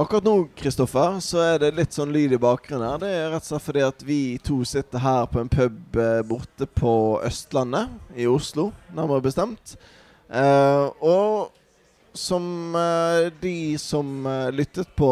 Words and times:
Akkurat 0.00 0.24
nå 0.24 0.48
Kristoffer, 0.56 1.18
så 1.20 1.42
er 1.44 1.58
det 1.60 1.74
litt 1.76 1.92
sånn 1.92 2.12
lyd 2.14 2.32
i 2.32 2.38
bakgrunnen 2.40 2.86
her. 2.86 3.00
Det 3.02 3.08
er 3.12 3.26
rett 3.34 3.44
og 3.44 3.48
slett 3.50 3.64
fordi 3.66 3.80
at 3.84 4.04
vi 4.08 4.20
to 4.40 4.62
sitter 4.64 5.02
her 5.04 5.26
på 5.28 5.42
en 5.42 5.50
pub 5.52 5.98
eh, 6.00 6.22
borte 6.24 6.64
på 6.64 6.92
Østlandet 7.20 8.16
i 8.16 8.24
Oslo, 8.24 8.70
nærmere 8.96 9.26
bestemt. 9.26 9.74
Eh, 10.32 10.86
og 11.04 11.52
som 12.16 12.78
eh, 12.80 13.28
de 13.42 13.76
som 13.82 14.24
eh, 14.24 14.46
lyttet 14.56 14.88
på 14.96 15.10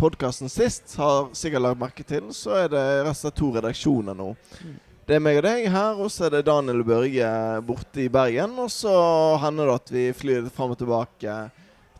podkasten 0.00 0.48
sist, 0.48 0.96
har 0.96 1.28
sikkert 1.36 1.66
lagt 1.66 1.82
merke 1.84 2.08
til, 2.08 2.32
så 2.32 2.62
er 2.62 2.72
det 2.72 2.86
rett 3.02 3.12
og 3.12 3.20
slett 3.20 3.38
to 3.42 3.50
redaksjoner 3.58 4.16
nå. 4.16 4.30
Det 5.04 5.18
er 5.18 5.22
meg 5.26 5.42
og 5.42 5.46
deg 5.50 5.68
her, 5.76 6.00
og 6.00 6.08
så 6.08 6.30
er 6.30 6.38
det 6.38 6.46
Daniel 6.48 6.80
Børge 6.88 7.28
borte 7.68 8.06
i 8.06 8.08
Bergen. 8.08 8.56
Og 8.64 8.72
så 8.72 8.96
hender 9.44 9.68
det 9.68 9.78
at 9.82 9.94
vi 9.98 10.08
flyr 10.16 10.48
fram 10.48 10.72
og 10.72 10.80
tilbake, 10.80 11.38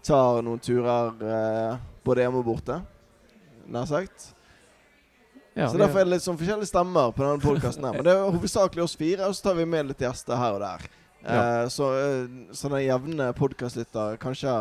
tar 0.08 0.40
noen 0.46 0.64
turer 0.64 1.20
eh, 1.20 1.88
både 2.06 2.24
hjemme 2.24 2.40
og 2.42 2.46
borte, 2.48 2.80
nær 3.70 3.88
sagt. 3.90 4.30
Ja, 5.54 5.66
så 5.68 5.78
derfor 5.80 6.00
er 6.00 6.06
det 6.06 6.14
litt 6.14 6.24
sånn 6.24 6.38
forskjellige 6.38 6.70
stemmer 6.70 7.10
på 7.12 7.24
denne 7.24 7.42
podkasten. 7.42 7.84
Men 7.84 8.06
det 8.06 8.14
er 8.14 8.28
hovedsakelig 8.30 8.84
oss 8.84 8.96
fire, 8.98 9.26
og 9.26 9.36
så 9.36 9.48
tar 9.48 9.58
vi 9.58 9.66
med 9.68 9.90
litt 9.90 10.04
gjester 10.04 10.38
her 10.38 10.56
og 10.56 10.62
der. 10.62 10.86
Eh, 11.20 11.64
så, 11.68 11.90
eh, 11.98 12.52
så 12.56 12.70
den 12.72 12.86
jevne 12.86 13.32
podkastlytter 13.36 14.16
kanskje 14.22 14.54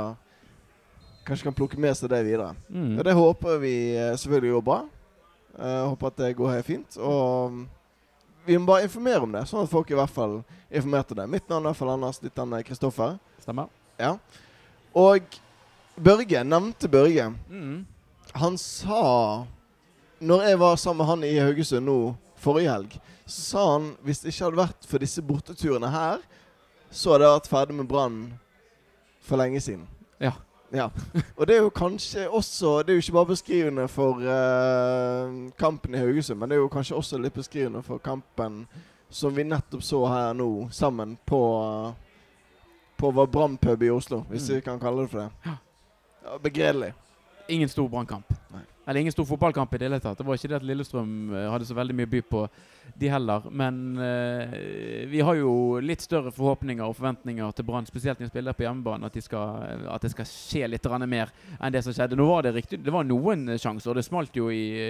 Kanskje 1.23 1.45
kan 1.45 1.53
plukke 1.53 1.77
med 1.77 1.93
seg 1.93 2.09
det 2.09 2.23
videre. 2.25 2.55
Mm. 2.73 2.95
Og 2.97 3.03
det 3.05 3.13
håper 3.13 3.59
vi 3.61 3.73
eh, 3.93 4.15
selvfølgelig 4.17 4.53
går 4.55 4.63
bra. 4.65 4.77
Eh, 5.59 5.81
håper 5.91 6.07
at 6.07 6.15
det 6.17 6.29
går 6.39 6.55
helt 6.55 6.65
fint. 6.65 6.95
Og 6.97 7.51
mm, 7.53 7.59
vi 8.47 8.57
må 8.57 8.65
bare 8.71 8.87
informere 8.87 9.27
om 9.27 9.35
det, 9.35 9.43
sånn 9.45 9.61
at 9.61 9.69
folk 9.69 9.91
i 9.91 9.97
hvert 9.99 10.15
fall 10.15 10.39
informerte 10.71 11.17
det. 11.19 11.27
Mitt 11.29 11.45
navn 11.51 11.61
er 11.61 11.67
i 11.67 11.69
hvert 11.69 11.81
fall 11.83 11.93
Anders. 11.93 12.21
Ditt 12.23 12.39
navn 12.39 12.55
er 12.57 12.65
Kristoffer. 12.65 13.19
Stemmer. 13.43 13.69
Ja. 13.99 14.15
Og 14.97 15.37
Børge, 16.03 16.43
nevnte 16.43 16.87
Børge, 16.89 17.33
Mm. 17.49 17.85
han 18.35 18.57
sa 18.57 19.45
Når 20.21 20.41
jeg 20.41 20.59
var 20.59 20.75
sammen 20.75 20.97
med 20.97 21.05
han 21.05 21.23
i 21.23 21.37
Haugesund 21.39 21.85
nå 21.85 22.15
forrige 22.37 22.69
helg, 22.71 22.99
så 23.25 23.41
sa 23.41 23.71
han 23.77 23.95
hvis 24.03 24.19
det 24.19 24.27
ikke 24.33 24.43
hadde 24.43 24.57
vært 24.57 24.85
for 24.87 24.97
disse 24.99 25.21
borteturene 25.21 25.89
her, 25.89 26.17
så 26.91 27.11
hadde 27.13 27.23
jeg 27.25 27.33
vært 27.39 27.47
ferdig 27.47 27.75
med 27.75 27.87
Brann 27.87 28.33
for 29.21 29.37
lenge 29.37 29.59
siden. 29.61 29.87
Ja. 30.19 30.31
Ja. 30.73 30.89
Og 31.37 31.47
det 31.47 31.55
er 31.55 31.61
jo 31.63 31.69
kanskje 31.69 32.27
også 32.29 32.83
Det 32.83 32.89
er 32.89 32.93
jo 32.93 32.99
ikke 32.99 33.11
bare 33.11 33.25
beskrivende 33.25 33.87
for 33.87 34.19
uh, 34.21 35.49
kampen 35.57 35.95
i 35.95 35.97
Haugesund, 35.97 36.39
men 36.39 36.49
det 36.49 36.55
er 36.55 36.61
jo 36.61 36.67
kanskje 36.67 36.95
også 36.95 37.17
litt 37.17 37.33
beskrivende 37.33 37.81
for 37.83 37.97
kampen 37.97 38.67
som 39.09 39.33
vi 39.35 39.43
nettopp 39.43 39.81
så 39.83 40.03
her 40.07 40.33
nå, 40.33 40.67
sammen 40.71 41.17
på 41.25 41.93
På 42.97 43.11
vår 43.11 43.25
brannpub 43.27 43.81
i 43.83 43.89
Oslo, 43.89 44.19
hvis 44.29 44.49
Mm. 44.49 44.55
vi 44.55 44.61
kan 44.61 44.79
kalle 44.79 45.01
det 45.01 45.09
for 45.09 45.19
det. 45.19 45.29
Ja. 45.45 45.51
Begredelig. 46.43 46.93
Ingen 47.49 47.69
stor 47.69 47.89
brannkamp. 47.89 48.33
Eller 48.89 49.01
ingen 49.01 49.11
stor 49.11 49.25
fotballkamp 49.25 49.73
i 49.73 49.77
det 49.77 49.85
hele 49.85 49.99
tatt. 49.99 50.17
Det 50.17 50.25
var 50.25 50.37
ikke 50.37 50.49
det 50.49 50.55
at 50.57 50.63
Lillestrøm 50.65 51.09
eh, 51.29 51.43
hadde 51.51 51.65
så 51.69 51.75
veldig 51.77 51.93
mye 51.93 52.09
by 52.09 52.21
på, 52.25 52.39
de 52.97 53.11
heller. 53.13 53.43
Men 53.53 53.75
uh, 54.01 54.55
vi 55.11 55.21
har 55.21 55.37
jo 55.37 55.51
litt 55.77 56.01
større 56.01 56.31
forhåpninger 56.33 56.81
og 56.81 56.95
forventninger 56.97 57.53
til 57.53 57.67
Brann, 57.67 57.85
spesielt 57.85 58.17
når 58.17 58.25
de 58.25 58.31
spiller 58.31 58.57
på 58.57 58.65
hjemmebane, 58.65 59.05
at, 59.05 59.13
de 59.13 59.21
skal, 59.21 59.61
at 59.93 60.01
det 60.01 60.09
skal 60.15 60.25
skje 60.25 60.71
litt 60.71 60.89
mer 61.05 61.29
enn 61.59 61.75
det 61.75 61.83
som 61.85 61.93
skjedde. 61.93 62.17
Nå 62.17 62.25
var 62.31 62.47
det 62.47 62.55
riktig, 62.55 62.81
det 62.81 62.95
var 62.95 63.05
noen 63.05 63.45
sjanser, 63.61 63.91
og 63.91 63.99
det 63.99 64.07
smalt 64.07 64.41
jo 64.41 64.49
i, 64.49 64.89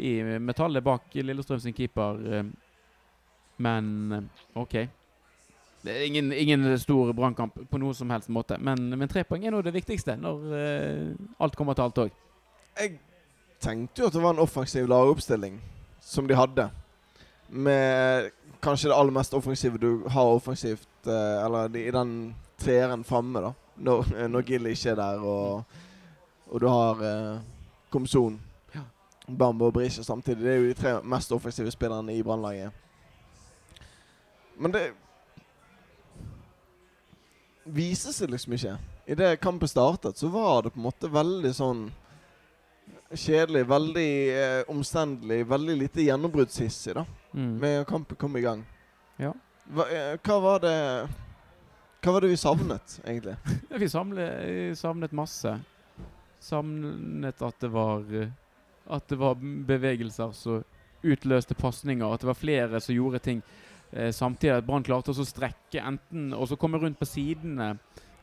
i 0.00 0.14
metallet 0.40 0.84
bak 0.84 1.12
Lillestrøm 1.12 1.60
sin 1.60 1.76
keeper. 1.76 2.24
eh, 2.24 2.44
Men 3.60 4.30
OK. 4.54 4.86
Det 5.84 5.92
er 5.92 6.06
ingen, 6.06 6.32
ingen 6.32 6.78
stor 6.78 7.12
brannkamp 7.12 7.58
på 7.70 7.78
noen 7.78 7.94
som 7.94 8.10
helst 8.10 8.30
måte. 8.32 8.56
Men, 8.56 8.86
men 8.96 9.10
tre 9.10 9.20
poeng 9.28 9.42
er 9.44 9.52
nå 9.52 9.60
det 9.64 9.74
viktigste 9.74 10.14
når 10.16 10.46
uh, 10.48 11.42
alt 11.44 11.58
kommer 11.58 11.76
til 11.76 11.84
alt 11.84 12.00
òg. 12.06 12.14
Jeg 12.78 12.94
tenkte 13.60 14.00
jo 14.00 14.08
at 14.08 14.16
det 14.16 14.22
var 14.24 14.32
en 14.32 14.40
offensiv 14.40 14.88
lagoppstilling 14.88 15.58
som 16.00 16.30
de 16.30 16.38
hadde. 16.38 16.70
Med 17.52 18.30
kanskje 18.64 18.88
det 18.88 18.96
aller 18.96 19.12
mest 19.12 19.36
offensive 19.36 19.78
du 19.78 20.08
har 20.08 20.32
offensivt, 20.32 20.88
uh, 21.04 21.44
eller 21.44 21.68
de, 21.68 21.84
i 21.84 21.92
den 21.92 22.16
treeren 22.60 23.04
framme, 23.04 23.44
da. 23.44 23.52
Når, 23.84 24.10
eh, 24.14 24.28
når 24.30 24.48
Gilly 24.48 24.72
ikke 24.72 24.92
er 24.94 24.98
der, 25.02 25.20
og, 25.20 25.64
og 26.46 26.60
du 26.62 26.68
har 26.70 27.04
uh, 27.04 27.40
Komson. 27.92 28.40
Bambo 29.24 29.68
og 29.68 29.72
Brisja 29.72 30.02
samtidig. 30.04 30.44
Det 30.44 30.52
er 30.52 30.60
jo 30.60 30.68
de 30.68 30.74
tre 30.76 30.98
mest 31.02 31.32
offensive 31.32 31.70
spillerne 31.72 32.12
i 32.16 32.22
Brannlaget. 32.22 32.70
Men 34.60 34.72
det 34.72 34.82
viser 37.64 38.12
seg 38.12 38.32
liksom 38.32 38.56
ikke. 38.56 38.76
Idet 39.06 39.40
kampen 39.40 39.68
startet, 39.68 40.16
så 40.16 40.28
var 40.32 40.62
det 40.62 40.74
på 40.74 40.80
en 40.80 40.86
måte 40.88 41.10
veldig 41.12 41.52
sånn 41.56 41.84
kjedelig, 43.14 43.64
veldig 43.68 44.12
eh, 44.34 44.62
omstendelig, 44.72 45.44
veldig 45.48 45.76
lite 45.76 46.06
gjennombruddshissig, 46.06 46.94
da. 46.94 47.04
Mm. 47.34 47.52
Med 47.60 47.86
kampen 47.86 48.18
kom 48.20 48.36
i 48.36 48.44
gang. 48.44 48.64
Ja. 49.16 49.32
Hva, 49.72 49.86
eh, 49.88 50.16
hva 50.20 50.40
var 50.44 50.60
det 50.60 50.78
Hva 52.04 52.12
var 52.12 52.20
det 52.20 52.34
vi 52.34 52.36
savnet, 52.36 52.98
egentlig? 53.04 53.36
Vi 53.80 53.88
samle, 53.88 54.26
savnet 54.76 55.12
masse. 55.16 55.54
Savnet 56.40 57.40
at 57.40 57.60
det 57.60 57.70
var 57.72 58.04
At 58.84 59.08
det 59.08 59.16
var 59.16 59.38
bevegelser 59.40 60.34
som 60.36 60.64
utløste 61.04 61.54
pasninger. 61.54 62.04
At 62.04 62.20
det 62.20 62.28
var 62.28 62.36
flere 62.36 62.80
som 62.80 62.94
gjorde 62.94 63.22
ting 63.24 63.40
samtidig. 64.14 64.56
At 64.58 64.66
Brann 64.66 64.86
klarte 64.86 65.14
å 65.14 65.26
strekke 65.26 65.82
enten 65.82 66.32
og 66.34 66.48
så 66.50 66.58
komme 66.60 66.80
rundt 66.82 66.98
på 67.00 67.08
sidene 67.08 67.74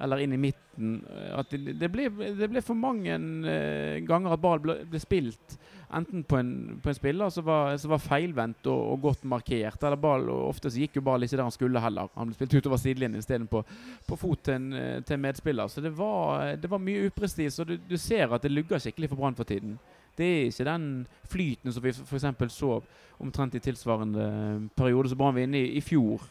eller 0.01 0.17
inn 0.23 0.33
i 0.33 0.37
midten. 0.37 1.01
Eh, 1.09 1.39
At 1.39 1.51
det, 1.51 1.75
det, 1.79 1.89
ble, 1.93 2.09
det 2.37 2.49
ble 2.49 2.63
for 2.65 2.77
mange 2.77 3.13
eh, 3.13 4.01
ganger 4.07 4.35
at 4.35 4.41
ball 4.41 4.61
ble, 4.63 4.81
ble 4.89 5.01
spilt 5.01 5.57
enten 5.91 6.23
på 6.23 6.37
en, 6.39 6.51
på 6.79 6.87
en 6.87 6.95
spiller 6.95 7.31
som 7.35 7.43
var, 7.43 7.75
var 7.91 7.99
feilvendt 7.99 8.67
og, 8.71 8.83
og 8.93 9.01
godt 9.09 9.25
markert, 9.27 9.81
eller 9.83 9.99
ball 9.99 10.29
og 10.31 10.45
Ofte 10.53 10.71
så 10.71 10.79
gikk 10.79 10.95
jo 10.97 11.03
ball 11.03 11.25
ikke 11.25 11.35
der 11.35 11.43
han 11.43 11.55
skulle 11.55 11.83
heller. 11.83 12.07
Han 12.15 12.31
ble 12.31 12.37
spilt 12.37 12.55
utover 12.61 12.79
sidelinjen 12.79 13.19
istedenfor 13.19 13.65
på 14.07 14.19
fot 14.19 14.45
til 14.47 14.55
en, 14.57 14.69
eh, 14.77 14.99
til 15.07 15.19
medspiller. 15.21 15.71
Så 15.71 15.83
det 15.83 15.91
var, 15.97 16.55
det 16.55 16.71
var 16.71 16.81
mye 16.81 17.09
uprestis, 17.11 17.59
og 17.59 17.73
du, 17.73 17.75
du 17.89 17.97
ser 17.99 18.31
at 18.31 18.47
det 18.47 18.53
lugger 18.53 18.81
skikkelig 18.81 19.11
for 19.11 19.21
Brann 19.21 19.37
for 19.37 19.47
tiden. 19.47 19.75
Det 20.17 20.27
er 20.27 20.49
ikke 20.49 20.67
den 20.67 21.07
flyten 21.31 21.73
som 21.73 21.83
vi 21.83 21.93
f.eks. 21.93 22.53
så 22.53 22.81
omtrent 23.21 23.55
i 23.55 23.63
tilsvarende 23.63 24.27
eh, 24.27 24.67
periode 24.77 25.09
som 25.09 25.17
Brann 25.17 25.35
var 25.35 25.45
inne 25.45 25.61
i 25.61 25.77
i 25.77 25.81
fjor. 25.81 26.25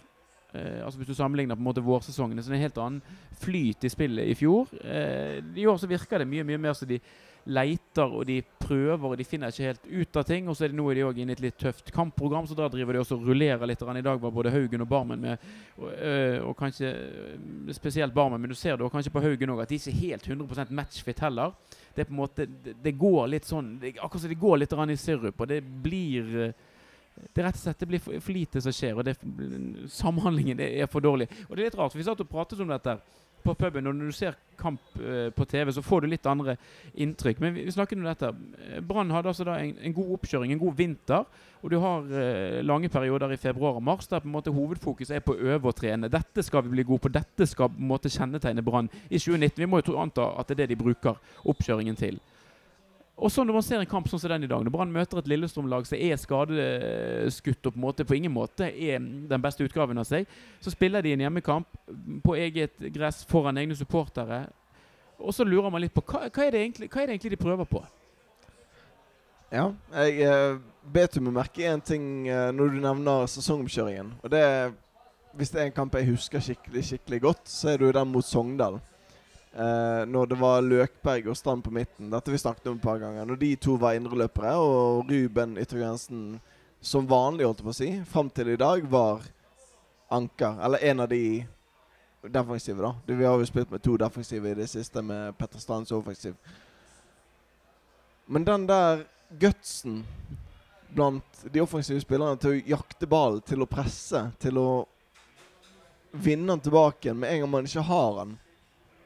Eh, 0.53 0.85
altså 0.85 0.99
Hvis 0.99 1.09
du 1.09 1.15
sammenligner 1.15 1.55
på 1.55 1.63
en 1.63 1.69
måte 1.71 1.85
vårsesongene, 1.85 2.43
så 2.43 2.51
er 2.51 2.57
det 2.57 2.61
en 2.61 2.69
helt 2.69 2.79
annen 2.79 3.03
flyt 3.41 3.85
i 3.85 3.93
spillet 3.93 4.29
i 4.29 4.35
fjor. 4.35 4.69
Eh, 4.85 5.41
I 5.57 5.67
år 5.67 5.77
så 5.79 5.91
virker 5.91 6.19
det 6.19 6.29
mye 6.29 6.45
mye 6.45 6.59
mer 6.59 6.75
som 6.75 6.89
de 6.89 7.01
leiter 7.49 8.05
og 8.05 8.27
de 8.29 8.43
prøver 8.61 9.13
og 9.13 9.17
de 9.19 9.25
finner 9.25 9.53
ikke 9.53 9.69
helt 9.71 9.87
ut 9.89 10.17
av 10.21 10.27
ting. 10.29 10.49
Og 10.49 10.57
så 10.57 10.65
er 10.65 10.73
det 10.73 10.79
nå 10.79 10.89
er 10.91 10.99
de 10.99 11.05
også 11.07 11.23
inne 11.23 11.35
i 11.35 11.39
et 11.39 11.45
litt 11.45 11.59
tøft 11.61 11.93
kampprogram, 11.95 12.47
så 12.47 12.57
da 12.59 12.69
driver 12.73 12.97
de 12.97 13.03
også 13.03 13.19
og 13.19 13.29
rullerer 13.31 13.67
litt. 13.69 13.83
I 13.83 14.07
dag 14.07 14.21
var 14.23 14.35
både 14.35 14.53
Haugen 14.55 14.85
og 14.85 14.91
Barmen 14.91 15.21
med, 15.21 15.47
og, 15.79 15.93
øh, 15.93 16.49
og 16.49 16.57
kanskje 16.59 16.91
øh, 16.91 17.73
spesielt 17.75 18.15
Barmen, 18.15 18.41
men 18.41 18.51
du 18.51 18.55
ser 18.55 18.77
også 18.77 18.93
kanskje 18.93 19.15
på 19.15 19.21
Haugen 19.25 19.55
òg, 19.55 19.63
at 19.63 19.71
de 19.71 19.81
ikke 19.81 19.91
er 19.91 20.01
helt 20.01 20.29
100 20.29 20.67
matchfit 20.71 21.21
heller. 21.21 21.55
Det 21.95 22.03
er 22.03 22.09
på 22.09 22.15
en 22.15 22.21
måte, 22.23 22.47
det, 22.65 22.77
det 22.83 22.93
går 22.99 23.31
litt 23.33 23.47
sånn 23.49 23.73
Akkurat 23.83 24.23
som 24.23 24.31
det 24.31 24.39
går 24.41 24.61
litt 24.63 24.73
i 24.73 24.97
sirup, 24.97 25.41
og 25.41 25.49
det 25.51 25.61
blir 25.61 26.37
øh, 26.47 26.53
det 27.35 27.43
rett 27.45 27.57
og 27.57 27.61
slett 27.61 27.81
det 27.83 27.89
blir 27.91 28.01
for, 28.01 28.33
lite 28.33 28.61
som 28.65 28.73
skjer, 28.73 28.97
og 28.97 29.05
det, 29.05 29.17
samhandlingen 29.93 30.61
er 30.65 30.87
for 30.91 31.05
dårlig. 31.05 31.27
Og 31.49 31.57
det 31.57 31.65
er 31.65 31.69
litt 31.69 31.79
rart, 31.79 31.93
for 31.93 32.01
vi 32.01 32.07
satt 32.07 32.23
og 32.23 32.31
pratet 32.31 32.63
om 32.63 32.71
dette 32.71 32.97
på 33.45 33.55
puben, 33.59 33.87
og 33.87 33.97
når 33.97 34.11
du 34.11 34.17
ser 34.17 34.39
kamp 34.61 34.81
eh, 35.01 35.31
på 35.35 35.45
TV, 35.49 35.73
så 35.73 35.83
får 35.83 36.03
du 36.03 36.11
litt 36.13 36.27
andre 36.29 36.57
inntrykk. 36.95 37.41
Men 37.41 37.55
vi, 37.55 37.65
vi 37.67 37.75
snakker 37.75 37.99
om 37.99 38.09
dette. 38.09 38.33
Eh, 38.67 38.81
Brann 38.85 39.13
hadde 39.15 39.33
altså 39.33 39.47
da 39.49 39.57
en, 39.61 39.77
en 39.81 39.97
god 39.97 40.17
oppkjøring, 40.19 40.53
en 40.53 40.63
god 40.63 40.77
vinter. 40.79 41.29
Og 41.61 41.73
du 41.73 41.79
har 41.83 42.13
eh, 42.17 42.61
lange 42.65 42.89
perioder 42.93 43.35
i 43.35 43.41
februar 43.41 43.79
og 43.79 43.85
mars 43.85 44.09
der 44.09 44.23
på 44.23 44.29
en 44.29 44.37
måte 44.37 44.55
hovedfokuset 44.55 45.17
er 45.17 45.25
på 45.25 45.37
å 45.37 45.55
øve 45.55 45.73
og 45.73 45.77
trene. 45.77 46.13
Dette 46.13 46.45
skal 46.47 46.65
vi 46.67 46.75
bli 46.77 46.87
gode 46.89 47.07
på. 47.07 47.13
Dette 47.13 47.49
skal 47.49 47.73
på 47.73 47.81
en 47.81 47.93
måte 47.93 48.13
kjennetegne 48.13 48.65
Brann 48.65 48.91
i 49.09 49.19
2019. 49.19 49.61
Vi 49.61 49.71
må 49.71 49.83
jo 49.83 49.99
anta 50.01 50.33
at 50.41 50.51
det 50.51 50.59
er 50.59 50.65
det 50.65 50.75
de 50.75 50.83
bruker 50.85 51.21
oppkjøringen 51.49 51.99
til. 52.01 52.21
Og 53.21 53.29
så 53.29 53.45
når 53.45 53.53
man 53.53 53.65
ser 53.65 53.83
en 53.83 53.89
kamp 53.89 54.07
sånn 54.09 54.21
som 54.23 54.33
den 54.33 54.47
i 54.47 54.49
dag, 54.49 54.63
når 54.65 54.73
Brann 54.73 54.93
møter 54.95 55.21
et 55.21 55.27
Lillestrøm-lag 55.29 55.85
som 55.85 55.99
er 56.01 56.17
skadeskutt 56.17 57.69
og 57.69 57.75
på, 57.75 57.83
måte, 57.83 58.07
på 58.09 58.17
ingen 58.17 58.33
måte 58.33 58.71
er 58.71 58.97
den 59.29 59.45
beste 59.45 59.67
utgaven 59.67 60.01
av 60.01 60.07
seg, 60.09 60.29
så 60.65 60.73
spiller 60.73 61.05
de 61.05 61.13
en 61.13 61.27
hjemmekamp 61.27 61.69
på 62.25 62.37
eget 62.41 62.81
gress 62.95 63.21
foran 63.29 63.61
egne 63.61 63.77
supportere. 63.77 64.47
Og 65.21 65.37
så 65.37 65.45
lurer 65.45 65.69
man 65.69 65.85
litt 65.85 65.93
på 65.93 66.01
hva, 66.01 66.31
hva, 66.31 66.47
er, 66.47 66.55
det 66.55 66.63
egentlig, 66.65 66.89
hva 66.89 67.03
er 67.03 67.11
det 67.11 67.19
egentlig 67.19 67.35
de 67.35 67.43
prøver 67.45 67.69
på? 67.69 67.83
Ja, 69.51 69.67
jeg 69.99 70.25
eh, 70.25 70.61
bet 70.95 71.19
meg 71.21 71.35
merke 71.37 71.67
én 71.69 71.83
ting 71.85 72.05
eh, 72.31 72.49
når 72.57 72.73
du 72.73 72.79
nevner 72.81 73.29
sesongomkjøringen. 73.29 74.15
Og 74.23 74.33
det 74.33 74.47
er 74.47 74.73
Hvis 75.37 75.53
det 75.55 75.61
er 75.61 75.69
en 75.69 75.75
kamp 75.77 75.95
jeg 75.95 76.09
husker 76.09 76.43
skikkelig 76.43 76.81
skikkelig 76.89 77.21
godt, 77.23 77.43
så 77.47 77.69
er 77.71 77.77
det 77.79 77.87
jo 77.87 77.93
den 77.95 78.09
mot 78.11 78.27
Sogndal. 78.27 78.81
Eh, 79.53 80.07
når 80.07 80.27
det 80.27 80.37
var 80.39 80.63
Løkberg 80.63 81.27
og 81.27 81.37
Strand 81.37 81.65
på 81.65 81.73
midten. 81.75 82.11
Dette 82.13 82.31
vi 82.31 82.39
snakket 82.39 82.69
om 82.71 82.77
et 82.79 82.83
par 82.83 83.01
ganger. 83.03 83.27
Når 83.27 83.39
de 83.41 83.55
to 83.59 83.75
var 83.83 83.97
indreløpere, 83.99 84.55
og 84.57 85.11
Ruben 85.11 85.57
yttergrensen 85.59 86.39
som 86.81 87.09
vanlig, 87.11 87.45
holdt 87.45 87.61
jeg 87.61 87.67
på 87.67 87.73
å 87.75 87.79
si, 87.81 87.89
fram 88.09 88.31
til 88.31 88.53
i 88.53 88.61
dag, 88.61 88.85
var 88.87 89.25
anker. 90.11 90.61
Eller 90.65 90.85
en 90.93 91.03
av 91.03 91.11
de 91.11 91.25
defensive, 92.31 92.79
da. 92.79 92.95
Vi 93.07 93.25
har 93.25 93.41
jo 93.41 93.49
spilt 93.49 93.73
med 93.73 93.83
to 93.83 93.97
defensive 93.99 94.53
i 94.53 94.59
det 94.59 94.69
siste, 94.71 95.03
med 95.03 95.35
Petter 95.39 95.59
Strands 95.59 95.93
offensiv. 95.93 96.37
Men 98.31 98.47
den 98.47 98.69
der 98.71 99.03
gutsen 99.41 100.05
blant 100.95 101.43
de 101.51 101.63
offensive 101.63 102.01
spillerne 102.03 102.39
til 102.39 102.55
å 102.55 102.63
jakte 102.77 103.09
ballen, 103.11 103.43
til 103.47 103.65
å 103.65 103.69
presse, 103.71 104.23
til 104.39 104.59
å 104.63 104.71
vinne 106.11 106.53
den 106.53 106.63
tilbake 106.63 107.15
med 107.15 107.31
en 107.31 107.43
gang 107.43 107.51
man 107.51 107.67
ikke 107.67 107.85
har 107.87 108.23
den 108.23 108.39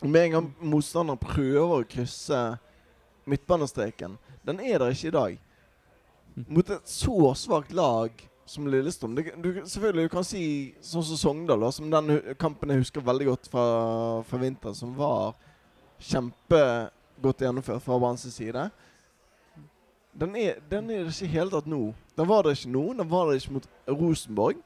Med 0.05 0.27
en 0.27 0.35
gang 0.35 0.53
motstanderen 0.61 1.21
prøver 1.21 1.79
å 1.81 1.89
krysse 1.89 2.39
midtbanestreken, 3.25 4.19
den 4.45 4.61
er 4.61 4.83
der 4.83 4.93
ikke 4.93 5.09
i 5.09 5.15
dag. 5.15 5.39
Mot 6.45 6.71
et 6.75 6.91
så 6.91 7.31
svakt 7.39 7.73
lag 7.73 8.13
som 8.45 8.67
Lillestrøm 8.69 9.15
det, 9.17 9.31
du, 9.41 9.63
Selvfølgelig 9.65 10.09
du 10.09 10.13
kan 10.13 10.27
si 10.27 10.43
sånn 10.85 11.07
som 11.07 11.21
Sogndal, 11.21 11.63
da, 11.65 11.71
som 11.73 11.89
den 11.89 12.19
kampen 12.41 12.75
jeg 12.75 12.83
husker 12.83 13.05
veldig 13.07 13.31
godt 13.31 13.49
fra, 13.53 13.65
fra 14.29 14.41
vinteren, 14.43 14.77
som 14.77 14.93
var 14.99 15.33
kjempegodt 16.05 17.47
gjennomført 17.47 17.85
fra 17.85 17.99
Branns 18.03 18.27
side. 18.35 18.69
Den 20.15 20.37
er, 20.39 20.61
den 20.71 20.91
er 20.93 21.07
det 21.07 21.15
ikke 21.15 21.31
i 21.31 21.35
hele 21.39 21.55
tatt 21.55 21.71
nå. 21.71 21.81
Den 22.19 22.29
var 22.29 22.45
det 22.45 22.59
ikke 22.59 22.75
nå. 22.75 22.85
Den 23.01 23.11
var 23.11 23.31
det 23.31 23.41
ikke 23.41 23.57
mot 23.57 23.69
Rosenborg, 23.89 24.61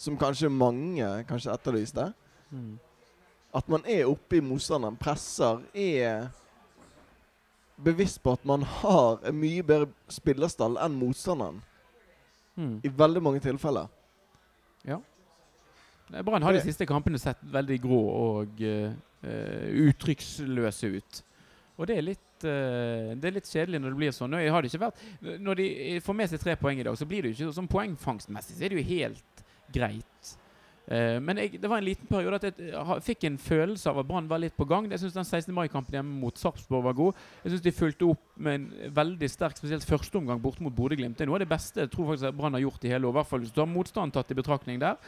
som 0.00 0.16
kanskje 0.20 0.52
mange 0.52 1.08
kanskje 1.28 1.52
etterlyste. 1.52 2.12
Mm. 2.54 2.76
At 3.54 3.68
man 3.70 3.84
er 3.86 4.08
oppe 4.10 4.40
i 4.40 4.42
motstanderen, 4.42 4.96
presser, 4.98 5.60
er 5.74 6.26
bevisst 7.76 8.22
på 8.22 8.34
at 8.34 8.44
man 8.46 8.62
har 8.80 9.22
en 9.26 9.36
mye 9.38 9.62
bedre 9.66 9.90
spillerstall 10.12 10.78
enn 10.82 10.96
motstanderen. 10.98 11.60
Mm. 12.54 12.78
I 12.86 12.90
veldig 12.98 13.22
mange 13.22 13.42
tilfeller. 13.42 13.90
Ja. 14.86 15.00
Brann 16.22 16.42
har 16.42 16.54
de 16.54 16.62
siste 16.62 16.86
kampene 16.86 17.18
sett 17.18 17.40
veldig 17.54 17.78
grå 17.82 18.00
og 18.10 18.60
eh, 18.62 18.92
eh, 19.24 19.70
uttrykksløse 19.88 20.90
ut. 20.98 21.22
Og 21.74 21.88
det 21.90 21.96
er 21.98 22.06
litt 22.06 22.46
eh, 22.46 23.14
Det 23.18 23.26
er 23.26 23.34
litt 23.34 23.50
kjedelig 23.50 23.80
når 23.82 23.94
det 23.94 24.00
blir 24.02 24.14
sånn. 24.14 24.30
Nå 24.30 24.42
har 24.44 24.62
det 24.62 24.70
ikke 24.70 24.84
vært 24.84 25.40
Når 25.42 25.58
de 25.58 25.66
får 26.04 26.18
med 26.20 26.30
seg 26.30 26.42
tre 26.44 26.54
poeng 26.60 26.78
i 26.78 26.86
dag, 26.86 26.98
så 26.98 27.08
blir 27.08 27.24
det 27.24 27.32
jo 27.32 27.38
ikke 27.38 27.56
sånn 27.56 27.70
poengfangstmessig 27.70 28.58
så 28.58 28.66
er 28.66 28.74
det 28.74 28.82
jo 28.82 28.88
helt 28.92 29.44
greit. 29.74 30.34
Eh, 30.84 31.16
men 31.24 31.38
jeg, 31.40 31.56
det 31.62 31.68
var 31.70 31.80
en 31.80 31.86
liten 31.86 32.08
periode 32.10 32.36
at 32.36 32.58
jeg 32.60 33.04
fikk 33.06 33.24
en 33.24 33.38
følelse 33.40 33.88
av 33.88 34.02
at 34.02 34.08
Brann 34.08 34.28
var 34.28 34.42
litt 34.42 34.56
på 34.56 34.66
gang. 34.68 34.90
Jeg 34.92 35.00
syns 35.00 35.16
den 35.16 35.24
16. 35.24 35.54
mai-kampen 35.56 35.96
hjemme 35.96 36.18
mot 36.20 36.36
Sarpsborg 36.40 36.84
var 36.84 36.96
god. 36.98 37.20
Jeg 37.44 37.54
syns 37.54 37.64
de 37.64 37.72
fulgte 37.72 38.08
opp 38.12 38.24
med 38.36 38.58
en 38.60 38.94
veldig 38.98 39.30
sterk, 39.32 39.56
spesielt 39.56 39.86
førsteomgang 39.88 40.42
borte 40.44 40.64
mot 40.64 40.74
Bodø-Glimt. 40.76 41.16
Det 41.16 41.24
er 41.24 41.32
noe 41.32 41.40
av 41.40 41.46
det 41.46 41.52
beste 41.54 41.86
jeg 41.86 41.92
tror 41.94 42.12
faktisk 42.12 42.36
Brann 42.36 42.58
har 42.58 42.66
gjort 42.66 42.84
i 42.84 42.92
hele 42.92 43.08
år. 43.08 43.16
I 43.16 43.18
hvert 43.20 43.30
fall 43.32 43.44
hvis 43.46 43.54
du 43.56 43.62
har 43.64 43.70
motstand 43.70 44.12
tatt 44.12 44.34
i 44.34 44.40
betraktning 44.42 44.82
der. 44.82 45.00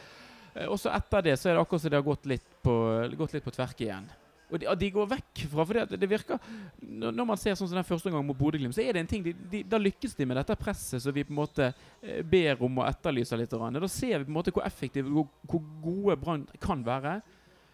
Eh, 0.55 0.65
Og 0.65 0.79
så 0.81 0.93
etter 0.95 1.29
det 1.29 1.37
så 1.37 1.51
er 1.51 1.57
det 1.59 1.65
akkurat 1.65 1.85
som 1.85 1.93
det 1.93 2.01
har 2.01 2.09
gått 2.09 2.25
litt 2.25 2.47
på, 2.65 2.77
gått 3.17 3.37
litt 3.37 3.45
på 3.45 3.53
tverke 3.53 3.85
igjen. 3.85 4.09
Og 4.47 4.61
de, 4.61 4.67
de 4.79 4.89
går 4.95 5.09
vekk 5.11 5.41
fra 5.51 5.65
For 5.67 5.75
det, 5.75 5.99
det 5.99 6.07
virker 6.07 6.39
Når 6.79 7.25
man 7.27 7.39
ser 7.39 7.57
sånn 7.59 7.67
som 7.67 7.75
den 7.75 7.87
første 7.87 8.11
gangen 8.11 8.27
mot 8.29 8.37
Bodø-Glimt, 8.39 8.75
så 8.75 8.83
er 8.83 8.95
det 8.95 9.03
en 9.03 9.09
ting 9.11 9.25
de, 9.25 9.33
de, 9.51 9.63
Da 9.67 9.79
lykkes 9.81 10.15
de 10.15 10.27
med 10.29 10.39
dette 10.39 10.55
presset 10.59 11.03
som 11.03 11.15
vi 11.15 11.25
på 11.27 11.35
en 11.35 11.41
måte 11.41 11.67
eh, 11.67 12.21
ber 12.23 12.63
om 12.63 12.79
og 12.79 12.87
etterlyser 12.87 13.41
litt. 13.41 13.51
Da 13.51 13.91
ser 13.91 14.21
vi 14.21 14.29
på 14.29 14.31
en 14.31 14.39
måte 14.39 14.55
hvor 14.55 14.67
effektive 14.67 15.11
hvor, 15.11 15.27
hvor 15.43 15.63
gode 15.83 16.17
Brann 16.21 16.47
kan 16.63 16.85
være. 16.85 17.19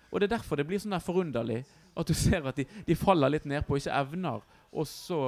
Og 0.10 0.20
det 0.20 0.28
er 0.28 0.36
derfor 0.36 0.58
det 0.58 0.66
blir 0.70 0.82
sånn 0.82 0.96
der 0.96 1.04
forunderlig 1.04 1.62
at 1.94 2.10
du 2.10 2.18
ser 2.26 2.46
at 2.50 2.58
de, 2.58 2.66
de 2.88 2.98
faller 2.98 3.36
litt 3.36 3.50
nedpå 3.50 3.78
ikke 3.78 3.94
evner 4.02 4.42
og 4.74 4.90
så 4.90 5.22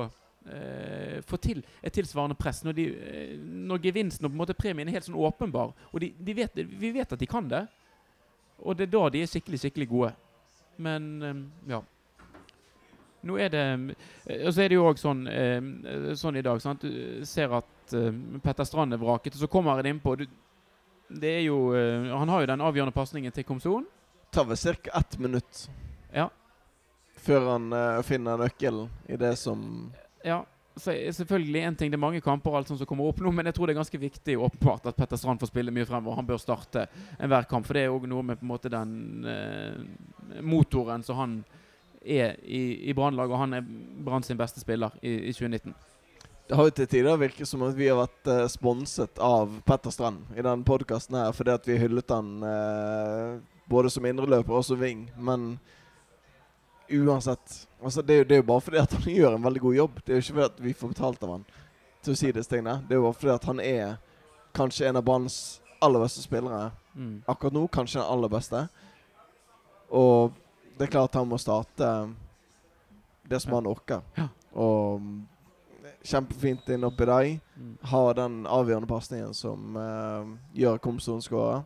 eh, 0.49 1.21
få 1.25 1.37
til 1.41 1.61
et 1.85 1.93
tilsvarende 1.93 2.37
press 2.39 2.63
når, 2.65 2.77
de, 2.77 2.85
eh, 2.89 3.33
når 3.37 3.83
gevinsten 3.85 4.25
og 4.25 4.31
på 4.31 4.35
en 4.35 4.43
måte 4.43 4.57
premien 4.57 4.89
er 4.89 4.97
helt 4.97 5.05
sånn 5.05 5.21
åpenbar. 5.21 5.75
Og 5.93 6.01
de 6.01 6.37
vet, 6.37 6.57
vi 6.57 6.93
vet 6.95 7.13
at 7.13 7.21
de 7.21 7.29
kan 7.29 7.45
det. 7.49 7.67
Og 8.65 8.77
det 8.77 8.87
er 8.87 8.95
da 8.95 9.09
de 9.13 9.21
er 9.21 9.29
skikkelig, 9.29 9.61
skikkelig 9.61 9.91
gode. 9.91 10.13
Men 10.77 11.21
eh, 11.23 11.35
ja. 11.71 11.81
Nå 13.25 13.37
er 13.41 13.49
det 13.49 13.61
eh, 14.27 14.45
Og 14.47 14.53
så 14.53 14.61
er 14.65 14.69
det 14.69 14.75
jo 14.77 14.85
òg 14.89 14.99
sånn, 15.01 15.23
eh, 15.27 16.13
sånn 16.19 16.37
i 16.37 16.43
dag 16.45 16.59
sant? 16.61 16.81
Du 16.85 17.23
ser 17.25 17.53
at 17.57 17.71
Petter 18.43 18.65
Strand 18.65 18.93
er 18.93 18.97
vraket, 19.01 19.35
og 19.37 19.43
så 19.43 19.47
kommer 19.51 19.77
han 19.77 19.85
innpå. 19.85 20.15
Det 21.09 21.31
er 21.39 21.43
jo 21.45 21.73
eh, 21.77 22.09
Han 22.17 22.29
har 22.33 22.41
jo 22.41 22.49
den 22.53 22.63
avgjørende 22.65 22.95
pasningen 22.95 23.31
til 23.33 23.43
Komson. 23.45 23.85
tar 24.31 24.45
vel 24.49 24.57
ca. 24.57 24.99
ett 24.99 25.19
minutt 25.19 25.69
Ja. 26.13 26.29
før 27.17 27.51
han 27.51 27.71
eh, 27.73 28.01
finner 28.03 28.37
nøkkelen 28.37 28.89
i 29.07 29.15
det 29.17 29.37
som 29.37 29.91
Ja, 30.25 30.43
selvfølgelig 30.77 31.61
en 31.63 31.75
ting 31.75 31.91
Det 31.91 31.97
er 31.97 32.03
mange 32.03 32.21
kamper 32.21 32.51
og 32.51 32.57
alt 32.59 32.67
som 32.67 32.79
kommer 32.87 33.07
opp 33.07 33.21
nå, 33.23 33.31
men 33.31 33.47
jeg 33.47 33.55
tror 33.55 33.67
det 33.67 33.75
er 33.75 33.81
ganske 33.81 34.01
viktig 34.01 34.37
åpenbart 34.37 34.89
at 34.91 34.97
Petter 34.97 35.19
Strand 35.19 35.39
får 35.39 35.51
spille 35.51 35.73
mye 35.73 35.87
fremover. 35.87 36.19
Han 36.19 36.27
bør 36.27 36.41
starte 36.41 36.87
enhver 37.19 37.47
kamp, 37.49 37.67
for 37.67 37.77
det 37.77 37.85
er 37.85 37.95
òg 37.95 38.07
noe 38.11 38.25
med 38.25 38.39
på 38.39 38.45
en 38.47 38.51
måte 38.51 38.71
den 38.73 39.27
eh, 39.29 40.41
motoren 40.43 41.03
som 41.05 41.19
han 41.21 41.37
er 42.05 42.35
i, 42.43 42.89
i 42.89 42.93
Brannlaget, 42.93 43.33
og 43.33 43.43
han 43.45 43.57
er 43.57 43.67
Brann 44.05 44.23
sin 44.23 44.37
beste 44.37 44.61
spiller 44.61 44.93
i, 45.01 45.31
i 45.31 45.33
2019. 45.33 45.73
Det 46.45 46.57
har 46.59 46.67
jo 46.67 46.75
til 46.77 46.89
tider 46.91 47.17
virket 47.17 47.49
som 47.49 47.63
at 47.65 47.77
vi 47.77 47.87
har 47.89 47.97
vært 47.97 48.29
eh, 48.29 48.43
sponset 48.53 49.17
av 49.23 49.55
Petter 49.65 49.93
Strand 49.93 50.35
i 50.35 50.43
denne 50.43 50.67
podkasten 50.67 51.17
her, 51.17 51.31
fordi 51.33 51.55
at 51.55 51.65
vi 51.65 51.79
hyllet 51.81 52.13
han 52.13 52.35
eh, 52.45 53.39
både 53.71 53.89
som 53.89 54.05
indreløper 54.05 54.53
og 54.53 54.67
som 54.67 54.77
wing. 54.77 55.07
Men 55.17 55.55
uansett 56.91 57.67
altså 57.83 58.01
det, 58.01 58.13
er 58.13 58.17
jo, 58.17 58.23
det 58.29 58.35
er 58.35 58.41
jo 58.41 58.47
bare 58.49 58.61
fordi 58.61 58.77
at 58.81 58.93
han 58.93 59.13
gjør 59.13 59.35
en 59.35 59.43
veldig 59.43 59.61
god 59.61 59.75
jobb. 59.75 59.99
Det 60.05 60.13
er 60.13 60.17
jo 60.19 60.23
ikke 60.23 60.33
fordi 60.33 60.45
at 60.53 60.63
vi 60.63 60.73
får 60.73 60.87
betalt 60.93 61.23
av 61.23 61.29
han 61.35 61.45
til 62.05 62.13
å 62.13 62.17
si 62.19 62.31
disse 62.31 62.49
tingene. 62.51 62.79
Det 62.87 62.93
er 62.95 62.99
jo 63.01 63.05
bare 63.07 63.19
fordi 63.19 63.33
at 63.35 63.45
han 63.49 63.59
er 63.59 63.95
kanskje 64.55 64.87
en 64.89 64.97
av 65.01 65.03
banens 65.05 65.37
aller 65.81 65.99
beste 66.05 66.21
spillere 66.25 66.71
Mm. 66.95 67.23
akkurat 67.27 67.53
nå. 67.53 67.67
Kanskje 67.67 67.99
den 67.99 68.07
aller 68.07 68.29
beste. 68.31 68.59
Og 69.91 70.31
det 70.77 70.85
er 70.87 70.91
klart 70.93 71.13
han 71.19 71.27
må 71.27 71.37
starte 71.37 71.89
det 73.27 73.41
som 73.41 73.51
Ja. 73.51 73.55
han 73.57 73.67
orker. 73.67 74.01
Ja. 74.15 74.27
Og 74.55 75.01
mm, 75.01 75.27
kjempefint 76.03 76.69
inn 76.69 76.83
oppi 76.87 77.05
deg. 77.05 77.41
Mm. 77.57 77.77
Har 77.91 78.13
den 78.13 78.45
avgjørende 78.47 78.87
pasningen 78.87 79.33
som 79.33 79.75
uh, 79.75 80.23
gjør 80.55 80.77
Komson 80.79 81.21
skårer. 81.21 81.65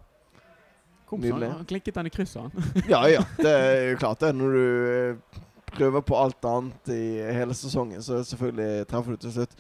Han, 1.10 1.20
Nydelig. 1.22 1.50
han 1.58 1.66
klikket 1.66 1.96
den 1.96 2.06
i 2.06 2.10
krysset, 2.14 2.42
han. 2.42 2.52
Ja 2.94 3.02
ja, 3.10 3.24
det 3.38 3.50
er 3.56 3.90
jo 3.92 3.98
klart 3.98 4.20
det. 4.22 4.34
Når 4.38 4.54
du 4.54 4.64
eh, 4.94 5.42
prøver 5.74 6.02
på 6.06 6.16
alt 6.18 6.46
annet 6.46 6.90
i 6.94 7.02
hele 7.34 7.54
sesongen, 7.58 8.02
så 8.06 8.24
selvfølgelig 8.24 8.88
treffer 8.90 9.12
du 9.18 9.18
til 9.26 9.32
slutt. 9.40 9.54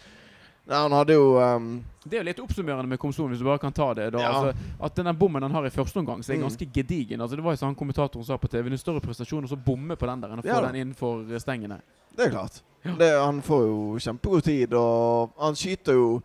Nei, 0.69 0.77
han 0.83 0.93
hadde 0.93 1.15
jo 1.15 1.31
um, 1.41 1.69
Det 2.05 2.13
er 2.13 2.21
jo 2.21 2.25
litt 2.27 2.39
oppsummerende 2.43 2.85
med 2.91 2.99
Komson, 3.01 3.31
hvis 3.31 3.39
du 3.41 3.45
bare 3.47 3.57
kan 3.57 3.73
ta 3.73 3.87
det. 3.97 4.11
da 4.13 4.19
Ja. 4.21 4.29
altså, 4.29 4.67
At 4.85 4.95
den 4.99 5.09
bommen 5.17 5.41
han 5.41 5.51
har 5.57 5.65
i 5.65 5.71
første 5.73 5.97
omgang, 5.97 6.21
så 6.21 6.33
er 6.33 6.37
Mm. 6.37 6.43
ganske 6.45 6.65
gedigen. 6.73 7.21
Altså, 7.21 7.35
det 7.35 7.43
var 7.43 7.55
jo 7.55 7.57
sånn 7.57 7.71
han 7.73 7.75
kommentatoren 7.79 8.25
sa 8.25 8.37
på 8.37 8.47
TV, 8.47 8.69
er 8.69 8.77
større 8.77 9.01
prestasjon 9.01 9.43
å 9.45 9.49
så 9.49 9.57
bomme 9.57 9.95
på 9.97 10.05
den 10.05 10.21
der 10.21 10.29
enn 10.29 10.39
å 10.39 10.45
få 10.45 10.47
Ja 10.53 10.61
den 10.67 10.75
innenfor 10.83 11.25
eh, 11.33 11.39
stengene. 11.41 11.79
Det 12.15 12.27
er 12.27 12.29
klart. 12.35 12.61
Ja. 12.85 12.93
Det, 12.99 13.09
han 13.17 13.41
får 13.41 13.65
jo 13.65 13.97
kjempegod 13.99 14.43
tid, 14.43 14.73
og 14.73 15.31
han 15.39 15.55
skyter 15.55 15.93
jo 15.97 16.21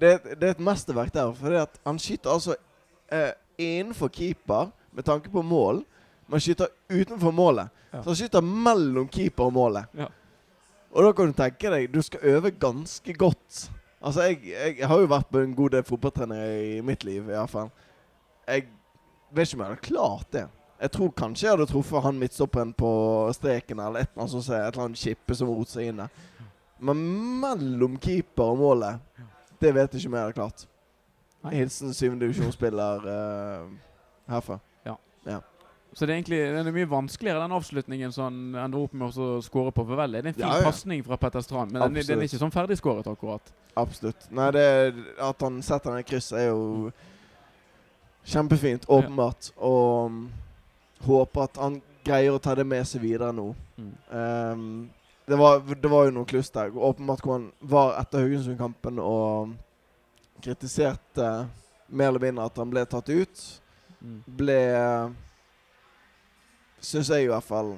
Det, 0.00 0.10
det 0.40 0.42
er 0.42 0.50
et 0.50 0.58
mesterverk 0.60 1.12
der, 1.14 1.30
for 1.32 1.66
han 1.86 1.98
skyter 1.98 2.30
altså 2.34 2.56
eh, 3.08 3.30
innenfor 3.58 4.08
keeper 4.08 4.70
med 4.90 5.04
tanke 5.04 5.30
på 5.30 5.42
mål, 5.42 5.82
men 6.26 6.42
skyter 6.42 6.68
utenfor 6.88 7.32
målet. 7.32 7.68
Ja. 7.92 8.02
Så 8.02 8.10
han 8.10 8.16
skyter 8.16 8.42
mellom 8.42 9.08
keeper 9.08 9.48
og 9.48 9.56
målet. 9.56 9.92
Ja. 9.96 10.08
Og 10.96 11.04
da 11.04 11.12
kan 11.12 11.28
du 11.28 11.36
tenke 11.36 11.70
deg 11.72 11.90
Du 11.92 12.00
skal 12.02 12.24
øve 12.24 12.50
ganske 12.50 13.12
godt. 13.12 13.66
Altså, 14.00 14.22
jeg, 14.22 14.54
jeg 14.78 14.88
har 14.88 15.00
jo 15.00 15.08
vært 15.10 15.28
på 15.32 15.42
en 15.42 15.54
god 15.56 15.74
del 15.74 15.84
fotballtrenere 15.84 16.76
i 16.76 16.80
mitt 16.84 17.04
liv, 17.04 17.28
iallfall. 17.30 17.70
Jeg 18.46 18.68
vet 19.34 19.48
ikke 19.48 19.58
om 19.58 19.64
jeg 19.64 19.72
hadde 19.72 19.88
klart 19.88 20.32
det. 20.32 20.44
Jeg 20.76 20.92
tror 20.92 21.12
kanskje 21.16 21.46
jeg 21.46 21.56
hadde 21.56 21.66
truffet 21.70 22.04
han 22.04 22.18
midtstopperen 22.20 22.72
på 22.76 22.90
streken, 23.32 23.80
eller 23.80 24.04
et 24.04 24.10
eller 24.12 24.26
annet 24.26 24.34
som 24.34 24.54
et 24.54 24.66
eller 24.68 24.84
annet 24.84 25.00
kippe 25.00 25.36
som 25.38 25.50
rot 25.50 25.72
seg 25.72 25.90
inn 25.90 26.02
der. 26.02 26.24
Men 26.78 27.00
mellom 27.40 27.96
keeper 28.00 28.52
og 28.52 28.60
målet, 28.60 29.00
det 29.60 29.72
vet 29.72 29.94
jeg 29.94 30.02
ikke 30.02 30.12
om 30.12 30.18
jeg 30.18 30.26
hadde 30.28 30.36
klart. 30.36 30.66
Hilsen 31.46 31.92
syvendedivisjonsspiller 31.94 33.04
uh, 33.06 33.68
herfra. 34.30 34.58
Så 35.96 36.04
det 36.06 36.12
er 36.12 36.18
egentlig 36.18 36.38
den 36.52 36.66
er 36.68 36.74
mye 36.76 36.88
vanskeligere, 36.90 37.40
den 37.40 37.52
avslutningen 37.56 38.12
som 38.12 38.26
han 38.26 38.64
ender 38.66 38.82
opp 38.84 38.92
med 38.92 39.16
å 39.16 39.28
skåre 39.40 39.72
på. 39.72 39.80
For 39.88 39.96
vel, 39.96 40.12
det 40.12 40.18
er 40.18 40.26
en 40.28 40.34
fin 40.36 40.44
Ja, 40.44 40.58
ja. 40.60 40.66
pasning 40.68 41.00
fra 41.06 41.16
Petter 41.16 41.40
Strand, 41.40 41.72
men 41.72 41.86
den, 41.86 42.04
den 42.04 42.20
er 42.20 42.28
ikke 42.28 42.40
sånn 42.42 42.52
ferdigskåret, 42.52 43.08
akkurat. 43.08 43.52
Absolutt. 43.80 44.26
Nei, 44.28 44.50
det 44.52 44.66
at 45.24 45.44
han 45.46 45.56
setter 45.64 45.94
den 45.94 46.04
i 46.04 46.08
kryss, 46.10 46.28
er 46.36 46.50
jo 46.50 46.90
kjempefint, 48.28 48.84
åpenbart. 48.92 49.48
Og 49.56 50.12
um, 50.12 50.20
håper 51.06 51.46
at 51.46 51.62
han 51.64 51.80
greier 52.04 52.36
å 52.36 52.42
ta 52.44 52.52
det 52.60 52.68
med 52.68 52.84
seg 52.84 53.00
videre 53.06 53.32
nå. 53.32 53.48
Mm. 53.80 53.94
Um, 54.12 54.68
det, 55.24 55.40
var, 55.40 55.64
det 55.64 55.94
var 55.96 56.10
jo 56.10 56.16
noe 56.18 56.28
kluss 56.28 56.52
der. 56.52 56.76
Åpenbart 56.76 57.24
hvor 57.24 57.38
han 57.38 57.48
var 57.64 57.96
etter 58.02 58.26
Haugesund-kampen 58.26 59.00
og 59.00 59.56
kritiserte 60.42 61.46
mer 61.86 62.08
eller 62.08 62.20
mindre 62.20 62.46
at 62.48 62.58
han 62.58 62.70
ble 62.70 62.84
tatt 62.88 63.08
ut. 63.08 63.44
Mm. 64.00 64.20
Ble 64.26 64.60
Syns 66.86 67.08
jeg 67.10 67.24
i 67.24 67.28
hvert 67.30 67.46
fall 67.46 67.72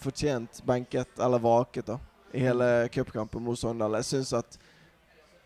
fortjent 0.00 0.62
benket, 0.64 1.18
eller 1.20 1.42
vaket, 1.42 1.90
da, 1.90 1.98
i 2.32 2.40
hele 2.40 2.88
cupkampen 2.94 3.42
mot 3.42 3.58
Sogndal. 3.58 3.98
Jeg 3.98 4.06
syns 4.06 4.30
at 4.38 4.54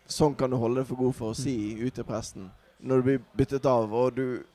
sånn 0.07 0.35
kan 0.37 0.53
du 0.53 0.55
holde 0.61 0.79
deg 0.83 0.87
for 0.87 1.01
god 1.01 1.15
for 1.17 1.33
å 1.33 1.37
si 1.37 1.75
ute 1.81 2.03
i 2.03 2.07
presten 2.07 2.51
Når 2.79 3.01
du 3.01 3.07
blir 3.07 3.23
byttet 3.33 3.65
av, 3.65 3.91
og 3.91 4.13
du 4.15 4.45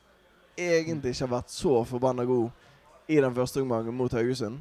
egentlig 0.57 1.13
ikke 1.13 1.27
har 1.27 1.35
vært 1.41 1.53
så 1.53 1.81
forbanna 1.89 2.25
god 2.29 3.11
i 3.11 3.19
den 3.21 3.35
første 3.35 3.61
omgangen 3.65 3.97
mot 3.97 4.13
Haugesund. 4.15 4.61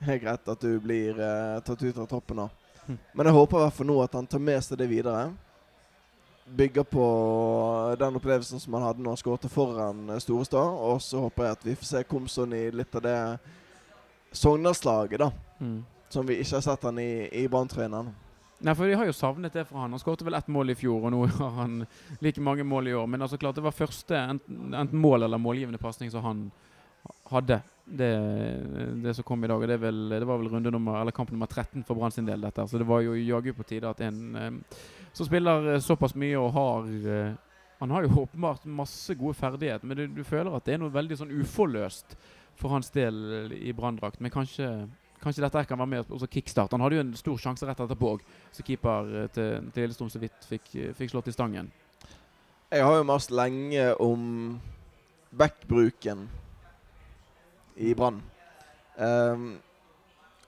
Helt 0.00 0.22
greit 0.22 0.48
at 0.48 0.64
du 0.64 0.80
blir 0.80 1.18
eh, 1.20 1.60
tatt 1.66 1.82
ut 1.82 1.98
av 1.98 2.08
troppen 2.08 2.40
nå. 2.40 2.46
Hm. 2.86 2.98
Men 3.12 3.28
jeg 3.28 3.36
håper 3.36 3.58
i 3.58 3.64
hvert 3.66 3.76
fall 3.76 3.90
nå 3.90 3.98
at 4.02 4.14
han 4.16 4.28
tar 4.30 4.40
med 4.42 4.64
seg 4.64 4.80
det 4.80 4.88
videre. 4.88 5.26
Bygger 6.56 6.82
på 6.82 7.04
den 7.98 8.16
opplevelsen 8.18 8.60
som 8.60 8.74
han 8.74 8.82
hadde 8.82 9.04
når 9.04 9.14
han 9.14 9.20
skåret 9.20 9.46
foran 9.52 10.10
eh, 10.10 10.22
Storestad. 10.22 10.78
Og 10.90 11.02
så 11.04 11.22
håper 11.26 11.46
jeg 11.46 11.58
at 11.58 11.68
vi 11.68 11.76
får 11.78 11.90
se 11.92 12.02
Komson 12.08 12.56
i 12.56 12.64
litt 12.74 12.96
av 12.98 13.04
det 13.06 13.20
Sogndalslaget, 14.32 15.18
da. 15.22 15.30
Mm. 15.60 15.78
Som 16.10 16.26
vi 16.26 16.40
ikke 16.42 16.58
har 16.58 16.66
sett 16.66 16.86
han 16.86 16.98
i, 17.02 17.28
i 17.42 17.46
Brann-trøyen 17.50 17.94
ennå. 17.94 18.14
Nei, 18.60 18.74
for 18.76 18.84
vi 18.84 18.96
har 18.98 19.08
jo 19.08 19.16
savnet 19.16 19.54
det 19.56 19.64
fra 19.64 19.84
han. 19.84 19.94
Han 19.94 20.00
skåret 20.02 20.22
vel 20.26 20.36
ett 20.36 20.48
mål 20.52 20.74
i 20.74 20.76
fjor, 20.76 21.06
og 21.08 21.14
nå 21.14 21.24
har 21.40 21.54
han 21.62 21.84
like 22.20 22.42
mange 22.44 22.66
mål 22.66 22.90
i 22.90 22.94
år. 22.94 23.06
Men 23.08 23.24
altså 23.24 23.38
klart 23.40 23.56
det 23.56 23.64
var 23.64 23.76
første 23.76 24.18
enten, 24.18 24.74
enten 24.74 25.00
mål 25.00 25.24
eller 25.26 25.40
målgivende 25.40 25.80
pasning 25.80 26.12
som 26.12 26.24
han 26.26 26.48
hadde. 27.30 27.60
Det, 27.84 28.10
det 29.02 29.14
som 29.16 29.26
kom 29.26 29.44
i 29.44 29.48
dag. 29.50 29.62
Og 29.62 29.68
det, 29.68 29.80
vel, 29.80 30.02
det 30.12 30.26
var 30.28 30.38
vel 30.38 30.70
nummer, 30.70 31.10
kamp 31.16 31.32
nummer 31.32 31.48
13 31.48 31.86
for 31.88 31.98
Brann 31.98 32.12
sin 32.14 32.28
del, 32.28 32.44
dette. 32.44 32.68
Så 32.68 32.78
det 32.78 32.88
var 32.88 33.00
jo 33.06 33.16
jaggu 33.16 33.54
på 33.56 33.66
tide 33.66 33.90
at 33.90 34.02
en 34.04 34.20
eh, 34.36 34.76
som 35.12 35.26
spiller 35.26 35.74
eh, 35.74 35.80
såpass 35.84 36.16
mye 36.18 36.38
og 36.38 36.52
har 36.56 36.90
eh, 37.14 37.38
Han 37.80 37.90
har 37.90 38.04
jo 38.04 38.22
åpenbart 38.22 38.64
masse 38.68 39.14
gode 39.16 39.34
ferdigheter, 39.34 39.86
men 39.88 39.96
du, 39.96 40.06
du 40.06 40.24
føler 40.24 40.52
at 40.52 40.66
det 40.66 40.74
er 40.74 40.82
noe 40.82 40.92
veldig 40.92 41.16
sånn 41.16 41.30
uforløst 41.32 42.12
for 42.60 42.74
hans 42.74 42.92
del 42.92 43.54
i 43.56 43.72
Branndrakt. 43.72 44.20
Men 44.20 44.34
kanskje 44.34 44.68
Kanskje 45.20 45.44
dette 45.44 45.64
kan 45.68 45.78
være 45.78 45.86
med 45.86 46.12
og 46.16 46.28
kickstart. 46.32 46.72
Han 46.72 46.80
hadde 46.80 46.96
jo 46.96 47.04
en 47.04 47.16
stor 47.16 47.40
sjanse 47.40 47.66
rett 47.68 47.80
etterpå 47.84 48.14
òg, 48.14 48.22
så 48.56 48.64
keeper 48.64 49.08
eh, 49.22 49.28
til, 49.34 49.66
til 49.74 49.84
Lillestrøm 49.84 50.08
så 50.12 50.20
vidt 50.22 50.46
fikk, 50.48 50.70
eh, 50.74 50.94
fikk 50.96 51.12
slått 51.12 51.28
i 51.28 51.34
stangen. 51.34 51.68
Jeg 52.72 52.86
har 52.86 52.96
jo 52.96 53.04
mast 53.04 53.32
lenge 53.34 53.90
om 54.00 54.22
backbruken 55.36 56.24
i 57.76 57.92
Brann. 57.98 58.22
Um, 58.96 59.44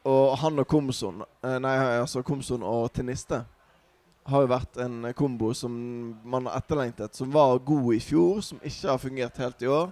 og 0.08 0.36
han 0.40 0.62
og 0.62 0.68
Komson, 0.70 1.20
eh, 1.44 1.58
nei, 1.60 1.74
altså 1.98 2.24
Komson 2.24 2.64
og 2.64 2.88
Teniste, 2.96 3.42
har 4.24 4.44
jo 4.44 4.50
vært 4.50 4.78
en 4.84 5.08
kombo 5.18 5.50
som 5.56 5.72
man 6.24 6.46
har 6.46 6.60
etterlengtet, 6.60 7.14
som 7.14 7.30
var 7.32 7.58
god 7.58 7.94
i 7.94 8.00
fjor, 8.02 8.40
som 8.40 8.60
ikke 8.62 8.90
har 8.90 9.00
fungert 9.02 9.40
helt 9.42 9.62
i 9.62 9.70
år. 9.70 9.90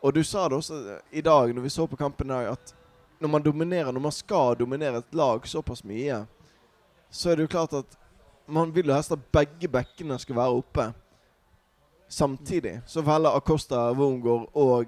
Og 0.00 0.14
du 0.14 0.22
sa 0.24 0.46
det 0.48 0.58
også 0.58 0.98
i 1.10 1.22
dag, 1.24 1.54
når 1.54 1.64
vi 1.64 1.72
så 1.72 1.86
på 1.86 1.98
kampen 1.98 2.28
i 2.28 2.34
dag, 2.34 2.52
at 2.52 2.74
når 3.18 3.32
man 3.32 3.42
dominerer, 3.42 3.92
når 3.92 4.04
man 4.04 4.14
skal 4.14 4.58
dominere 4.58 5.00
et 5.00 5.14
lag 5.14 5.46
såpass 5.48 5.82
mye, 5.84 6.20
så 7.10 7.30
er 7.30 7.36
det 7.36 7.48
jo 7.48 7.54
klart 7.56 7.74
at 7.80 7.96
man 8.46 8.70
vil 8.74 8.88
jo 8.88 8.94
helst 8.94 9.12
at 9.12 9.30
begge 9.32 9.68
bekkene 9.68 10.18
skal 10.20 10.36
være 10.38 10.60
oppe 10.60 10.86
samtidig. 12.08 12.80
Så 12.86 13.02
velger 13.02 13.36
Acosta, 13.36 13.88
Wormgård 13.92 14.48
og 14.54 14.86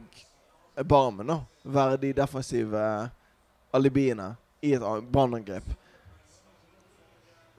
Barmen 0.88 1.32
da 1.32 1.40
være 1.64 1.98
de 2.00 2.12
defensive 2.16 2.84
alibiene 3.72 4.34
i 4.62 4.72
et 4.76 4.84
brannangrep. 5.12 5.66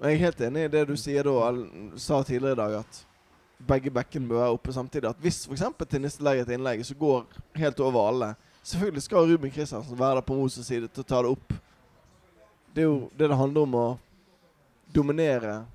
Og 0.01 0.07
Jeg 0.09 0.13
er 0.17 0.23
helt 0.25 0.41
enig 0.41 0.63
i 0.65 0.69
det 0.73 0.87
du 0.89 0.95
sier 0.97 1.27
da, 1.27 1.49
sa 1.95 2.23
tidligere 2.25 2.55
i 2.55 2.57
dag, 2.57 2.77
at 2.79 3.01
begge 3.67 3.91
bekkene 3.93 4.25
bør 4.27 4.39
være 4.41 4.55
oppe 4.55 4.73
samtidig. 4.73 5.09
At 5.11 5.19
hvis 5.21 5.43
f.eks. 5.45 5.61
Tiniste 5.91 6.25
legger 6.25 6.47
et 6.47 6.55
innlegg 6.55 6.81
som 6.85 6.97
går 6.97 7.27
helt 7.61 7.79
over 7.85 8.07
alle 8.09 8.31
Selvfølgelig 8.61 9.01
skal 9.01 9.25
Ruben 9.25 9.51
Kristiansen 9.51 9.97
være 9.97 10.15
der 10.19 10.25
på 10.25 10.35
Moses 10.37 10.67
side 10.67 10.85
til 10.93 11.01
å 11.01 11.07
ta 11.09 11.21
det 11.25 11.31
opp. 11.33 11.53
Det 12.75 12.83
er 12.83 12.85
jo 12.85 12.97
det 13.17 13.29
det 13.31 13.37
handler 13.37 13.65
om 13.65 13.77
å 13.77 13.85
dominere 14.93 15.65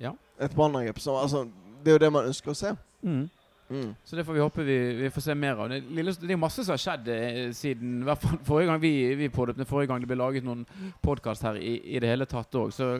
Ja. 0.00 0.12
et 0.40 0.54
brannangrep. 0.54 0.98
Altså, 0.98 1.44
det 1.84 1.92
er 1.92 1.94
jo 1.94 1.98
det 1.98 2.12
man 2.12 2.26
ønsker 2.26 2.50
å 2.50 2.56
se. 2.58 2.72
Mm. 3.02 3.28
Mm. 3.70 3.94
Så 4.04 4.16
det 4.16 4.24
får 4.26 4.34
vi 4.34 4.40
håpe 4.40 4.64
vi, 4.64 4.78
vi 5.04 5.10
får 5.10 5.20
se 5.28 5.34
mer 5.34 5.62
av. 5.62 5.68
Det, 5.68 5.82
det 6.22 6.32
er 6.32 6.40
masse 6.40 6.64
som 6.64 6.72
har 6.72 6.82
skjedd 6.82 7.08
eh, 7.12 7.52
siden 7.52 8.02
forrige 8.42 8.66
gang 8.66 8.80
vi, 8.82 9.14
vi 9.14 9.28
pådøpte, 9.28 9.66
forrige 9.68 9.92
gang 9.92 10.00
det 10.02 10.08
ble 10.10 10.18
laget 10.18 10.46
noen 10.46 10.64
podkast 11.04 11.42
her 11.46 11.60
i, 11.60 11.76
i 11.94 12.00
det 12.02 12.08
hele 12.10 12.26
tatt 12.26 12.54
òg. 12.58 12.72
Så 12.74 12.96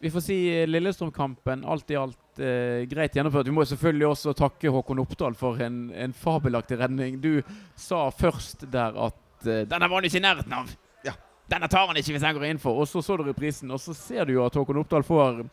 vi 0.00 0.10
får 0.10 0.20
si 0.24 0.36
eh, 0.48 0.66
Lillestrøm-kampen 0.68 1.64
alt 1.68 1.90
i 1.92 1.96
alt 2.00 2.38
eh, 2.40 2.86
greit 2.88 3.16
gjennomført. 3.16 3.46
Vi 3.46 3.54
må 3.54 3.64
selvfølgelig 3.68 4.06
også 4.08 4.32
takke 4.38 4.72
Håkon 4.72 5.02
Oppdal 5.02 5.36
for 5.36 5.60
en, 5.60 5.90
en 5.92 6.14
fabelaktig 6.16 6.78
redning. 6.80 7.18
Du 7.20 7.42
sa 7.76 8.06
først 8.10 8.64
der 8.72 8.96
at 8.96 9.44
eh, 9.44 9.66
'Denne 9.68 9.90
var 9.90 10.00
han 10.00 10.08
ikke 10.08 10.22
i 10.22 10.24
nærheten 10.24 10.56
av'. 10.56 10.72
Ja. 11.04 11.12
Denne 11.52 11.68
tar 11.68 11.86
han 11.90 12.00
ikke 12.00 12.16
hvis 12.16 12.24
han 12.24 12.38
går 12.38 12.48
inn 12.48 12.62
for. 12.62 12.80
Og 12.80 12.88
så 12.88 13.02
så 13.04 13.18
du 13.20 13.26
reprisen, 13.28 13.70
og 13.70 13.80
så 13.80 13.94
ser 13.94 14.24
du 14.24 14.38
jo 14.38 14.46
at 14.46 14.56
Håkon 14.56 14.80
Oppdal 14.80 15.04
får 15.04 15.44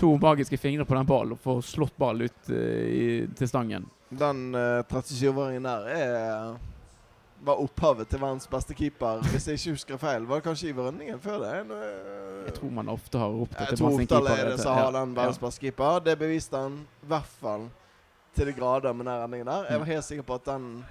to 0.00 0.16
magiske 0.16 0.56
fingre 0.56 0.84
på 0.88 0.96
den 0.96 1.06
ballen 1.06 1.36
og 1.36 1.44
får 1.44 1.60
slått 1.74 1.96
ballen 2.00 2.30
ut 2.30 2.52
eh, 2.56 2.84
i, 2.88 3.06
til 3.36 3.48
stangen. 3.48 3.84
Den 4.10 4.54
uh, 4.56 4.80
37-åringen 4.88 5.68
der 5.68 5.90
er 5.92 6.54
var 7.42 7.54
opphavet 7.62 8.08
til 8.08 8.20
verdens 8.20 8.46
beste 8.46 8.74
keeper, 8.74 9.22
hvis 9.32 9.46
jeg 9.48 9.54
ikke 9.58 9.70
husker 9.70 9.96
feil. 9.96 10.26
Var 10.28 10.34
det 10.40 10.44
kanskje 10.44 10.68
Iver 10.68 10.86
Rønningen 10.90 11.20
før 11.20 11.38
det? 11.40 11.66
Nå, 11.68 11.74
eh, 11.74 12.44
Jeg 12.46 12.54
tror 12.54 12.70
man 12.70 12.88
ofte 12.88 13.18
har 13.18 13.28
ropt 13.28 13.54
jeg 13.58 13.62
etter 13.62 13.76
tror 13.76 13.92
Oppdal 14.00 14.26
keeper. 14.26 14.44
er 14.44 14.50
det 14.50 14.60
som 14.60 14.74
har 14.76 14.90
den 14.92 15.16
verdens 15.16 15.38
beste 15.38 15.60
keeper. 15.60 15.98
Det 16.04 16.18
beviste 16.18 16.56
han 16.56 16.72
i 17.02 17.06
hvert 17.06 17.30
fall 17.40 17.68
til 18.34 18.46
de 18.46 18.52
grader 18.52 18.92
med 18.92 19.06
den 19.06 19.14
redningen 19.22 19.46
der. 19.46 19.64
Jeg 19.70 19.78
var 19.80 19.86
helt 19.86 20.04
sikker 20.04 20.22
på 20.22 20.34
at 20.34 20.44
den 20.44 20.84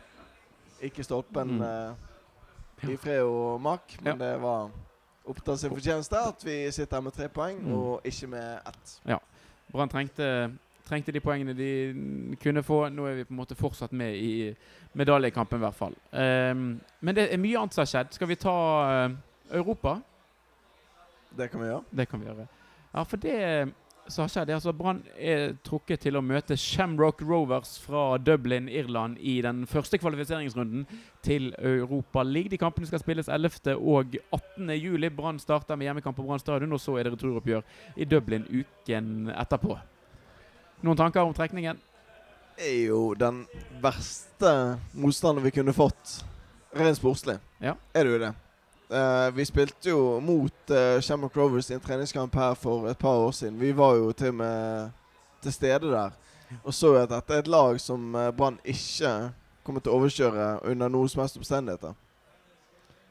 ikke 0.81 1.03
stolpen 1.03 1.47
Mm. 1.47 1.61
uh, 1.61 2.89
i 2.91 2.95
fred 2.97 3.21
og 3.21 3.61
mak, 3.61 3.81
men 4.01 4.17
det 4.19 4.41
var 4.41 4.69
Oppdal 5.27 5.57
sin 5.57 5.69
fortjeneste 5.69 6.17
at 6.17 6.45
vi 6.45 6.71
sitter 6.71 6.95
her 6.97 7.01
med 7.01 7.11
tre 7.11 7.27
poeng, 7.29 7.59
Mm. 7.61 7.73
og 7.73 8.01
ikke 8.03 8.27
med 8.27 8.59
ett. 8.67 8.99
Ja. 9.05 9.17
Brann 9.71 9.89
trengte, 9.89 10.51
trengte 10.89 11.13
de 11.15 11.21
poengene 11.23 11.55
de 11.57 11.71
kunne 12.41 12.63
få. 12.65 12.81
Nå 12.93 13.07
er 13.07 13.19
vi 13.19 13.27
på 13.29 13.35
en 13.35 13.41
måte 13.41 13.57
fortsatt 13.57 13.93
med 13.95 14.17
i 14.17 14.31
medaljekampen, 14.97 15.61
i 15.61 15.65
hvert 15.67 15.77
fall. 15.77 15.97
Um, 16.11 16.79
men 17.01 17.17
det 17.17 17.29
er 17.29 17.41
mye 17.41 17.59
annet 17.59 17.77
som 17.77 17.85
har 17.85 17.91
skjedd. 17.93 18.15
Skal 18.17 18.31
vi 18.31 18.39
ta 18.41 18.55
uh, 19.09 19.19
Europa? 19.53 19.99
Det 21.37 21.51
kan 21.51 21.61
vi 21.61 21.69
gjøre. 21.69 21.83
Det 21.91 22.09
kan 22.09 22.21
vi 22.21 22.29
gjøre. 22.29 22.47
Ja, 22.93 23.03
for 23.05 23.21
det 23.21 23.37
som 24.09 24.23
har 24.23 24.31
skjedd, 24.33 24.49
er 24.49 24.57
altså 24.57 24.73
Brann 24.73 25.03
er 25.13 25.51
trukket 25.65 26.01
til 26.01 26.17
å 26.17 26.23
møte 26.25 26.57
Shamrock 26.57 27.21
Rovers 27.21 27.75
fra 27.83 28.17
Dublin, 28.17 28.69
Irland, 28.69 29.19
i 29.21 29.37
den 29.45 29.65
første 29.69 29.99
kvalifiseringsrunden 30.01 30.87
til 31.25 31.51
Europa 31.59 32.23
League. 32.25 32.49
De 32.49 32.57
kampene 32.57 32.89
skal 32.89 33.03
spilles 33.03 33.29
11. 33.29 33.75
og 33.77 34.17
18. 34.33 34.73
juli. 34.79 35.13
Brann 35.13 35.39
starter 35.41 35.77
med 35.77 35.89
hjemmekamp 35.89 36.17
på 36.17 36.25
Brann 36.25 36.41
stadion, 36.41 36.73
og 36.73 36.81
så 36.81 36.97
er 36.97 37.05
det 37.05 37.13
returoppgjør 37.13 37.61
i 37.97 38.09
Dublin 38.09 38.49
uken 38.49 39.29
etterpå. 39.35 39.77
Noen 40.81 40.97
tanker 40.97 41.21
om 41.21 41.33
trekningen? 41.33 41.79
er 42.59 42.87
jo 42.89 43.13
den 43.15 43.45
verste 43.79 44.49
motstanderen 44.91 45.45
vi 45.45 45.51
kunne 45.55 45.71
fått, 45.73 46.25
rent 46.75 46.97
sportslig. 46.97 47.37
Ja. 47.63 47.77
Er 47.95 48.03
det 48.03 48.11
jo 48.11 48.19
det. 48.19 48.31
Uh, 48.89 49.29
vi 49.37 49.45
spilte 49.47 49.93
jo 49.93 50.01
mot 50.19 50.73
uh, 50.73 50.99
Shamrock 50.99 51.37
Rovers 51.37 51.69
i 51.71 51.77
en 51.77 51.83
treningskamp 51.83 52.35
her 52.35 52.57
for 52.59 52.89
et 52.91 52.99
par 52.99 53.15
år 53.21 53.31
siden. 53.37 53.59
Vi 53.61 53.71
var 53.77 53.95
jo 53.95 54.11
til 54.11 54.33
og 54.33 54.39
med 54.41 54.91
til 55.39 55.55
stede 55.55 55.87
der 55.93 56.11
og 56.63 56.73
så 56.73 56.95
at 56.97 57.11
dette 57.13 57.33
er 57.35 57.43
et 57.43 57.47
lag 57.47 57.77
som 57.79 58.15
uh, 58.17 58.31
Brann 58.35 58.57
ikke 58.65 59.11
kommer 59.63 59.83
til 59.85 59.93
å 59.93 59.99
overkjøre 59.99 60.47
under 60.71 60.89
noen 60.91 61.09
som 61.11 61.21
helst 61.21 61.37
omstendigheter. 61.37 61.93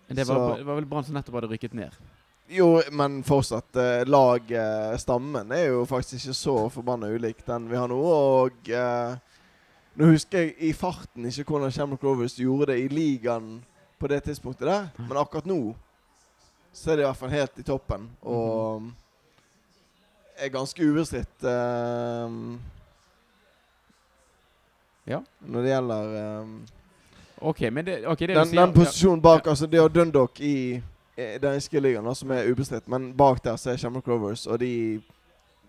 Det 0.08 0.26
var, 0.26 0.34
Så- 0.34 0.56
det 0.58 0.66
var 0.66 0.74
vel 0.80 0.86
Brann 0.90 1.04
som 1.06 1.14
nettopp 1.14 1.38
hadde 1.38 1.50
rykket 1.52 1.74
ned. 1.78 1.94
Jo, 2.48 2.82
men 2.96 3.22
fortsatt. 3.24 3.76
Uh, 3.76 4.04
Laget, 4.08 5.00
stammen, 5.00 5.52
er 5.52 5.66
jo 5.68 5.82
faktisk 5.88 6.22
ikke 6.22 6.36
så 6.36 6.54
forbanna 6.72 7.10
ulik 7.12 7.42
den 7.46 7.66
vi 7.70 7.76
har 7.76 7.90
nå. 7.90 7.98
Og 7.98 8.70
eh, 8.72 9.18
nå 9.98 10.12
husker 10.12 10.46
jeg 10.46 10.54
i 10.70 10.72
farten 10.72 11.28
ikke 11.28 11.44
hvordan 11.50 11.74
Shamrock 11.74 12.04
Rovers 12.06 12.38
gjorde 12.38 12.72
det 12.72 12.78
i 12.84 12.88
ligaen 12.88 13.58
på 13.98 14.08
det 14.08 14.22
tidspunktet 14.24 14.68
der, 14.68 14.88
men 14.96 15.18
akkurat 15.18 15.46
nå 15.46 15.74
så 16.72 16.92
er 16.92 16.96
de 16.96 17.02
i 17.02 17.06
hvert 17.08 17.18
fall 17.18 17.32
helt 17.32 17.58
i 17.58 17.66
toppen. 17.66 18.04
Og 18.22 18.88
er 20.38 20.52
ganske 20.54 20.84
ubestridt 20.84 21.44
eh, 21.44 22.34
Ja. 25.08 25.22
når 25.40 25.62
det 25.62 25.70
gjelder 25.72 26.14
eh, 26.20 26.46
OK, 27.40 27.60
men 27.72 27.84
det, 27.86 28.06
okay, 28.06 28.26
det 28.26 28.36
den, 28.36 28.46
si 28.46 28.56
den 28.56 28.74
posisjonen 28.74 29.22
bak, 29.22 29.46
ja. 29.46 29.50
altså 29.50 29.66
det 29.66 29.80
å 29.80 29.88
Dundalk 29.88 30.40
i, 30.40 30.78
den 31.42 31.54
irske 31.58 31.80
ligaen, 31.82 32.14
som 32.14 32.30
er 32.30 32.46
ubestridt. 32.52 32.88
Men 32.88 33.10
bak 33.18 33.42
der 33.44 33.56
så 33.58 33.72
er 33.72 33.76
Shamrock 33.82 34.06
Rovers, 34.08 34.46
og 34.46 34.60
de, 34.62 35.00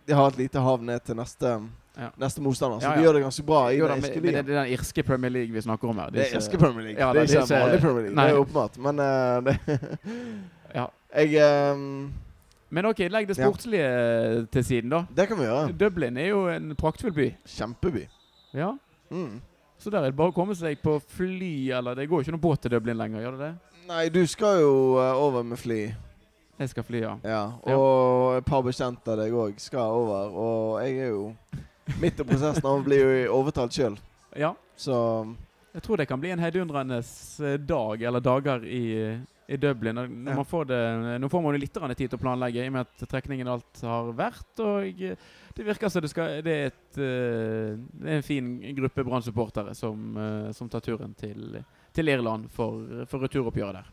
de 0.07 0.13
har 0.13 0.27
et 0.29 0.37
lite 0.37 0.61
hav 0.61 0.81
ned 0.85 0.99
til 1.05 1.15
neste, 1.17 1.55
Ja. 1.99 2.09
neste 2.21 2.41
motstander. 2.41 2.79
Så 2.79 2.87
Ja, 2.89 2.95
de 2.95 3.03
gjør 3.03 3.13
det 3.17 3.21
ganske 3.23 3.43
bra 3.43 3.67
i 3.73 3.77
Jo 3.79 3.87
den 3.87 3.97
irske 3.97 4.13
men, 4.15 4.23
men 4.23 4.23
det, 4.23 4.29
ligaen. 4.31 4.45
det 4.45 4.55
er 4.55 4.63
den 4.63 4.73
irske 4.77 5.03
Premier 5.03 5.31
League 5.31 5.51
vi 5.53 5.61
snakker 5.61 5.89
om 5.89 5.97
her. 5.99 6.09
Det 6.09 6.21
er 6.21 6.37
irske 6.37 6.57
Premier 6.57 6.85
League. 6.85 6.99
Ja, 7.01 7.09
det 7.13 7.19
er 7.19 7.27
ikke 7.27 7.41
en 7.55 7.61
vanlig 7.65 7.81
Premier 7.81 8.01
League. 8.05 8.15
Nei. 8.15 8.27
Det 8.27 8.35
er 8.35 8.39
åpenbart. 8.39 8.77
Men 8.77 8.99
uh, 8.99 9.43
det 9.43 9.59
Ja. 10.75 10.85
Jeg 11.25 11.73
um, 11.73 12.13
Men 12.69 12.85
OK, 12.85 12.99
legg 13.09 13.27
det 13.27 13.37
Ja. 13.37 13.47
sportslige 13.49 14.45
til 14.53 14.63
siden, 14.63 14.89
da. 14.93 15.03
Det 15.17 15.27
kan 15.27 15.37
vi 15.39 15.43
gjøre. 15.43 15.71
Dublin 15.79 16.17
er 16.17 16.27
jo 16.29 16.47
en 16.47 16.75
praktfull 16.75 17.11
by. 17.11 17.31
Kjempeby. 17.47 18.07
Ja. 18.53 18.71
Mm. 19.09 19.41
Så 19.79 19.89
der 19.89 19.97
er 20.03 20.11
det 20.11 20.15
bare 20.15 20.29
å 20.29 20.35
komme 20.35 20.53
seg 20.55 20.77
på 20.83 20.99
fly, 21.07 21.71
eller 21.71 21.95
det 21.95 22.05
går 22.09 22.19
jo 22.19 22.27
ikke 22.27 22.31
noen 22.35 22.41
båt 22.43 22.61
til 22.61 22.71
Dublin 22.71 22.97
lenger, 22.99 23.21
gjør 23.23 23.37
det 23.37 23.39
det? 23.47 23.53
Nei, 23.89 24.05
du 24.13 24.21
skal 24.29 24.59
jo 24.61 24.73
eh, 25.01 25.17
over 25.17 25.43
med 25.43 25.57
fly. 25.59 25.79
Jeg 26.59 26.69
skal 26.73 26.83
fly, 26.85 26.99
ja. 27.01 27.13
Ja. 27.23 27.41
Og 27.71 28.37
et 28.37 28.45
par 28.45 28.61
bekjente 28.65 29.13
av 29.13 29.17
deg 29.21 29.33
òg 29.33 29.57
skal 29.63 29.95
over. 29.95 30.33
Og 30.35 30.81
jeg 30.83 30.99
er 31.07 31.13
jo 31.13 31.29
midt 32.01 32.19
i 32.21 32.25
prosessen 32.27 32.67
av 32.67 32.81
å 32.81 32.85
bli 32.85 33.01
overtalt 33.33 33.75
sjøl. 33.75 33.97
Ja. 34.37 34.51
Så 34.77 34.93
Jeg 35.73 35.81
tror 35.81 35.97
det 35.97 36.05
kan 36.07 36.19
bli 36.21 36.29
en 36.35 36.39
heidundrende 36.43 36.99
eh, 37.01 37.55
dag, 37.65 38.03
eller 38.05 38.21
dager, 38.21 38.61
i, 38.67 39.15
i 39.49 39.57
Dublin. 39.57 39.97
Når 39.97 40.11
Ja. 40.29 40.35
man 40.37 40.45
får 40.45 40.67
det, 40.69 40.81
nå 41.23 41.29
får 41.33 41.41
man 41.47 41.55
jo 41.57 41.61
litt 41.63 41.73
grann 41.73 41.95
tid 41.97 42.11
til 42.11 42.19
å 42.19 42.21
planlegge, 42.21 42.61
i 42.61 42.69
og 42.69 42.75
med 42.77 42.85
at 42.85 43.09
trekningen 43.09 43.49
og 43.49 43.55
alt 43.57 43.81
har 43.89 44.11
vært. 44.19 44.61
Og 44.67 45.01
eh, 45.09 45.17
det 45.57 45.65
virker 45.65 45.89
som 45.89 46.05
det, 46.05 46.11
skal, 46.13 46.37
det, 46.45 46.53
er, 46.59 46.69
et, 46.69 46.99
eh, 47.01 47.73
det 48.03 48.13
er 48.13 48.19
en 48.21 48.27
fin 48.29 48.53
gruppe 48.77 49.07
Brann-supportere 49.09 49.73
som, 49.75 50.05
eh, 50.21 50.51
som 50.55 50.69
tar 50.69 50.85
turen 50.85 51.17
til, 51.17 51.57
til 51.93 52.07
Irland 52.11 52.49
for, 52.53 53.05
for 53.09 53.23
returoppgjøret 53.25 53.79
der. 53.81 53.87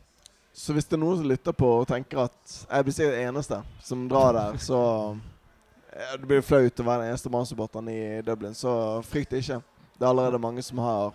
Så 0.57 0.73
hvis 0.73 0.87
det 0.89 0.97
er 0.97 1.01
noen 1.03 1.19
som 1.19 1.27
lytter 1.29 1.53
på 1.53 1.67
og 1.81 1.87
tenker 1.89 2.23
at 2.23 2.53
jeg 2.71 2.85
blir 2.87 2.95
sikkert 2.97 3.17
den 3.19 3.27
eneste 3.29 3.59
som 3.85 4.07
drar 4.09 4.33
der, 4.33 4.57
så 4.57 4.79
ja, 5.93 6.15
Det 6.17 6.27
blir 6.29 6.41
flaut 6.45 6.79
å 6.81 6.85
være 6.85 7.03
den 7.03 7.11
eneste 7.11 7.29
Brann-supporteren 7.33 7.87
i 7.93 7.99
Dublin, 8.25 8.53
så 8.57 8.71
frykt 9.05 9.33
ikke. 9.37 9.59
Det 9.97 10.05
er 10.05 10.09
allerede 10.09 10.39
mange 10.41 10.61
som 10.65 10.81
har 10.81 11.13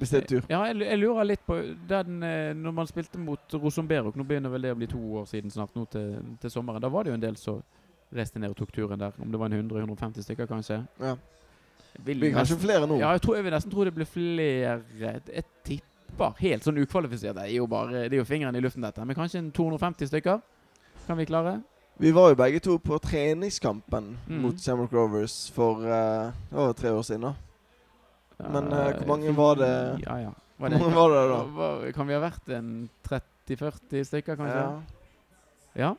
bestilt 0.00 0.28
tur. 0.28 0.42
Ja, 0.50 0.62
jeg, 0.70 0.80
jeg 0.82 0.98
lurer 1.00 1.28
litt 1.28 1.44
på 1.46 1.56
den, 1.88 2.18
eh, 2.26 2.50
Når 2.56 2.74
man 2.74 2.88
spilte 2.90 3.20
mot 3.20 3.54
Rosenberg, 3.60 4.16
nå 4.16 4.24
begynner 4.26 4.52
vel 4.52 4.64
det 4.66 4.72
å 4.74 4.78
bli 4.80 4.88
to 4.90 5.00
år 5.20 5.28
siden 5.30 5.52
snart, 5.52 5.72
nå 5.76 5.84
til, 5.92 6.16
til 6.42 6.50
sommeren, 6.52 6.82
da 6.82 6.90
var 6.92 7.04
det 7.06 7.12
jo 7.14 7.18
en 7.20 7.24
del 7.28 7.36
som 7.40 7.62
reiste 8.14 8.38
ned 8.40 8.52
og 8.52 8.58
tok 8.58 8.72
turen 8.74 9.00
der. 9.00 9.12
Om 9.20 9.30
det 9.32 9.40
var 9.40 9.52
en 9.52 9.60
100-150 9.70 10.24
stykker, 10.26 10.48
kanskje. 10.50 10.80
Ja. 11.00 11.14
Vil 11.94 12.16
Det 12.16 12.20
blir 12.20 12.32
kanskje 12.34 12.56
nesten- 12.56 12.64
flere 12.66 12.86
nå. 12.90 12.98
Ja, 13.00 13.12
jeg, 13.14 13.22
tror, 13.24 13.36
jeg 13.38 13.44
vil 13.46 13.54
nesten 13.54 13.72
tro 13.72 13.84
det 13.86 13.94
blir 13.94 14.08
flere. 14.08 14.76
Jeg 14.98 15.44
tipper 15.64 15.93
helt 16.40 16.64
sånn 16.64 16.78
ukvalifisert. 16.78 17.34
Det 17.36 17.42
er 17.48 17.54
jo 17.56 17.66
bare 17.66 18.08
Det 18.08 18.12
er 18.12 18.20
jo 18.22 18.24
fingeren 18.24 18.56
i 18.56 18.60
luften, 18.60 18.82
dette. 18.82 19.04
Men 19.04 19.16
kanskje 19.16 19.38
en 19.38 19.52
250 19.52 20.06
stykker? 20.06 20.40
Kan 21.06 21.16
vi 21.16 21.26
klare? 21.26 21.62
Vi 21.98 22.10
var 22.10 22.30
jo 22.30 22.34
begge 22.34 22.60
to 22.60 22.78
på 22.78 22.98
treningskampen 22.98 24.16
Mm. 24.28 24.42
mot 24.42 24.58
Shamrock 24.60 24.92
Rovers 24.92 25.50
for 25.54 25.76
uh, 25.84 26.32
det 26.50 26.76
tre 26.76 26.90
år 26.90 27.02
siden. 27.02 27.20
da. 27.22 27.34
Men, 28.50 28.64
uh, 28.72 28.92
hvor 28.98 29.06
mange 29.06 29.36
var 29.36 29.54
det? 29.54 30.00
Ja, 30.06 30.16
ja. 30.18 30.30
Var 30.58 30.68
Hvor 30.70 30.78
mange 30.78 30.94
var 30.94 31.08
det 31.10 31.28
da? 31.30 31.42
Var, 31.44 31.92
Kan 31.92 32.06
vi 32.08 32.14
ha 32.14 32.20
vært 32.20 32.48
en 32.48 32.90
30-40 33.08 34.04
stykker, 34.04 34.36
kanskje? 34.36 34.56
Ja. 34.56 34.82
Ja. 35.76 35.94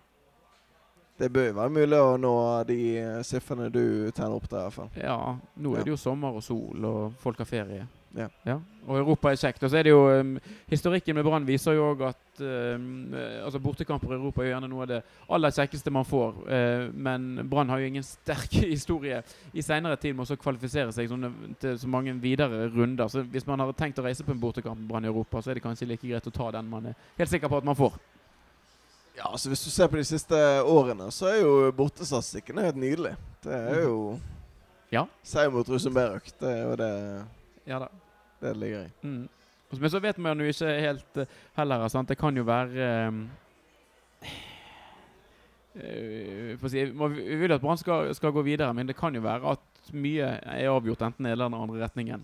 Det 1.20 1.32
bør 1.32 1.46
jo 1.48 1.54
være 1.56 1.70
mulig 1.72 1.98
å 2.00 2.18
nå 2.20 2.64
de 2.68 2.78
eh, 3.00 3.22
sifrene 3.24 3.70
du 3.72 4.12
tegner 4.12 4.36
opp 4.36 4.50
der, 4.52 4.60
i 4.60 4.64
hvert 4.68 4.74
fall. 4.74 4.90
Ja, 5.00 5.38
nå 5.56 5.76
er 5.78 5.84
det 5.84 5.94
jo 5.94 5.98
sommer 6.00 6.36
og 6.36 6.44
sol, 6.44 6.84
og 6.84 7.14
folk 7.24 7.38
har 7.40 7.48
ferie. 7.48 7.86
Ja. 8.16 8.56
Og 8.86 9.00
Europa 9.00 9.32
er 9.32 9.40
kjekt. 9.40 9.64
Og 9.66 9.72
så 9.72 9.80
er 9.80 9.88
det 9.88 9.92
jo 9.92 10.06
um, 10.08 10.36
Historikken 10.72 11.18
med 11.18 11.26
Brann 11.26 11.48
viser 11.48 11.76
jo 11.76 11.90
òg 11.92 12.04
at 12.08 12.40
um, 12.40 13.14
eh, 13.16 13.42
altså 13.44 13.60
bortekamper 13.60 14.14
i 14.14 14.18
Europa 14.18 14.42
er 14.42 14.48
jo 14.48 14.54
gjerne 14.54 14.70
noe 14.72 14.86
av 14.86 14.92
det 14.92 15.00
aller 15.36 15.56
kjekkeste 15.56 15.94
man 15.94 16.08
får. 16.08 16.40
Uh, 16.48 16.88
men 16.94 17.28
Brann 17.52 17.74
har 17.74 17.84
jo 17.84 17.90
ingen 17.92 18.06
sterk 18.08 18.56
historie 18.76 19.20
i 19.52 19.66
seinere 19.66 20.00
tid 20.00 20.16
med 20.16 20.32
å 20.32 20.40
kvalifisere 20.40 20.96
seg 20.96 21.12
sånne, 21.12 21.32
til 21.62 21.80
så 21.82 21.92
mange 21.92 22.16
videre 22.24 22.70
runder. 22.72 23.12
Så 23.12 23.26
hvis 23.28 23.48
man 23.50 23.64
har 23.64 23.74
tenkt 23.76 24.00
å 24.00 24.06
reise 24.06 24.24
på 24.24 24.36
en 24.36 24.42
bortekamp 24.42 24.80
med 24.80 24.88
Brann 24.92 25.10
i 25.10 25.12
Europa, 25.12 25.42
så 25.42 25.52
er 25.52 25.60
det 25.60 25.66
kanskje 25.66 25.90
like 25.92 26.08
greit 26.08 26.32
å 26.32 26.36
ta 26.36 26.52
den 26.56 26.72
man 26.72 26.92
er 26.92 27.00
helt 27.20 27.32
sikker 27.34 27.52
på 27.52 27.60
at 27.60 27.68
man 27.68 27.80
får. 27.80 28.00
Ja, 29.16 29.32
altså 29.32 29.50
Hvis 29.50 29.64
du 29.64 29.70
ser 29.72 29.88
på 29.88 29.98
de 29.98 30.04
siste 30.04 30.40
årene, 30.68 31.08
så 31.12 31.30
er 31.32 31.38
jo 31.40 31.72
bortestatistikken 31.76 32.60
helt 32.60 32.80
nydelig. 32.80 33.16
Det 33.44 33.54
er 33.56 33.84
jo 33.88 34.20
Ja. 34.92 35.06
Seier 35.24 35.50
mot 35.50 35.70
Rosenberg. 35.70 36.22
Det 36.40 36.50
er 36.52 36.64
jo 36.64 36.76
det 36.76 36.94
Ja 37.66 37.80
da. 37.80 37.88
Det 38.46 38.54
ligger 38.62 38.86
i. 38.86 38.92
Mm. 39.08 39.24
Men 39.76 39.90
så 39.92 40.00
vet 40.00 40.18
man 40.22 40.40
jo 40.40 40.46
ikke 40.48 40.74
helt 40.86 41.18
eh, 41.24 41.32
heller. 41.58 41.88
Sant? 41.92 42.08
Det 42.12 42.18
kan 42.22 42.38
jo 42.38 42.44
være 42.48 42.90
um, 43.10 43.24
si, 46.70 46.86
man- 46.94 47.14
Vi 47.16 47.36
vil 47.36 47.52
at 47.52 47.62
Brann 47.62 47.78
skal, 47.78 48.14
skal 48.16 48.32
gå 48.32 48.42
videre, 48.42 48.74
men 48.74 48.88
det 48.88 48.96
kan 48.96 49.16
jo 49.16 49.22
være 49.22 49.52
at 49.56 49.92
mye 49.94 50.30
er 50.42 50.70
avgjort 50.72 51.02
enten 51.02 51.26
den 51.26 51.32
eller 51.34 51.46
andre 51.52 51.82
retningen 51.84 52.24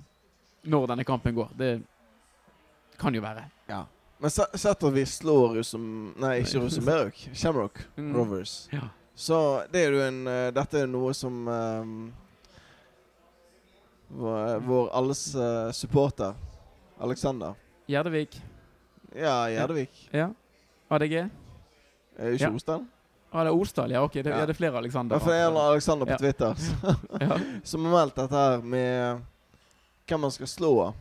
når 0.63 0.87
denne 0.87 1.03
kampen 1.03 1.35
går. 1.35 1.49
Det 1.57 1.81
kan 3.01 3.13
jo 3.15 3.21
være. 3.21 3.43
Ja. 3.69 3.83
Men 4.21 4.29
se- 4.29 4.57
sett 4.57 4.83
at 4.83 4.93
vi 4.93 5.05
slår 5.05 5.55
Rosum... 5.57 6.13
Nei, 6.21 6.35
ikke 6.43 6.59
Rosenberg. 6.61 7.13
Shamrock 7.33 7.79
Mm. 7.97 8.13
Rovers. 8.15 8.69
Ja. 8.71 8.87
Så 9.15 9.63
det 9.71 9.81
er 9.85 9.91
jo 9.91 10.01
en 10.05 10.27
eh, 10.27 10.51
Dette 10.53 10.79
er 10.83 10.87
noe 10.89 11.13
som 11.13 11.47
um, 11.47 11.95
vår, 14.15 14.89
alles 14.93 15.35
uh, 15.35 15.71
supporter, 15.71 16.33
Alexander 16.99 17.53
Gjerdevik. 17.87 18.41
Ja, 19.15 19.47
Gjerdevik. 19.49 20.09
Ja. 20.11 20.29
ADG. 20.89 21.13
Er 21.13 21.29
det 22.17 22.33
ikke 22.33 22.43
Ja. 22.43 22.55
Osdal? 22.55 22.85
Ah, 23.31 23.43
det 23.43 23.51
er 23.53 23.55
Osdal, 23.61 23.91
ja. 23.91 24.01
Ok, 24.03 24.13
det, 24.13 24.25
Ja. 24.25 24.41
er 24.41 24.45
det 24.45 24.53
er 24.55 24.57
flere 24.57 24.77
Alexander. 24.77 25.15
Ja, 25.15 25.19
for 25.19 25.31
det 25.31 25.39
er 25.39 25.69
Aleksander 25.69 26.05
på 26.05 26.11
Ja. 26.11 26.17
Twitter 26.17 26.55
som 27.63 27.85
har 27.85 27.91
meldt 27.91 28.15
dette 28.15 28.35
her 28.35 28.61
med 28.61 29.21
hvem 30.07 30.19
man 30.19 30.31
skal 30.31 30.47
slå. 30.47 30.93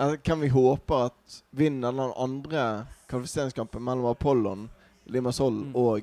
Eller 0.00 0.16
Hvem 0.16 0.40
vi 0.40 0.48
håper 0.48 1.04
at 1.06 1.42
vinner 1.52 1.92
den 1.92 2.12
andre 2.16 2.86
kvalifiseringskampen 3.08 3.82
mellom 3.82 4.06
Apollon, 4.10 4.68
Limassol 5.06 5.52
Mm. 5.52 5.76
og 5.76 6.02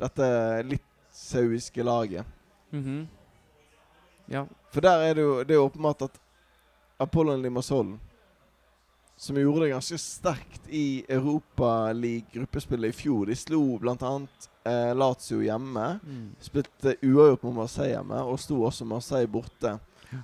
dette 0.00 0.62
litt 0.66 0.82
sauiske 1.12 1.82
laget. 1.84 2.24
Mhm. 2.72 3.08
ja. 4.28 4.46
For 4.70 4.80
der 4.84 5.02
er 5.08 5.14
det 5.14 5.22
jo 5.24 5.42
det 5.44 5.54
er 5.56 5.64
åpenbart 5.64 6.02
at 6.06 6.18
Apollon 7.00 7.42
Limassol, 7.42 7.98
som 9.16 9.36
gjorde 9.36 9.64
det 9.64 9.70
ganske 9.72 9.98
sterkt 9.98 10.68
i 10.68 11.04
Europaliga-gruppespillet 11.08 12.88
i 12.88 12.92
fjor 12.96 13.26
De 13.26 13.36
slo 13.36 13.78
bl.a. 13.78 14.12
Eh, 14.64 14.94
Lazio 14.96 15.40
hjemme. 15.42 15.98
Mm. 16.04 16.30
Spilte 16.40 16.94
uavgjort 17.02 17.42
mot 17.42 17.54
Marseille 17.62 17.94
hjemme, 17.96 18.20
og 18.22 18.40
sto 18.40 18.60
også 18.64 18.84
Marseille 18.88 19.28
borte. 19.28 19.74
Ja. 20.12 20.20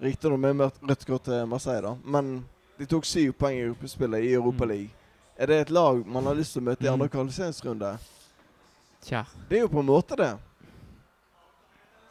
Riktignok 0.00 0.40
med 0.40 0.60
rødt 0.80 1.06
kort 1.08 1.24
til 1.28 1.46
Marseille, 1.48 1.82
da. 1.88 1.94
Men 2.04 2.44
de 2.80 2.86
tok 2.88 3.04
syv 3.08 3.32
poeng 3.36 3.58
i 3.60 3.66
gruppespillet 3.68 4.24
i 4.24 4.32
Europaligaen. 4.34 4.90
Er 5.40 5.46
det 5.48 5.56
et 5.62 5.70
lag 5.72 6.02
man 6.06 6.26
har 6.28 6.34
lyst 6.36 6.52
til 6.52 6.60
å 6.60 6.66
møte 6.68 6.84
i 6.84 6.88
andre 6.90 7.06
Mm. 7.08 7.12
kvalifiseringsrunde? 7.14 7.94
Tja. 9.04 9.24
Det 9.48 9.56
er 9.56 9.62
jo 9.62 9.68
på 9.72 9.80
en 9.80 9.86
måte 9.88 10.16
det. 10.16 10.34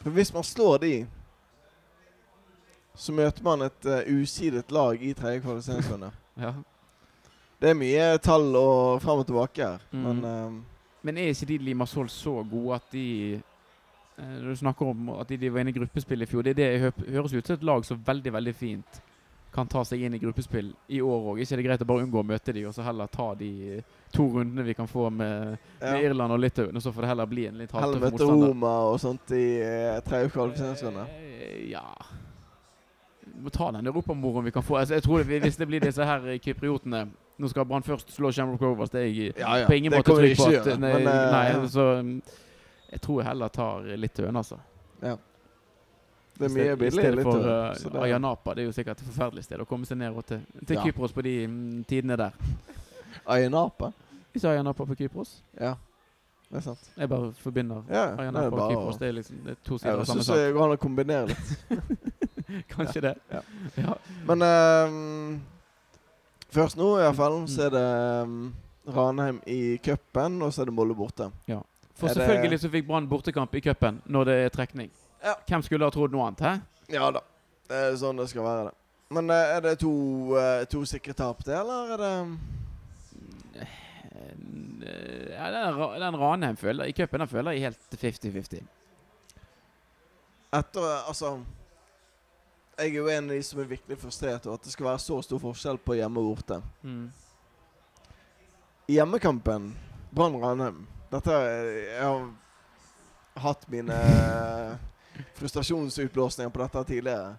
For 0.01 0.09
hvis 0.15 0.33
man 0.33 0.43
slår 0.43 0.77
de, 0.83 0.93
så 2.99 3.13
møter 3.15 3.43
man 3.43 3.61
et 3.67 3.85
uh, 3.87 4.01
usidet 4.21 4.71
lag 4.71 5.01
i 5.03 5.13
tredje 5.13 5.39
kvalifiseringsrunde. 5.45 6.11
Ja. 6.39 6.53
Det 7.59 7.69
er 7.69 7.75
mye 7.75 8.03
tall 8.23 8.53
og 8.55 9.01
fram 9.03 9.19
og 9.19 9.25
tilbake 9.27 9.65
her, 9.65 9.81
Mm. 9.91 9.99
men 10.05 10.25
um, 10.25 10.65
Men 11.03 11.17
er 11.17 11.33
ikke 11.33 11.45
de 11.45 11.57
Limassol 11.57 12.07
så 12.09 12.43
gode 12.51 12.75
at 12.75 12.81
de 12.93 13.41
Når 14.17 14.49
du 14.49 14.55
snakker 14.55 14.85
om 14.85 15.09
at 15.09 15.29
de, 15.29 15.37
de 15.37 15.49
var 15.53 15.59
inne 15.59 15.71
i 15.71 15.77
gruppespill 15.79 16.21
i 16.21 16.25
fjor 16.25 16.41
Det, 16.41 16.55
det 16.57 16.93
høres 17.09 17.33
ut 17.33 17.47
som 17.47 17.53
et 17.55 17.63
lag 17.63 17.85
som 17.85 17.99
veldig 18.07 18.33
veldig 18.33 18.55
fint 18.55 19.01
kan 19.51 19.67
ta 19.67 19.81
seg 19.85 20.03
inn 20.05 20.13
i 20.13 20.19
gruppespill 20.21 20.69
i 20.87 21.01
år 21.01 21.31
òg. 21.31 21.39
Ikke 21.41 21.55
er 21.55 21.61
det 21.61 21.65
greit 21.65 21.81
å 21.81 21.87
bare 21.89 22.05
unngå 22.05 22.21
å 22.21 22.25
møte 22.27 22.53
de, 22.53 22.65
og 22.69 22.73
så 22.75 22.83
heller 22.85 23.09
ta 23.09 23.31
de 23.37 23.49
eh, 23.77 23.95
to 24.13 24.27
rundene 24.29 24.65
vi 24.67 24.75
kan 24.77 24.87
få 24.87 25.09
med, 25.09 25.55
med 25.81 25.95
ja. 25.95 26.09
Irland 26.09 26.35
og 26.35 26.41
Litauen, 26.41 26.75
og 26.75 26.83
så 26.83 26.93
får 26.93 27.05
det 27.05 27.09
heller 27.11 27.29
bli 27.29 27.45
en 27.49 27.57
litt 27.61 27.71
Heller 27.73 27.87
halvtøff 27.87 28.03
møte 28.05 28.17
motstander. 28.17 28.51
Roma 28.53 28.73
og 28.89 28.99
sånt 29.01 29.33
i 29.33 29.45
uh, 29.61 29.95
tredje 30.05 30.33
kvalifiseringsrunde. 30.35 31.05
Eh, 31.39 31.63
ja 31.71 31.85
Vi 33.25 33.41
må 33.45 33.53
ta 33.53 33.71
den 33.73 33.89
europamoroen 33.89 34.45
vi 34.45 34.53
kan 34.53 34.65
få. 34.65 34.77
Altså, 34.81 34.99
jeg 34.99 35.05
tror 35.07 35.23
det, 35.23 35.41
Hvis 35.45 35.57
det 35.57 35.67
blir 35.69 35.81
disse 35.83 36.05
her 36.05 36.29
eh, 36.29 36.39
kypriotene 36.43 37.07
Nå 37.39 37.47
skal 37.47 37.63
Brann 37.63 37.85
først 37.87 38.11
slå 38.11 38.33
Shamrock 38.35 38.61
Rovers. 38.61 38.89
Det 38.91 38.99
er 38.99 39.05
jeg 39.07 39.33
Ja, 39.37 39.53
ja. 39.61 39.65
på 39.65 39.77
ingen 39.77 39.93
det 39.93 40.01
måte 40.01 40.15
trygg 40.17 40.35
på. 40.35 40.49
At, 40.59 40.73
nei, 40.75 40.93
men, 40.97 41.07
uh, 41.07 41.31
nei, 41.31 41.67
så 41.71 41.85
Jeg 42.91 43.01
tror 43.05 43.21
jeg 43.21 43.29
heller 43.29 43.47
tar 43.47 43.85
Litauen, 43.95 44.35
altså. 44.35 44.57
ja. 45.01 45.15
Det 46.39 46.45
er 46.47 46.53
mye 46.55 46.75
billig. 46.79 46.87
i 46.87 47.01
stedet 47.01 47.23
for 47.23 47.97
uh, 47.99 48.03
Ayanapa. 48.03 48.53
Det 48.55 48.63
er 48.63 48.69
jo 48.69 48.71
sikkert 48.71 49.01
et 49.01 49.07
forferdelig 49.09 49.43
sted 49.43 49.59
å 49.59 49.65
komme 49.67 49.85
seg 49.85 49.97
ned 49.99 50.15
til, 50.29 50.39
til 50.65 50.75
Ja. 50.77 50.83
Kypros 50.87 51.11
på 51.13 51.21
de 51.25 51.33
mm, 51.47 51.83
tidene 51.89 52.15
der. 52.17 52.31
Ayanapa? 53.27 53.91
Ikke 54.33 54.47
Ayanapa 54.53 54.85
på 54.85 54.95
Kypros. 54.95 55.33
Ja, 55.59 55.73
det 56.49 56.57
er 56.61 56.61
sant. 56.69 56.89
Jeg 56.97 57.09
bare 57.11 57.33
forbinder 57.43 57.83
Ja, 57.91 58.05
Ayanapa 58.15 58.55
og 58.55 58.71
Kypros. 58.71 58.97
Det 59.01 59.07
er 59.07 59.11
liksom 59.19 59.41
det 59.45 59.51
er 59.57 59.59
to 59.67 59.77
sider 59.77 59.99
av 59.99 60.05
samme 60.07 60.23
sak 60.23 60.25
syns 60.25 60.31
sak. 60.31 60.37
det 60.45 60.53
går 60.55 60.63
an 60.63 60.77
å 60.77 60.79
kombinere 60.79 61.27
litt. 61.27 61.49
Kanskje 62.75 63.01
det. 63.01 63.15
Ja. 63.31 63.41
ja. 63.77 63.93
Men 64.25 64.41
um, 64.47 65.41
først 66.55 66.77
nå, 66.79 66.93
i 66.97 67.03
hvert 67.03 67.15
fall, 67.19 67.39
Mm. 67.43 67.47
så 67.47 67.67
er 67.67 67.69
det 67.75 67.83
um, 68.23 68.53
Ranheim 68.95 69.41
i 69.45 69.77
cupen, 69.85 70.41
og 70.41 70.53
så 70.53 70.61
er 70.63 70.65
det 70.71 70.73
Molde 70.73 70.95
borte. 70.97 71.27
For 71.99 72.07
Er 72.07 72.13
det- 72.13 72.15
selvfølgelig 72.15 72.59
så 72.63 72.69
fikk 72.71 72.87
Brann 72.87 73.07
bortekamp 73.11 73.53
i 73.55 73.59
cupen 73.61 74.01
når 74.07 74.23
det 74.25 74.35
er 74.45 74.49
trekning. 74.49 74.89
Ja. 75.23 75.33
Hvem 75.47 75.61
skulle 75.65 75.85
ha 75.85 75.91
trodd 75.91 76.11
noe 76.15 76.27
annet? 76.27 76.39
hæ? 76.45 76.53
Ja 76.95 77.09
da. 77.11 77.21
Det 77.69 77.75
er 77.75 77.95
sånn 78.01 78.17
det 78.17 78.29
skal 78.31 78.43
være, 78.45 78.69
det. 78.69 78.75
Men 79.13 79.29
eh, 79.33 79.55
er 79.57 79.61
det 79.61 79.75
to, 79.81 79.91
eh, 80.37 80.63
to 80.69 80.83
sikre 80.85 81.13
tap, 81.17 81.43
det, 81.45 81.53
eller 81.59 81.93
er 81.95 81.97
det 81.97 82.13
Eh, 83.59 85.33
Ja, 85.35 85.51
den, 85.51 85.75
Ra- 85.75 85.99
den 85.99 86.15
Ranheim 86.19 86.57
føler 86.57 86.85
i 86.89 86.93
cupen 86.93 87.19
den 87.19 87.27
føler 87.29 87.51
jeg 87.55 87.61
helt 87.69 87.95
50-50. 88.01 88.63
Etter 90.53 90.87
Altså 91.07 91.39
Jeg 92.79 92.89
er 92.89 92.95
jo 92.95 93.07
en 93.11 93.29
av 93.29 93.35
de 93.35 93.43
som 93.43 93.59
er 93.59 93.67
virkelig 93.69 93.97
frustrert 94.01 94.45
over 94.47 94.57
at 94.57 94.63
det 94.65 94.71
skal 94.73 94.85
være 94.87 94.99
så 95.03 95.19
stor 95.21 95.39
forskjell 95.43 95.77
på 95.83 95.97
hjemme 95.99 96.19
og 96.23 96.29
borte. 96.37 96.61
Mm. 96.83 97.09
I 98.89 98.93
hjemmekampen 98.97 99.73
Brann 100.15 100.39
Ranheim 100.41 100.87
Dette 101.11 101.31
er- 101.31 101.71
Jeg 101.97 102.03
har 102.03 102.29
hatt 103.43 103.69
mine 103.69 103.99
frustrasjonsutblåsninger 105.37 106.51
på 106.53 106.61
dette 106.63 106.83
tidligere. 106.91 107.37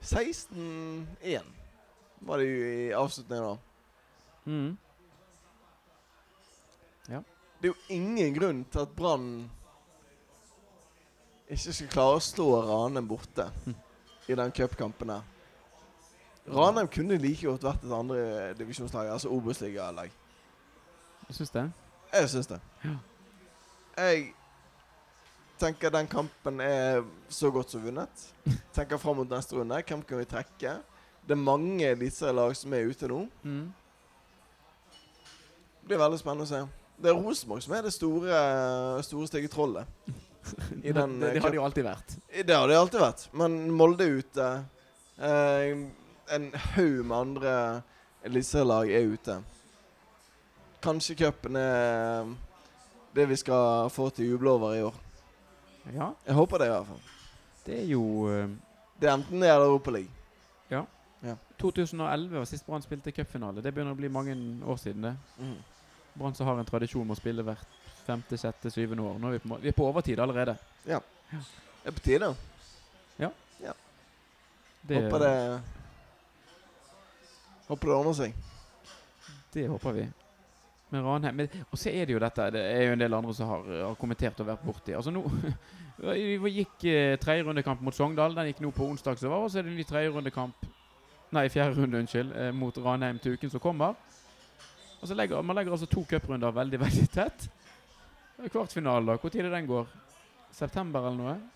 16-1 0.00 1.52
var 2.24 2.40
det 2.40 2.48
jo 2.48 2.64
i 2.70 2.92
avslutningen 2.96 3.44
da. 3.44 3.56
Mm. 4.44 4.72
Det 7.64 7.70
er 7.70 7.72
jo 7.72 7.94
ingen 7.96 8.34
grunn 8.36 8.58
til 8.68 8.82
at 8.84 8.90
Brann 8.92 9.28
ikke 11.48 11.72
skal 11.72 11.88
klare 11.94 12.18
å 12.18 12.24
slå 12.24 12.48
Ranheim 12.60 13.06
borte 13.08 13.46
mm. 13.64 13.76
i 14.28 14.36
den 14.36 14.52
cupkampen 14.52 15.12
her. 15.14 15.22
Ranheim 16.52 16.90
kunne 16.92 17.16
like 17.22 17.46
godt 17.46 17.64
vært 17.64 17.86
et 17.86 17.94
andre 17.96 18.18
divisjonslag, 18.58 19.08
altså 19.14 19.32
Obos-ligalag. 19.32 20.12
Syns 21.30 21.54
det. 21.54 21.64
Jeg 22.12 22.30
syns 22.34 22.52
det. 22.52 22.60
Ja. 22.84 22.98
Jeg 23.96 24.26
tenker 25.60 25.92
den 25.94 26.08
kampen 26.10 26.60
er 26.60 27.04
så 27.32 27.50
godt 27.54 27.74
som 27.74 27.84
vunnet. 27.84 28.26
Tenker 28.74 29.00
fram 29.00 29.20
mot 29.20 29.30
neste 29.30 29.56
runde. 29.56 29.80
Hvem 29.86 30.02
kan 30.06 30.20
vi 30.20 30.28
trekke? 30.28 30.76
Det 31.24 31.32
er 31.32 31.40
mange 31.40 31.86
eliteserielag 31.88 32.56
som 32.58 32.74
er 32.76 32.90
ute 32.90 33.08
nå. 33.08 33.22
Mm. 33.42 33.64
Det 35.80 35.88
blir 35.88 36.00
veldig 36.00 36.20
spennende 36.20 36.46
å 36.46 36.50
se. 36.50 36.60
Det 36.96 37.10
er 37.10 37.18
Rosenborg 37.18 37.64
som 37.64 37.74
er 37.76 37.86
det 37.86 37.92
store, 37.94 38.42
store 39.04 39.28
stygge 39.28 39.50
trollet. 39.52 39.88
I 40.82 40.92
den, 40.96 41.18
det, 41.20 41.34
det 41.36 41.42
har 41.42 41.52
det 41.52 41.58
jo 41.58 41.64
alltid 41.64 41.86
vært. 41.86 42.14
Det 42.30 42.56
har 42.56 42.68
det 42.68 42.78
alltid 42.78 43.02
vært. 43.02 43.26
Men 43.36 43.58
Molde 43.72 44.06
er 44.06 44.20
ute. 44.20 44.48
Eh, 45.16 45.74
en 46.34 46.48
haug 46.74 47.02
med 47.04 47.16
andre 47.18 47.54
eliteserielag 48.24 48.92
er 48.92 49.12
ute. 49.12 49.38
Kanskje 50.84 51.16
cupen 51.20 51.56
er 51.56 52.28
det 53.14 53.28
vi 53.30 53.36
skal 53.40 53.88
få 53.92 54.10
til 54.12 54.34
jubel 54.34 54.54
over 54.56 54.76
i 54.76 54.84
år. 54.84 55.03
Ja, 55.92 56.12
Jeg 56.26 56.34
håper 56.34 56.58
det, 56.58 56.66
i 56.66 56.70
hvert 56.70 56.86
fall. 56.86 57.00
det 57.66 57.78
er 57.82 57.86
jo 57.90 58.02
eh, 58.32 58.48
Det 59.00 59.08
er 59.08 59.14
enten 59.18 59.40
det 59.40 59.50
eller 59.50 59.66
Europaligaen. 59.66 60.10
Ja. 60.70 60.84
Ja. 61.22 61.34
2011 61.58 62.38
var 62.38 62.44
sist 62.48 62.66
Brann 62.66 62.82
spilte 62.82 63.12
cupfinale. 63.12 63.62
Det 63.62 63.72
begynner 63.74 63.92
å 63.92 63.96
bli 63.98 64.08
mange 64.08 64.34
år 64.64 64.76
siden, 64.80 65.02
det. 65.02 65.14
Mm. 65.38 65.56
Brann 66.14 66.34
som 66.34 66.46
har 66.46 66.58
en 66.58 66.64
tradisjon 66.68 67.06
med 67.06 67.16
å 67.16 67.20
spille 67.20 67.42
hvert 67.42 67.66
femte, 68.06 68.36
sjette, 68.38 68.70
syvende 68.70 69.02
år. 69.02 69.18
Nå 69.18 69.28
er 69.28 69.32
vi 69.32 69.38
på, 69.44 69.48
må- 69.48 69.60
vi 69.60 69.68
er 69.68 69.72
på 69.76 69.86
overtid 69.88 70.18
allerede. 70.20 70.56
Det 70.84 71.00
er 71.84 71.90
på 71.92 72.00
tide. 72.04 72.34
Det, 74.86 74.98
Håper 75.00 75.18
det 75.18 75.60
Håper 77.68 77.88
det 77.88 77.94
ordner 77.96 78.12
seg. 78.12 78.34
det 79.54 79.66
håper 79.70 79.92
vi. 79.96 80.02
Men 80.94 81.02
Ranheim 81.02 81.40
Og 81.44 81.78
så 81.80 81.90
er 81.90 82.06
det 82.06 82.14
jo 82.14 82.22
dette 82.22 82.46
Det 82.54 82.60
er 82.62 82.84
jo 82.86 82.94
en 82.94 83.02
del 83.02 83.16
andre 83.16 83.34
som 83.34 83.50
har, 83.50 83.66
har 83.88 83.98
kommentert 83.98 84.38
og 84.40 84.48
vært 84.52 84.64
borti. 84.66 84.94
Altså 84.94 85.12
nå 85.14 85.24
Vi 86.44 86.54
gikk 86.56 86.86
eh, 86.90 87.16
tredje 87.22 87.44
rundekamp 87.46 87.82
mot 87.84 87.94
Sogndal. 87.94 88.34
Den 88.34 88.50
gikk 88.50 88.62
nå 88.64 88.72
på 88.74 88.86
onsdag 88.90 89.18
som 89.20 89.30
var. 89.34 89.44
Og 89.44 89.52
så 89.52 89.60
er 89.60 89.66
det 89.66 89.74
en 89.74 89.78
ny 89.78 89.86
tredje 89.88 90.14
rundekamp 90.14 90.70
Nei, 91.34 91.48
fjerde 91.50 91.80
runde, 91.80 91.98
unnskyld. 91.98 92.30
Eh, 92.38 92.52
mot 92.54 92.76
Ranheim 92.78 93.18
til 93.22 93.34
uken 93.34 93.50
som 93.50 93.62
kommer. 93.62 93.96
Og 95.00 95.08
så 95.10 95.16
legger 95.18 95.42
Man 95.42 95.56
legger 95.58 95.74
altså 95.74 95.88
to 95.90 96.04
cuprunder 96.08 96.54
veldig, 96.54 96.80
veldig 96.86 97.08
tett. 97.14 97.48
Kvartfinalen, 98.50 99.10
da. 99.10 99.18
Når 99.18 99.50
den 99.56 99.66
går? 99.70 99.90
September 100.54 101.08
eller 101.08 101.18
noe? 101.18 101.53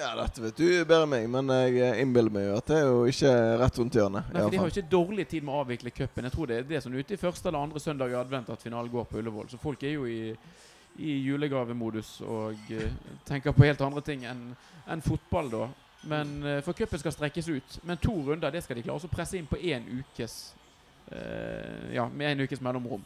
Ja, 0.00 0.14
dette 0.16 0.40
vet 0.40 0.56
du 0.56 0.64
bedre 0.88 1.04
enn 1.04 1.10
meg, 1.12 1.26
men 1.28 1.50
jeg 1.52 1.76
eh, 1.84 1.98
innbiller 2.00 2.32
meg 2.32 2.46
jo 2.46 2.54
at 2.56 2.70
det 2.70 2.78
er 2.78 2.86
jo 2.88 3.02
ikke 3.10 3.32
rett 3.60 3.80
rundt 3.82 3.98
hjørnet. 3.98 4.30
Nei, 4.32 4.40
for 4.40 4.54
De 4.54 4.60
har 4.60 4.70
jo 4.70 4.72
ikke 4.72 4.92
dårlig 4.94 5.26
tid 5.28 5.44
med 5.44 5.52
å 5.52 5.60
avvikle 5.60 5.92
cupen. 5.92 6.28
Jeg 6.28 6.34
tror 6.36 6.48
det 6.48 6.56
er 6.56 6.70
det 6.70 6.80
som 6.80 6.94
er 6.94 7.04
ute 7.04 7.16
i 7.16 7.20
første 7.20 7.50
eller 7.50 7.66
andre 7.66 7.82
søndag 7.84 8.14
i 8.14 8.16
advent 8.16 8.48
at 8.54 8.64
finalen 8.64 8.92
går 8.92 9.04
på 9.10 9.20
Ullevål. 9.20 9.50
Så 9.52 9.60
folk 9.60 9.84
er 9.84 9.92
jo 9.98 10.06
i, 10.08 10.32
i 11.04 11.18
julegavemodus 11.26 12.14
og 12.24 12.72
eh, 12.72 12.96
tenker 13.28 13.52
på 13.56 13.66
helt 13.68 13.84
andre 13.84 14.04
ting 14.06 14.24
enn 14.30 14.48
en 14.90 15.04
fotball, 15.04 15.52
da. 15.52 15.68
Men 16.08 16.32
eh, 16.48 16.62
For 16.64 16.72
cupen 16.72 17.02
skal 17.02 17.12
strekkes 17.12 17.52
ut. 17.52 17.78
Men 17.84 18.00
to 18.00 18.14
runder 18.24 18.54
det 18.54 18.64
skal 18.64 18.80
de 18.80 18.86
klare 18.86 19.04
å 19.04 19.12
presse 19.12 19.36
inn 19.36 19.48
på 19.50 19.60
én 19.60 19.84
ukes 20.00 20.38
uh, 21.12 21.92
Ja, 21.92 22.08
med 22.08 22.32
én 22.32 22.46
ukes 22.46 22.64
mellomrom. 22.64 23.04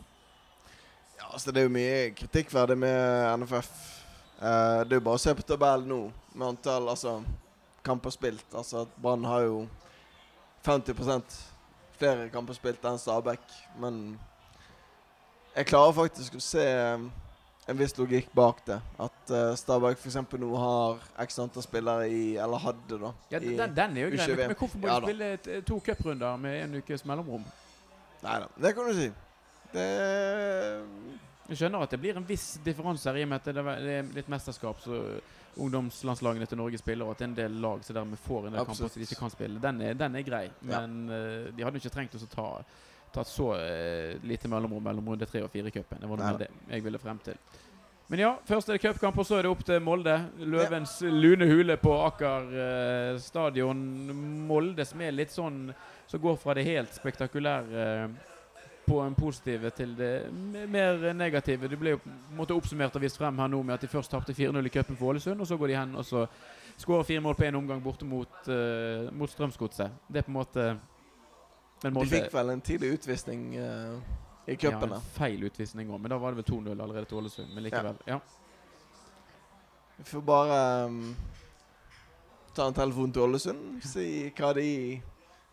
Ja, 1.19 1.33
altså 1.33 1.51
Det 1.51 1.63
er 1.63 1.67
jo 1.67 1.75
mye 1.75 2.15
kritikkverdig 2.15 2.79
med 2.79 3.43
NFF. 3.43 3.75
Eh, 4.41 4.81
det 4.85 4.97
er 4.97 5.01
jo 5.01 5.07
bare 5.07 5.21
å 5.21 5.23
se 5.23 5.35
på 5.37 5.47
tabellen 5.47 5.89
nå, 5.89 6.01
med 6.35 6.49
antall 6.55 6.89
altså, 6.91 7.19
kamper 7.87 8.15
spilt. 8.15 8.47
Altså 8.55 8.87
Brann 9.01 9.25
har 9.29 9.47
jo 9.47 9.65
50% 10.67 11.37
flere 11.99 12.31
kamper 12.33 12.57
spilt 12.57 12.85
enn 12.89 12.99
Stabæk. 13.01 13.45
Men 13.81 14.01
jeg 15.55 15.71
klarer 15.71 15.95
faktisk 15.97 16.39
å 16.39 16.43
se 16.43 16.65
eh, 16.65 17.05
en 17.71 17.79
viss 17.79 17.95
logikk 17.97 18.33
bak 18.37 18.65
det. 18.67 18.79
At 19.01 19.33
uh, 19.33 19.53
Stabæk 19.57 20.01
f.eks. 20.01 20.19
nå 20.41 20.51
har 20.61 21.05
x 21.25 21.39
antall 21.41 21.65
spillere 21.65 22.09
i 22.13 22.25
Eller 22.37 22.61
hadde, 22.61 22.99
da. 23.01 23.13
Ja, 23.33 23.41
den, 23.41 23.77
den 23.77 23.97
er 23.97 24.09
jo 24.09 24.15
grei. 24.17 24.27
Men, 24.35 24.41
men 24.51 24.59
hvorfor 24.59 24.81
må 24.83 24.91
Ja 24.91 24.99
du 24.99 25.07
spille 25.09 25.31
et, 25.39 25.53
to 25.69 25.79
cuprunder 25.87 26.37
med 26.41 26.59
en 26.65 26.81
ukes 26.83 27.07
mellomrom? 27.09 27.47
Nei 28.25 28.41
da, 28.43 28.51
det 28.61 28.75
kan 28.77 28.89
du 28.89 28.97
si. 28.97 29.09
Det 29.75 29.87
Jeg 31.49 31.61
skjønner 31.61 31.85
at 31.85 31.93
det 31.93 32.01
blir 32.01 32.17
en 32.17 32.25
viss 32.27 32.55
differanse 32.65 33.11
her 33.11 33.21
i 33.21 33.25
og 33.27 33.33
med 33.33 33.43
at 33.43 33.51
det 33.53 33.65
er 33.97 34.13
litt 34.17 34.31
mesterskap 34.33 34.81
så 34.81 35.01
ungdomslandslagene 35.61 36.49
til 36.51 36.59
Norge 36.59 36.81
spiller, 36.81 37.07
og 37.07 37.15
at 37.15 37.27
en 37.27 37.35
del 37.37 37.59
lag 37.63 37.85
som 37.85 37.97
dermed 37.99 38.19
får 38.19 38.49
en 38.49 38.57
del 38.57 38.65
kamper 38.65 38.89
som 38.89 38.97
de 38.97 39.07
ikke 39.07 39.21
kan 39.21 39.35
spille. 39.35 39.61
Den 39.63 39.83
er, 39.85 39.95
den 39.99 40.17
er 40.17 40.25
grei, 40.27 40.49
Ja. 40.65 40.81
men 40.81 41.13
eh, 41.13 41.53
de 41.55 41.63
hadde 41.63 41.79
jo 41.79 41.85
ikke 41.85 41.95
trengt 41.95 42.17
å 42.17 42.31
ta, 42.33 42.49
ta 43.15 43.25
så 43.29 43.53
uh, 43.55 44.17
lite 44.27 44.49
mellomrom 44.51 44.83
mellom 44.83 45.13
runde 45.13 45.29
tre 45.31 45.45
og 45.45 45.53
fire 45.53 45.71
i 45.71 45.75
cupen. 45.77 46.01
Det 46.01 46.11
var 46.11 46.19
noe 46.19 46.33
med 46.33 46.43
det 46.47 46.51
jeg 46.75 46.83
ville 46.89 46.99
frem 46.99 47.21
til. 47.23 47.39
Men 48.11 48.21
ja, 48.21 48.33
først 48.45 48.69
er 48.69 48.77
det 48.77 48.83
cupkamp, 48.83 49.17
og 49.19 49.25
så 49.25 49.39
er 49.39 49.47
det 49.47 49.53
opp 49.55 49.63
til 49.65 49.81
Molde. 49.81 50.17
Løvens 50.45 50.99
lune 51.07 51.47
hule 51.49 51.77
på 51.81 51.95
Aker 52.05 52.51
uh, 52.53 53.21
stadion. 53.23 53.79
Molde 54.49 54.85
som 54.85 55.01
er 55.01 55.15
litt 55.15 55.33
sånn 55.33 55.71
Som 56.07 56.21
går 56.21 56.37
fra 56.37 56.53
det 56.59 56.67
helt 56.67 56.93
spektakulære 56.93 57.85
eh, 57.85 58.34
på 58.87 59.01
en 59.01 59.15
positive 59.15 59.71
til 59.71 59.95
det 59.97 60.13
mer 60.69 61.13
negative. 61.17 61.69
Det 61.69 61.79
ble 61.79 61.95
jo 61.95 62.01
måte 62.37 62.57
oppsummert 62.57 62.97
og 62.97 63.05
vist 63.05 63.19
frem 63.21 63.39
her 63.39 63.49
nå 63.51 63.63
med 63.63 63.77
at 63.77 63.85
de 63.85 63.91
først 63.91 64.13
tapte 64.13 64.35
4-0 64.37 64.67
i 64.67 64.73
cupen 64.73 64.99
for 64.99 65.13
Ålesund, 65.13 65.41
og 65.41 65.49
så 65.49 65.57
går 65.61 65.73
de 65.73 65.79
hen 65.79 65.95
og 65.97 66.05
så 66.05 66.27
skårer 66.77 67.07
fire 67.09 67.23
mål 67.25 67.37
på 67.39 67.47
én 67.47 67.57
omgang 67.57 67.83
borte 67.83 68.05
mot, 68.09 68.35
uh, 68.49 69.13
mot 69.13 69.31
Strømsgodset. 69.31 69.93
Det 70.09 70.21
er 70.21 70.27
på 70.27 70.33
en 70.35 70.41
måte 70.41 70.67
Men 71.85 71.95
De 71.95 72.07
fikk 72.09 72.33
vel 72.33 72.51
en 72.51 72.61
tidlig 72.65 72.95
utvisning 72.99 73.57
uh, 73.59 73.99
i 74.47 74.57
cupen. 74.57 74.91
ja, 74.91 74.97
en 74.97 75.11
feil 75.15 75.45
utvisning 75.45 75.91
òg, 75.91 76.01
men 76.01 76.11
da 76.11 76.19
var 76.19 76.33
det 76.33 76.43
vel 76.43 76.51
2-0 76.55 76.71
allerede 76.73 77.05
til 77.09 77.21
Ålesund. 77.21 77.55
Men 77.55 77.67
likevel. 77.67 77.99
Ja. 78.09 78.21
Vi 79.97 80.05
får 80.05 80.23
bare 80.27 80.61
um, 80.87 81.17
ta 82.55 82.69
en 82.69 82.75
telefon 82.75 83.13
til 83.13 83.23
Ålesund, 83.23 83.83
si 83.85 84.07
hva 84.37 84.53
de 84.57 84.69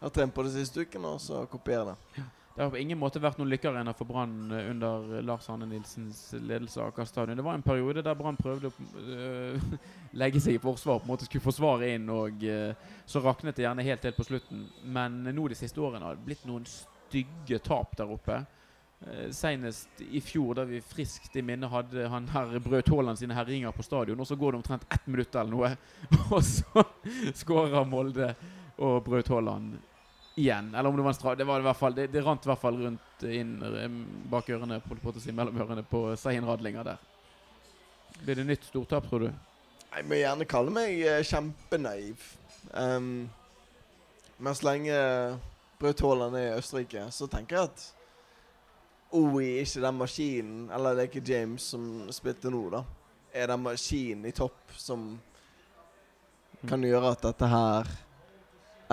har 0.02 0.10
trent 0.10 0.34
på 0.34 0.44
det 0.48 0.54
siste 0.56 0.86
uken, 0.86 1.06
og 1.06 1.20
så 1.22 1.46
kopiere 1.52 1.91
det. 1.91 2.24
Det 2.56 2.64
har 2.64 2.70
på 2.70 2.78
ingen 2.82 3.00
måte 3.00 3.22
vært 3.24 3.38
noen 3.40 3.50
lykkearena 3.54 3.94
for 3.96 4.10
Brann 4.10 4.52
eh, 4.52 4.68
under 4.74 5.22
Lars 5.24 5.48
Arne 5.50 5.68
Nilsens 5.70 6.34
ledelse 6.36 6.82
av 6.82 6.92
Aker 6.92 7.08
stadion. 7.08 7.38
Det 7.40 7.46
var 7.46 7.56
en 7.56 7.64
periode 7.64 8.04
der 8.04 8.18
Brann 8.20 8.40
prøvde 8.40 8.68
å 8.68 8.88
øh, 9.00 9.68
legge 10.22 10.42
seg 10.44 10.58
i 10.58 10.64
forsvar, 10.64 11.00
på 11.00 11.08
en 11.08 11.14
måte 11.14 11.30
skulle 11.30 11.46
forsvare 11.46 11.94
inn, 11.96 12.10
og 12.12 12.44
øh, 12.44 12.74
så 13.08 13.22
raknet 13.24 13.56
det 13.56 13.64
gjerne 13.64 13.86
helt 13.88 14.08
helt 14.08 14.20
på 14.20 14.28
slutten. 14.28 14.66
Men 14.84 15.22
nå 15.30 15.48
de 15.48 15.60
siste 15.62 15.80
årene 15.80 16.10
har 16.10 16.20
det 16.20 16.28
blitt 16.28 16.44
noen 16.50 16.68
stygge 16.68 17.62
tap 17.64 17.96
der 18.00 18.12
oppe. 18.12 18.44
Senest 19.34 20.04
i 20.14 20.20
fjor, 20.22 20.60
da 20.60 20.64
vi 20.70 20.78
friskt 20.86 21.34
i 21.34 21.42
minne 21.42 21.66
hadde 21.72 22.04
han 22.12 22.28
her 22.30 22.52
Braut 22.62 22.92
Haaland 22.94 23.18
sine 23.18 23.34
herjinger 23.34 23.74
på 23.74 23.82
stadion, 23.82 24.20
og 24.22 24.28
så 24.30 24.38
går 24.38 24.54
det 24.54 24.60
omtrent 24.60 24.86
ett 24.94 25.08
minutt 25.10 25.34
eller 25.34 25.50
noe, 25.50 25.72
og 26.36 26.44
så 26.46 26.84
skårer 27.42 27.88
Molde 27.90 28.36
og 28.78 29.00
Braut 29.08 29.32
Haaland 29.34 29.80
igjen. 30.36 30.76
Eller 30.76 30.89
om 30.89 30.96
det 30.96 31.02
var 31.02 31.10
en 31.10 31.15
straff 31.15 31.38
Det, 31.38 31.44
var 31.44 31.60
i 31.60 31.63
hvert 31.63 31.78
fall, 31.78 31.96
det, 31.96 32.08
det 32.08 32.24
rant 32.26 32.46
i 32.46 32.52
hvert 32.52 32.62
fall 32.62 32.78
rundt 32.82 33.24
inn 33.28 33.56
eh, 33.67 33.88
bak 34.32 34.50
ørene, 34.50 34.80
på, 34.86 34.98
på, 35.04 35.13
si, 35.20 35.34
mellom 35.36 35.58
ørene 35.62 35.84
på 35.88 36.04
Sahin 36.20 36.48
Radlinger 36.48 36.88
der. 36.88 37.08
Blir 38.22 38.41
det 38.41 38.48
nytt 38.48 38.67
stortap, 38.67 39.08
tror 39.10 39.28
du? 39.28 39.32
Jeg 39.91 40.08
må 40.08 40.20
gjerne 40.20 40.48
kalle 40.48 40.74
meg 40.74 41.02
eh, 41.04 41.24
kjempenaiv. 41.28 42.28
Um, 42.72 43.30
men 44.41 44.56
så 44.56 44.67
lenge 44.70 45.00
Braut 45.82 46.04
Haaland 46.06 46.38
er 46.38 46.52
i 46.52 46.60
Østerrike, 46.60 47.08
så 47.12 47.28
tenker 47.30 47.58
jeg 47.58 47.72
at 47.72 47.88
OI 49.12 49.48
er 49.58 49.65
ikke 49.65 49.82
den 49.84 49.98
maskinen 49.98 50.60
Eller 50.72 50.94
det 50.96 51.04
er 51.04 51.10
ikke 51.10 51.24
James 51.28 51.65
som 51.74 51.88
spilte 52.15 52.52
nå, 52.54 52.62
da. 52.72 52.84
Er 53.34 53.52
den 53.52 53.63
maskinen 53.65 54.30
i 54.30 54.36
topp 54.36 54.76
som 54.78 55.15
kan 56.70 56.84
gjøre 56.86 57.15
at 57.15 57.24
dette 57.26 57.48
her 57.50 57.89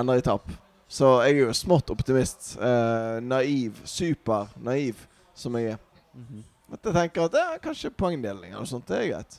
ender 0.00 0.20
i 0.20 0.24
tap. 0.24 0.46
Så 0.88 1.08
jeg 1.26 1.36
er 1.36 1.42
jo 1.46 1.52
smått 1.56 1.90
optimist. 1.92 2.54
Eh, 2.56 3.18
naiv. 3.20 3.80
Super 3.84 4.48
naiv 4.64 5.02
som 5.36 5.56
jeg 5.60 5.74
er. 5.74 5.78
Mhm. 6.14 6.44
At 6.72 6.84
jeg 6.84 6.94
tenker 6.94 7.24
at 7.24 7.34
er 7.40 7.60
kanskje 7.64 7.90
poengdeling 7.96 8.52
eller 8.52 8.68
sånt. 8.68 8.86
Det 8.88 8.96
er 8.98 9.06
greit. 9.12 9.38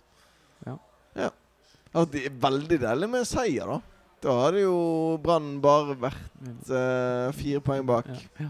Ja. 0.66 0.78
ja. 1.16 1.30
Altså, 1.94 2.12
det 2.14 2.24
er 2.26 2.38
veldig 2.42 2.80
deilig 2.82 3.10
med 3.10 3.28
seier, 3.30 3.66
da. 3.70 3.80
Da 4.22 4.34
hadde 4.44 4.62
jo 4.66 5.18
Brann 5.24 5.60
bare 5.64 5.96
vært 5.96 6.70
eh, 6.70 7.30
fire 7.38 7.62
poeng 7.64 7.86
bak. 7.88 8.10
Ja, 8.10 8.46
ja. 8.46 8.50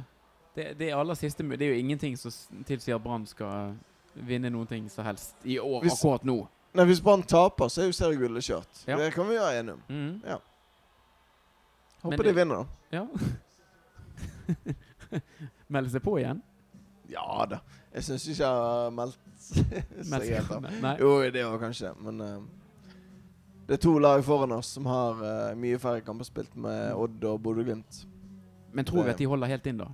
Det, 0.55 0.71
det 0.79 0.87
aller 0.97 1.15
siste 1.15 1.43
Det 1.45 1.61
er 1.61 1.75
jo 1.75 1.79
ingenting 1.79 2.17
som 2.17 2.31
tilsier 2.67 2.97
at 2.97 3.03
Brann 3.03 3.27
skal 3.29 3.75
vinne 4.15 4.49
noen 4.51 4.67
ting 4.67 4.87
som 4.91 5.05
helst 5.05 5.35
i 5.45 5.59
år 5.59 5.83
Hvis- 5.85 5.99
akkurat 5.99 6.25
nå. 6.27 6.39
Nei, 6.73 6.85
Hvis 6.85 6.99
Brann 7.01 7.23
taper, 7.23 7.69
så 7.69 7.81
er 7.81 7.85
jo 7.89 7.95
seriegullet 7.97 8.43
kjørt. 8.45 8.81
Ja. 8.87 8.97
Det 8.97 9.11
kan 9.13 9.27
vi 9.29 9.37
være 9.39 9.59
enige 9.59 9.73
om. 9.73 9.83
Mhm. 9.89 10.39
Håper 12.01 12.23
de 12.23 12.33
vinner, 12.33 12.55
da. 12.55 12.65
Ja. 12.89 13.07
Melde 15.73 15.91
seg 15.93 16.03
på 16.03 16.17
igjen? 16.19 16.41
Ja 17.09 17.45
da. 17.49 17.59
Jeg 17.93 18.05
syns 18.05 18.27
ikke 18.29 18.45
jeg 18.45 18.61
har 18.61 18.91
meldt 18.93 19.17
seg 20.11 20.25
helt 20.35 20.51
av. 20.53 20.67
Jo, 21.01 21.11
det 21.33 21.45
var 21.45 21.57
kanskje, 21.61 21.93
men 22.05 22.21
uh, 22.21 22.37
det 23.67 23.79
er 23.79 23.83
to 23.83 23.95
lag 24.01 24.21
foran 24.25 24.53
oss 24.55 24.75
som 24.77 24.85
har 24.89 25.23
uh, 25.23 25.57
mye 25.57 25.79
færre 25.81 26.03
kamper 26.05 26.27
spilt 26.27 26.53
med 26.57 26.93
Odd 26.93 27.25
og 27.31 27.41
Bodø-Glimt. 27.45 28.03
Men 28.73 28.85
tror 28.85 29.07
vi 29.07 29.15
at 29.15 29.21
de 29.21 29.29
holder 29.29 29.49
helt 29.49 29.65
inn, 29.71 29.81
da? 29.81 29.89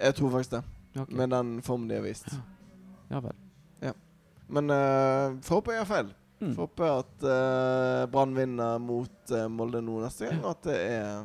Jeg 0.00 0.16
tror 0.18 0.34
faktisk 0.34 0.58
det, 0.58 0.64
Okay. 0.94 1.16
med 1.18 1.32
den 1.34 1.56
formen 1.66 1.88
de 1.90 1.96
har 1.98 2.04
vist. 2.04 2.28
Ja 3.10 3.18
vel. 3.22 3.34
Men 4.48 4.70
uh, 4.70 5.40
får 5.42 5.60
håpe 5.60 5.72
jeg 5.74 5.80
har 5.80 5.88
feil. 5.88 6.10
Mm. 6.44 6.54
Får 6.56 6.66
håpe 6.68 6.90
at 6.90 7.24
uh, 7.24 8.04
Brann 8.12 8.34
vinner 8.36 8.78
mot 8.82 9.32
uh, 9.32 9.46
Molde 9.48 9.80
nå 9.84 10.00
neste 10.02 10.28
gang, 10.28 10.42
og 10.44 10.50
at 10.54 10.68
det 10.68 10.76
er 10.76 11.24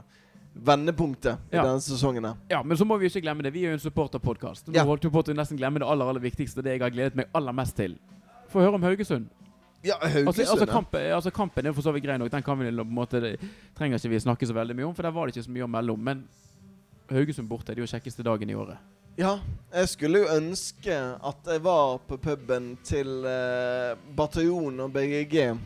vendepunktet 0.53 1.51
i 1.51 1.57
denne 1.57 1.81
sesongen. 1.83 2.25
her. 2.25 2.35
Ja, 2.49 2.63
men 2.63 2.77
så 2.77 2.85
må 2.87 2.97
vi 2.97 3.09
ikke 3.09 3.21
glemme 3.21 3.43
det. 3.45 3.53
Vi 3.53 3.65
er 3.65 3.73
jo 3.73 3.79
en 3.79 3.83
supporterpodkast. 3.83 4.67
Nå 4.67 4.75
Ja. 4.75 4.83
holdt 4.83 5.03
vi 5.03 5.11
på 5.13 5.23
til 5.25 5.35
å 5.35 5.39
nesten 5.39 5.59
glemme 5.59 5.79
det 5.79 5.87
aller 5.87 6.05
aller 6.09 6.23
viktigste, 6.23 6.63
det 6.63 6.77
jeg 6.77 6.81
har 6.81 6.89
gledet 6.89 7.15
meg 7.15 7.27
aller 7.33 7.55
mest 7.55 7.75
til. 7.77 7.97
Få 8.49 8.63
høre 8.63 8.75
om 8.75 8.83
Haugesund. 8.83 9.29
Ja. 9.83 9.95
Altså, 10.01 10.41
altså, 10.41 10.65
ja. 10.65 10.73
kampen, 10.73 11.11
altså 11.15 11.31
Kampen 11.31 11.65
er 11.65 11.71
for 11.71 11.81
så 11.81 11.91
vidt 11.91 12.03
grei 12.03 12.17
nok. 12.17 12.31
Den 12.31 12.43
kan 12.43 12.59
vi 12.59 12.65
på 12.65 12.81
en 12.81 12.93
måte, 12.93 13.21
det 13.21 13.39
trenger 13.77 13.97
ikke 13.97 14.09
vi 14.09 14.19
snakke 14.19 14.47
så 14.47 14.53
veldig 14.53 14.75
mye 14.75 14.87
om, 14.89 14.95
for 14.95 15.03
der 15.03 15.11
var 15.11 15.27
det 15.27 15.35
ikke 15.35 15.45
så 15.45 15.51
mye 15.51 15.63
å 15.63 15.71
melde 15.71 15.91
om. 15.93 15.99
Men 16.03 16.25
Haugesund 17.09 17.47
borte 17.47 17.73
det 17.73 17.79
er 17.79 17.85
jo 17.85 17.91
kjekkeste 17.95 18.23
dagen 18.23 18.49
i 18.49 18.55
året. 18.55 18.77
Ja, 19.19 19.33
jeg 19.73 19.89
skulle 19.91 20.21
jo 20.21 20.27
ønske 20.31 20.95
at 20.95 21.47
jeg 21.51 21.59
var 21.65 21.97
på 22.07 22.15
puben 22.23 22.69
til 22.87 23.25
eh, 23.27 23.97
Bataljon 24.15 24.77
og 24.79 24.93
BGG, 24.93 25.57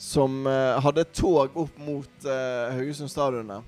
som 0.00 0.46
eh, 0.48 0.78
hadde 0.80 1.02
tog 1.12 1.52
opp 1.52 1.74
mot 1.84 2.24
eh, 2.24 2.70
Haugesund 2.72 3.10
stadion 3.12 3.50
der. 3.52 3.66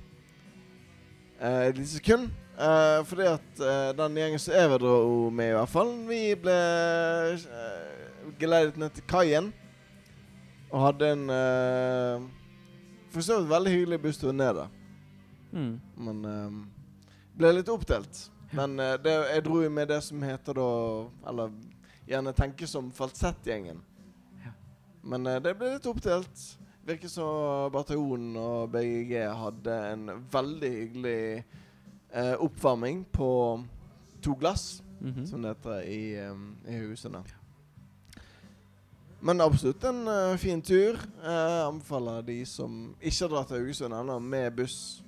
Eh, 1.36 1.58
et 1.66 1.76
lite 1.76 1.90
sekund. 1.90 2.30
Eh, 2.56 3.00
fordi 3.04 3.26
at 3.28 3.60
eh, 3.60 3.90
den 3.98 4.16
gjengen 4.16 4.40
som 4.40 4.56
jeg 4.56 4.78
dro 4.80 4.94
med, 5.28 5.50
i 5.50 5.56
hvert 5.58 5.72
fall, 5.74 5.90
vi 6.08 6.20
ble 6.40 6.54
eh, 7.36 8.30
geleidet 8.40 8.80
ned 8.80 8.94
til 8.96 9.04
kaien. 9.10 9.50
Og 10.70 10.80
hadde 10.80 11.10
en 11.12 11.26
eh, 11.34 12.24
For 13.12 13.20
så 13.20 13.36
vidt 13.42 13.52
veldig 13.52 13.74
hyggelig 13.74 14.00
busstur 14.08 14.32
ned 14.32 14.62
der. 14.62 14.72
Mm. 15.52 15.76
Men 16.08 16.24
eh, 16.32 16.56
ble 17.36 17.52
litt 17.58 17.74
oppdelt. 17.76 18.22
Men 18.52 18.78
uh, 18.80 18.94
det, 19.02 19.12
jeg 19.34 19.44
dro 19.44 19.62
jo 19.62 19.70
med 19.70 19.88
det 19.88 19.98
som 20.06 20.22
heter 20.22 20.54
da 20.54 20.66
Eller 21.28 21.50
gjerne 22.06 22.32
tenker 22.32 22.66
som 22.70 22.92
falsettgjengen. 22.94 23.80
Ja. 24.44 24.52
Men 25.02 25.26
uh, 25.26 25.38
det 25.42 25.56
ble 25.58 25.72
litt 25.74 25.86
oppdelt. 25.90 26.44
Virker 26.86 27.10
som 27.10 27.72
Bataljonen 27.74 28.36
og 28.38 28.68
BGG 28.70 29.16
hadde 29.34 29.78
en 29.92 30.04
veldig 30.30 30.70
hyggelig 30.70 31.44
uh, 32.14 32.36
oppvarming 32.46 33.04
på 33.12 33.30
to 34.22 34.34
glass, 34.38 34.82
Mhm. 35.00 35.26
som 35.26 35.42
det 35.42 35.50
heter 35.56 35.80
i, 35.92 36.28
um, 36.30 36.56
i 36.68 36.72
husene. 36.78 37.20
Men 39.20 39.40
absolutt 39.40 39.84
en 39.84 40.38
fin 40.38 40.62
tur. 40.62 40.96
Anbefaler 41.22 42.22
de 42.22 42.38
som 42.46 42.94
ikke 43.00 43.26
har 43.26 43.28
dratt 43.34 43.48
til 43.48 43.58
Haugesund 43.60 43.94
ennå, 43.94 44.18
med 44.18 44.56
buss, 44.56 45.02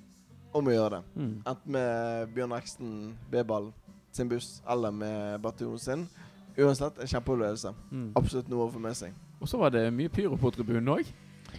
om 0.53 0.65
å 0.67 0.73
gjøre 0.73 0.89
det. 0.97 1.01
Mm. 1.15 1.33
Enten 1.47 1.71
med 1.75 2.33
Bjørn 2.35 2.55
Eksten 2.57 2.93
B-ball 3.31 3.71
sin 4.11 4.29
buss 4.31 4.61
eller 4.69 4.91
med 4.91 5.41
bataljonen 5.43 5.79
sin. 5.79 6.07
Uansett 6.59 6.97
en 6.99 7.07
kjempeopplevelse. 7.07 7.73
Mm. 7.91 8.07
Absolutt 8.19 8.49
noe 8.51 8.65
å 8.67 8.71
få 8.73 8.79
med 8.81 8.97
seg. 8.97 9.13
Og 9.39 9.47
så 9.47 9.59
var 9.61 9.69
det 9.71 9.85
mye 9.95 10.09
pyro 10.11 10.35
på 10.39 10.51
tribunen 10.51 10.89
òg. 10.97 11.05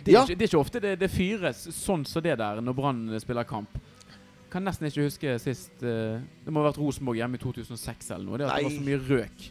Det, 0.05 0.09
er 0.09 0.13
Ja. 0.13 0.25
ikke- 0.25 0.37
det 0.39 0.43
er 0.43 0.49
ikke 0.49 0.61
ofte 0.65 0.81
det, 0.81 0.99
det 0.99 1.11
fyres 1.11 1.67
sånn 1.73 2.05
som 2.07 2.23
det 2.23 2.37
der 2.39 2.61
når 2.61 2.75
Brann 2.75 3.21
spiller 3.21 3.45
kamp. 3.45 3.69
Kan 4.51 4.65
nesten 4.65 4.87
ikke 4.89 5.05
huske 5.07 5.39
sist 5.39 5.71
uh, 5.83 6.19
Det 6.45 6.51
må 6.51 6.61
ha 6.63 6.71
vært 6.73 6.79
Rosenborg 6.79 7.17
hjemme 7.17 7.35
i 7.35 7.39
2006 7.39 8.11
eller 8.11 8.25
noe. 8.25 8.39
Det, 8.39 8.47
at 8.51 8.57
det 8.57 8.65
var 8.65 8.71
så 8.71 8.81
mye 8.83 8.99
røk. 9.09 9.51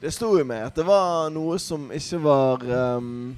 Det 0.00 0.12
sto 0.12 0.38
jo 0.38 0.44
med 0.44 0.62
at 0.62 0.74
det 0.74 0.84
var 0.86 1.30
noe 1.30 1.58
som 1.58 1.90
ikke 1.90 2.20
var 2.22 2.58
med 2.62 3.34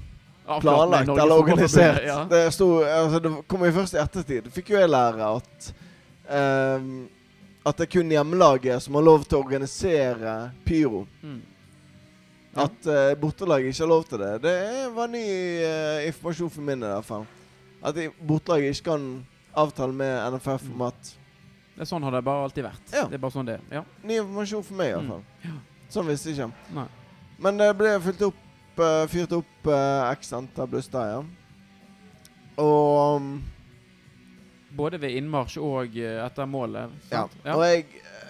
planlagt 0.61 1.09
eller 1.09 1.35
organisert. 1.39 2.03
Ja. 2.07 2.25
Det, 2.31 2.41
sto, 2.55 2.69
altså, 2.85 3.19
det 3.25 3.33
kom 3.51 3.65
jo 3.67 3.73
først 3.73 3.95
i 3.97 4.01
ettertid. 4.03 4.49
Fikk 4.55 4.71
jo 4.75 4.79
jeg 4.81 4.91
lære 4.91 5.29
at 5.37 5.69
um, 6.31 7.09
At 7.67 7.77
det 7.81 7.87
er 7.89 7.93
kun 7.97 8.11
hjemmelaget 8.15 8.83
som 8.85 8.95
har 8.95 9.03
lov 9.03 9.25
til 9.27 9.39
å 9.39 9.43
organisere 9.43 10.35
pyro. 10.65 11.01
Mm. 11.23 11.41
Ja. 12.55 12.67
At 12.69 12.87
uh, 12.87 13.13
bortelaget 13.21 13.73
ikke 13.73 13.83
har 13.85 13.91
lov 13.91 14.05
til 14.07 14.23
det. 14.23 14.33
Det 14.45 14.57
var 14.95 15.11
ny 15.11 15.25
uh, 15.67 16.07
informasjon 16.07 16.53
for 16.55 16.63
min 16.69 16.85
i 16.87 16.93
hvert 16.93 17.09
fall. 17.09 17.27
At 17.83 17.99
bortelaget 18.23 18.77
ikke 18.77 18.93
kan 18.93 19.09
avtale 19.57 19.93
med 19.99 20.37
NFF 20.37 20.71
om 20.75 20.87
at 20.87 21.11
Det 21.77 21.83
er 21.85 21.89
sånn 21.91 22.05
har 22.07 22.15
det 22.15 22.23
bare 22.25 22.47
alltid 22.47 22.65
vært. 22.65 22.87
Ja. 22.95 23.03
Det 23.11 23.19
er 23.19 23.21
bare 23.27 23.35
sånn 23.35 23.51
det. 23.51 23.59
Ja. 23.75 23.83
Ny 24.07 24.21
informasjon 24.23 24.63
for 24.65 24.79
meg, 24.79 24.89
i 24.89 24.95
hvert 24.95 25.05
Mm. 25.05 25.11
fall. 25.11 25.59
Sånn 25.93 26.07
visste 26.09 26.31
jeg 26.31 26.39
ikke. 26.39 26.73
Nei. 26.79 26.87
Men 27.45 27.59
det 27.61 27.69
ble 27.77 27.91
fylt 28.01 28.23
opp 28.31 28.39
eh, 28.83 29.07
fyrt 29.09 29.33
opp 29.37 29.69
uh, 29.71 30.11
x 30.13 30.33
antall 30.37 30.69
bluster, 30.73 31.11
ja. 31.13 31.21
Og 32.63 33.17
um, 33.17 33.31
Både 34.77 34.99
ved 35.01 35.15
innmarsj 35.17 35.59
og 35.63 35.97
eh, 35.97 36.19
etter 36.25 36.47
målet. 36.49 36.91
ja. 37.13 37.23
ja. 37.45 37.55
Og 37.57 37.65
jeg 37.65 37.85
eh, 38.03 38.23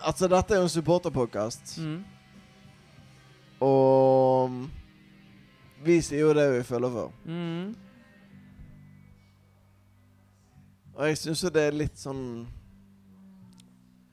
Altså, 0.00 0.28
dette 0.32 0.54
er 0.54 0.62
jo 0.62 0.64
en 0.68 0.72
supporterpodkast, 0.72 1.74
Mm. 1.78 1.98
og 3.60 4.44
um, 4.48 4.70
vi 5.84 5.98
sier 6.00 6.20
jo 6.24 6.30
det 6.36 6.46
vi 6.54 6.62
føler 6.64 6.90
for. 6.94 7.12
Mm. 7.28 7.74
Og 10.96 11.06
jeg 11.08 11.18
syns 11.20 11.42
jo 11.44 11.50
det 11.52 11.66
er 11.68 11.76
litt 11.76 12.00
sånn 12.00 12.24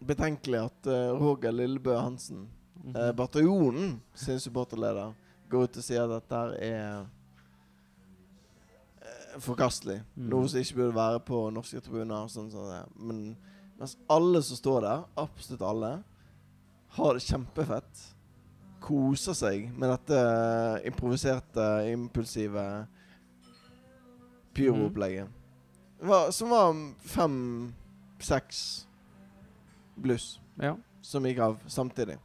betenkelig 0.08 0.60
at 0.70 0.88
uh, 0.92 1.16
Roger 1.20 1.52
Lillebø 1.56 1.96
Hansen, 2.00 2.46
Uh, 2.96 3.12
bataljonen 3.18 3.98
sin 4.16 4.40
supporterleder, 4.40 5.14
går 5.52 5.64
ut 5.68 5.78
og 5.78 5.84
sier 5.84 6.04
at 6.06 6.12
dette 6.30 6.40
er 6.64 7.06
eh, 9.02 9.40
forkastelig. 9.44 10.02
Mm. 10.16 10.28
Noe 10.32 10.48
som 10.50 10.60
ikke 10.62 10.78
burde 10.80 10.96
være 10.98 11.22
på 11.28 11.42
norske 11.56 11.82
tribuner. 11.84 12.28
Sånn, 12.32 12.50
sånn. 12.52 12.92
Men 13.00 13.22
mens 13.80 13.98
alle 14.12 14.42
som 14.44 14.60
står 14.60 14.82
der, 14.88 15.04
absolutt 15.20 15.64
alle, 15.68 15.92
har 16.98 17.14
det 17.18 17.26
kjempefett. 17.28 18.04
Koser 18.84 19.36
seg 19.36 19.68
med 19.76 19.90
dette 19.92 20.20
improviserte, 20.88 21.66
impulsive 21.92 22.64
pyroopplegget. 24.58 25.28
Hva- 26.02 26.32
Som 26.32 26.50
var 26.54 26.74
fem-seks 27.02 28.86
bluss 29.98 30.40
Ja. 30.62 30.76
som 31.02 31.24
gikk 31.26 31.40
av 31.40 31.58
samtidig. 31.68 32.18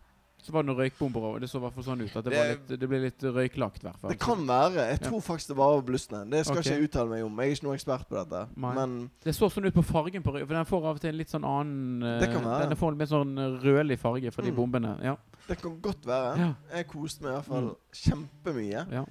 Så 0.42 0.50
var 0.50 0.64
det 0.64 0.72
noen 0.72 0.78
røykbomber 0.81 1.22
og 1.22 1.40
Det 1.40 1.46
så 1.48 1.61
i 1.61 1.62
hvert 1.62 1.74
fall 1.76 1.85
sånn 1.87 2.00
ut. 2.02 2.16
At 2.16 2.24
det, 2.24 2.33
Det- 2.33 2.38
var 2.38 2.48
litt, 2.50 2.81
det 2.81 2.88
ble 2.90 2.98
litt 2.98 3.20
røyklagt, 3.22 3.78
i 3.78 3.87
hvert 3.87 4.00
fall. 4.00 4.11
Det 4.11 4.18
kan 4.18 4.40
være. 4.46 4.74
Jeg 4.74 4.98
Ja. 5.00 5.09
tror 5.09 5.20
faktisk 5.22 5.46
det 5.48 5.57
var 5.57 5.83
blussene. 5.83 6.31
Det 6.31 6.44
skal 6.44 6.59
okay. 6.59 6.62
ikke 6.72 6.81
jeg 6.81 6.88
uttale 6.88 7.09
meg 7.11 7.24
om. 7.24 7.37
Jeg 7.38 7.46
er 7.46 7.55
ikke 7.55 7.62
noen 7.68 7.76
ekspert 7.78 8.09
på 8.09 8.16
dette. 8.18 8.48
Nei. 8.57 8.74
Men 8.74 9.11
Det 9.22 9.35
så 9.35 9.46
sånn 9.48 9.66
ut 9.66 9.74
på 9.74 9.85
fargen 9.85 10.22
på 10.22 10.33
røy, 10.35 10.40
for 10.46 10.55
den 10.55 10.64
får 10.64 10.85
av 10.85 10.96
og 10.96 11.00
til 11.00 11.09
en 11.11 11.16
litt 11.16 11.31
sånn 11.31 11.44
annen 11.46 12.02
eh, 12.02 12.18
Det 12.20 12.33
kan 12.35 12.42
være. 12.42 12.68
Den 12.68 12.76
får 12.76 12.88
en 12.92 12.98
mer 12.98 13.07
sånn 13.07 13.61
rødlig 13.62 13.98
farge 13.98 14.31
de 14.31 14.50
Mm. 14.50 14.57
bombene. 14.57 15.00
Ja. 15.02 15.16
det 15.48 15.61
kan 15.62 15.81
godt 15.81 16.02
være. 16.07 16.37
Ja. 16.38 16.55
Jeg 16.74 16.87
koste 16.88 17.22
meg 17.22 17.31
i 17.31 17.35
hvert 17.35 17.44
fall 17.44 17.62
Mm. 17.62 17.76
kjempemye 17.92 18.92
ja. 18.92 19.05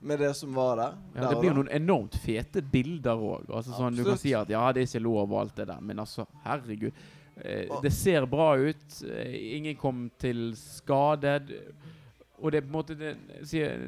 med 0.00 0.18
det 0.18 0.34
som 0.36 0.52
var 0.54 0.76
der. 0.76 0.94
ja 1.14 1.20
der 1.22 1.28
det 1.30 1.38
blir 1.40 1.50
jo 1.54 1.62
noen 1.62 1.68
enormt 1.70 2.14
fete 2.18 2.62
bilder 2.62 3.16
òg. 3.16 3.46
Altså, 3.48 3.72
sånn, 3.74 3.96
du 3.96 4.04
kan 4.04 4.18
si 4.18 4.32
at 4.34 4.48
ja, 4.48 4.72
det 4.72 4.82
er 4.82 4.86
ikke 4.98 5.02
lov 5.02 5.32
og 5.32 5.40
alt 5.40 5.54
det 5.56 5.66
der, 5.68 5.80
men 5.80 5.98
altså, 5.98 6.26
herregud. 6.44 6.92
Eh, 7.40 7.80
det 7.82 7.90
ser 7.90 8.26
bra 8.26 8.56
ut. 8.56 9.02
Eh, 9.16 9.56
ingen 9.56 9.76
kom 9.76 10.10
til 10.18 10.54
skade. 10.56 11.40
Og 12.36 12.52
det 12.52 12.58
er 12.58 12.66
på 12.66 12.68
en 12.68 12.76
måte 12.76 12.96
det, 12.98 13.14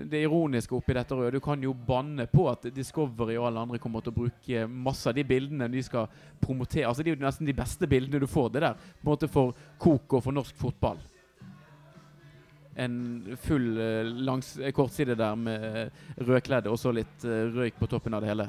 det 0.08 0.22
ironiske 0.24 0.72
oppi 0.72 0.94
dette 0.96 1.12
røde 1.12 1.36
Du 1.36 1.44
kan 1.44 1.60
jo 1.60 1.74
banne 1.74 2.24
på 2.32 2.46
at 2.48 2.64
Discovery 2.72 3.36
og 3.36 3.50
alle 3.50 3.64
andre 3.66 3.80
kommer 3.82 4.00
til 4.00 4.14
å 4.14 4.20
bruke 4.22 4.62
masse 4.72 5.04
av 5.10 5.16
de 5.18 5.24
bildene 5.28 5.68
de 5.68 5.82
skal 5.84 6.08
promotere. 6.40 6.86
Altså 6.88 7.04
Det 7.04 7.12
er 7.12 7.18
jo 7.18 7.26
nesten 7.26 7.48
de 7.48 7.56
beste 7.56 7.88
bildene 7.88 8.20
du 8.20 8.26
får. 8.28 8.50
Det 8.52 8.64
der 8.64 8.80
på 8.80 9.04
en 9.04 9.12
måte 9.12 9.28
for 9.32 9.54
Coco 9.78 10.20
og 10.20 10.24
for 10.24 10.36
norsk 10.36 10.56
fotball. 10.56 11.00
En 12.78 12.96
full 13.42 13.72
eh, 13.82 14.08
langs, 14.28 14.54
kortside 14.74 15.18
der 15.18 15.36
med 15.36 15.90
rødkledde 16.16 16.72
og 16.72 16.78
så 16.80 16.92
litt 16.94 17.24
røyk 17.24 17.76
på 17.80 17.88
toppen 17.90 18.16
av 18.16 18.24
det 18.24 18.32
hele. 18.32 18.48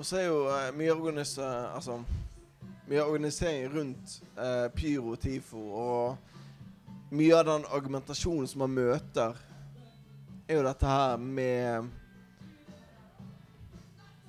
Og 0.00 0.06
så 0.06 0.16
er 0.16 0.30
jo 0.30 0.36
uh, 0.48 0.70
mye, 0.72 0.94
organisa 0.94 1.46
altså, 1.74 1.98
mye 2.90 3.02
organisering 3.06 3.68
rundt 3.70 4.22
eh, 4.36 4.66
pyro 4.74 5.14
TIFO, 5.16 5.60
og 5.78 7.14
mye 7.14 7.36
av 7.38 7.46
den 7.46 7.68
argumentasjonen 7.70 8.48
som 8.50 8.64
man 8.64 8.74
møter, 8.74 9.38
er 10.50 10.58
jo 10.58 10.66
dette 10.66 10.90
her 10.90 11.16
med 11.22 11.96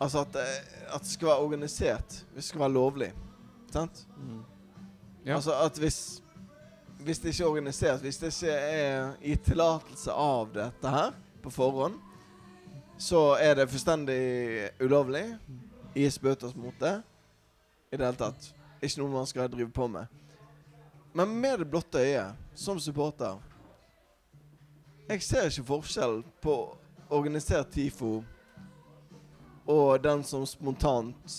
Altså 0.02 0.24
at, 0.26 0.38
eh, 0.42 0.94
at 0.96 1.02
det 1.02 1.10
skal 1.10 1.30
være 1.30 1.46
organisert 1.46 2.16
hvis 2.34 2.44
det 2.44 2.50
skal 2.50 2.64
være 2.64 2.74
lovlig. 2.74 3.12
Sant? 3.74 4.06
Ja. 5.26 5.36
Altså 5.36 5.54
at 5.66 5.78
hvis 5.78 6.22
Hvis 7.02 7.20
det 7.20 7.30
ikke 7.30 7.44
er 7.44 7.48
organisert, 7.48 8.02
hvis 8.02 8.18
det 8.18 8.28
ikke 8.30 8.54
er 8.54 9.14
gitt 9.22 9.46
tillatelse 9.46 10.12
av 10.14 10.52
dette 10.54 10.90
her 10.90 11.16
på 11.42 11.50
forhånd, 11.50 11.96
så 13.02 13.38
er 13.42 13.56
det 13.58 13.70
fullstendig 13.70 14.70
ulovlig. 14.82 15.24
Gis 15.96 16.20
bøter 16.20 16.54
mot 16.56 16.78
det. 16.80 17.00
I 17.92 17.98
det 17.98 18.06
hele 18.06 18.18
tatt. 18.18 18.54
Ikke 18.82 19.02
noe 19.02 19.12
man 19.14 19.28
skal 19.30 19.50
drive 19.52 19.70
på 19.72 19.88
med. 19.92 20.08
Men 21.14 21.34
med 21.42 21.60
det 21.60 21.68
blotte 21.70 22.00
øyet, 22.00 22.36
som 22.56 22.80
supporter 22.80 23.40
Jeg 25.10 25.22
ser 25.24 25.50
ikke 25.50 25.66
forskjell 25.68 26.22
på 26.42 26.78
organisert 27.10 27.72
TIFO 27.74 28.24
og 29.68 30.04
den 30.04 30.24
som 30.24 30.46
spontant 30.48 31.36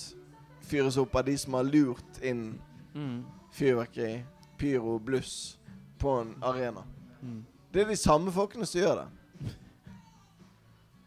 fyres 0.69 0.97
opp 1.01 1.17
av 1.17 1.25
de 1.25 1.39
som 1.39 1.55
har 1.57 1.65
lurt 1.65 2.21
inn 2.23 2.61
Mm. 2.95 3.25
fyrverkeri, 3.53 4.25
pyro, 4.59 4.99
bluss 4.99 5.59
på 5.99 6.11
en 6.21 6.35
arena. 6.43 6.83
Mm. 7.23 7.45
Det 7.73 7.83
er 7.83 7.89
de 7.89 7.97
samme 7.97 8.33
folkene 8.33 8.67
som 8.67 8.81
gjør 8.81 8.95
det. 9.01 9.07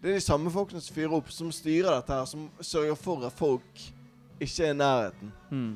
Det 0.01 0.09
er 0.09 0.13
de 0.13 0.21
samme 0.21 0.51
folkene 0.51 0.81
som 0.81 0.95
fyrer 0.95 1.13
opp, 1.13 1.29
som 1.31 1.51
styrer 1.51 1.95
dette 1.95 2.13
her, 2.13 2.25
som 2.25 2.49
sørger 2.61 2.95
for 2.95 3.25
at 3.25 3.33
folk 3.33 3.93
ikke 4.41 4.69
i 4.69 4.77
nærheten. 4.77 5.31
Mm. 5.49 5.73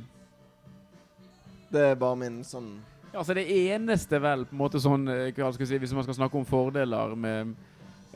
Det 1.70 1.84
er 1.92 2.00
bare 2.00 2.18
min 2.18 2.40
sånn 2.46 2.72
Ja, 3.12 3.20
altså 3.22 3.36
Det 3.38 3.46
eneste 3.46 4.20
vel 4.22 4.46
på 4.50 4.56
en 4.56 4.62
måte 4.64 4.82
sånn 4.82 5.06
eh, 5.12 5.30
hva 5.38 5.52
skal 5.54 5.66
jeg 5.66 5.72
si, 5.74 5.82
Hvis 5.84 5.94
man 5.98 6.06
skal 6.08 6.18
snakke 6.18 6.40
om 6.40 6.48
fordeler 6.50 7.14
med 7.14 7.54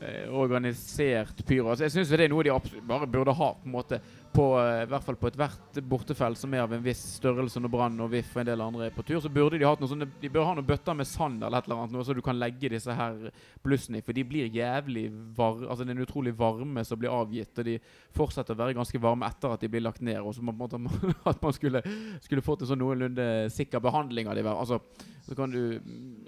eh, 0.02 0.26
organisert 0.34 1.44
pyro 1.46 1.70
altså 1.70 1.86
Jeg 1.86 1.94
syns 1.94 2.10
det 2.10 2.26
er 2.26 2.32
noe 2.32 2.46
de 2.46 2.80
bare 2.88 3.06
burde 3.10 3.36
ha 3.38 3.52
på 3.54 3.68
en 3.68 3.76
måte 3.76 4.00
på, 4.34 4.44
eh, 4.58 4.82
i 4.82 4.88
hvert 4.90 5.04
fall 5.06 5.16
på 5.18 5.28
ethvert 5.30 5.78
bortefelt 5.86 6.38
som 6.38 6.54
er 6.54 6.64
av 6.64 6.72
en 6.74 6.82
viss 6.82 7.02
størrelse 7.20 7.60
når 7.62 7.70
Brann 7.70 8.00
og 8.02 8.10
VIF 8.12 8.32
og 8.34 8.42
en 8.42 8.48
del 8.48 8.64
andre 8.64 8.88
er 8.88 8.94
på 8.94 9.04
tur. 9.06 9.20
Så 9.22 9.30
burde 9.32 9.60
de 9.60 9.66
hatt 9.66 9.82
noe 9.82 9.90
sånne 9.90 10.08
De 10.20 10.30
bør 10.32 10.48
ha 10.48 10.54
noen 10.56 10.66
bøtter 10.66 10.96
med 10.98 11.08
sand 11.08 11.42
eller 11.42 11.60
et 11.60 11.68
eller 11.68 11.84
annet, 11.84 11.94
noe 11.94 12.06
så 12.06 12.16
du 12.16 12.22
kan 12.24 12.38
legge 12.38 12.72
disse 12.72 12.94
her 12.98 13.28
blussene 13.64 14.00
i. 14.00 14.04
For 14.06 14.16
de 14.16 14.26
blir 14.26 14.50
jævlig 14.50 15.06
varme 15.36 15.68
Altså 15.68 15.84
det 15.84 15.94
er 15.94 15.98
en 15.98 16.06
utrolig 16.06 16.34
varme 16.38 16.84
som 16.84 16.98
blir 16.98 17.14
avgitt, 17.14 17.54
og 17.58 17.68
de 17.68 17.78
fortsetter 18.16 18.56
å 18.56 18.62
være 18.64 18.76
ganske 18.78 19.02
varme 19.02 19.28
etter 19.30 19.54
at 19.54 19.62
de 19.62 19.70
blir 19.70 19.84
lagt 19.86 20.02
ned. 20.02 20.18
Og 20.20 20.34
så 20.34 20.42
en 20.42 20.50
måte 20.50 20.82
at 21.30 21.42
man 21.42 21.56
skulle, 21.56 21.84
skulle 22.24 22.44
fått 22.44 22.64
en 22.64 22.72
sånn 22.72 22.82
noenlunde 22.82 23.28
sikker 23.54 23.82
behandling 23.84 24.28
av 24.28 24.38
de. 24.38 24.46
Altså 24.50 24.82
så 25.24 25.34
kan 25.38 25.50
du 25.50 25.78
mm, 25.78 26.26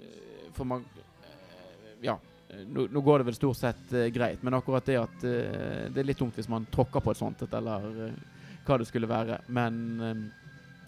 For 0.55 0.65
man 0.65 0.85
eh, 0.95 2.07
Ja. 2.07 2.17
Nå, 2.47 2.87
nå 2.87 3.01
går 3.03 3.19
det 3.19 3.27
vel 3.27 3.35
stort 3.35 3.59
sett 3.59 3.89
uh, 3.91 4.05
greit, 4.13 4.39
men 4.45 4.55
akkurat 4.55 4.85
det 4.87 4.95
at 5.01 5.23
uh, 5.27 5.87
det 5.91 5.99
er 5.99 6.07
litt 6.07 6.19
dumt 6.19 6.35
hvis 6.37 6.47
man 6.47 6.67
tråkker 6.71 7.03
på 7.03 7.11
et 7.11 7.19
sånt 7.19 7.41
et, 7.43 7.55
eller 7.59 7.87
uh, 8.07 8.37
hva 8.67 8.77
det 8.81 8.89
skulle 8.89 9.09
være. 9.09 9.41
Men 9.53 9.81
eh, 10.03 10.21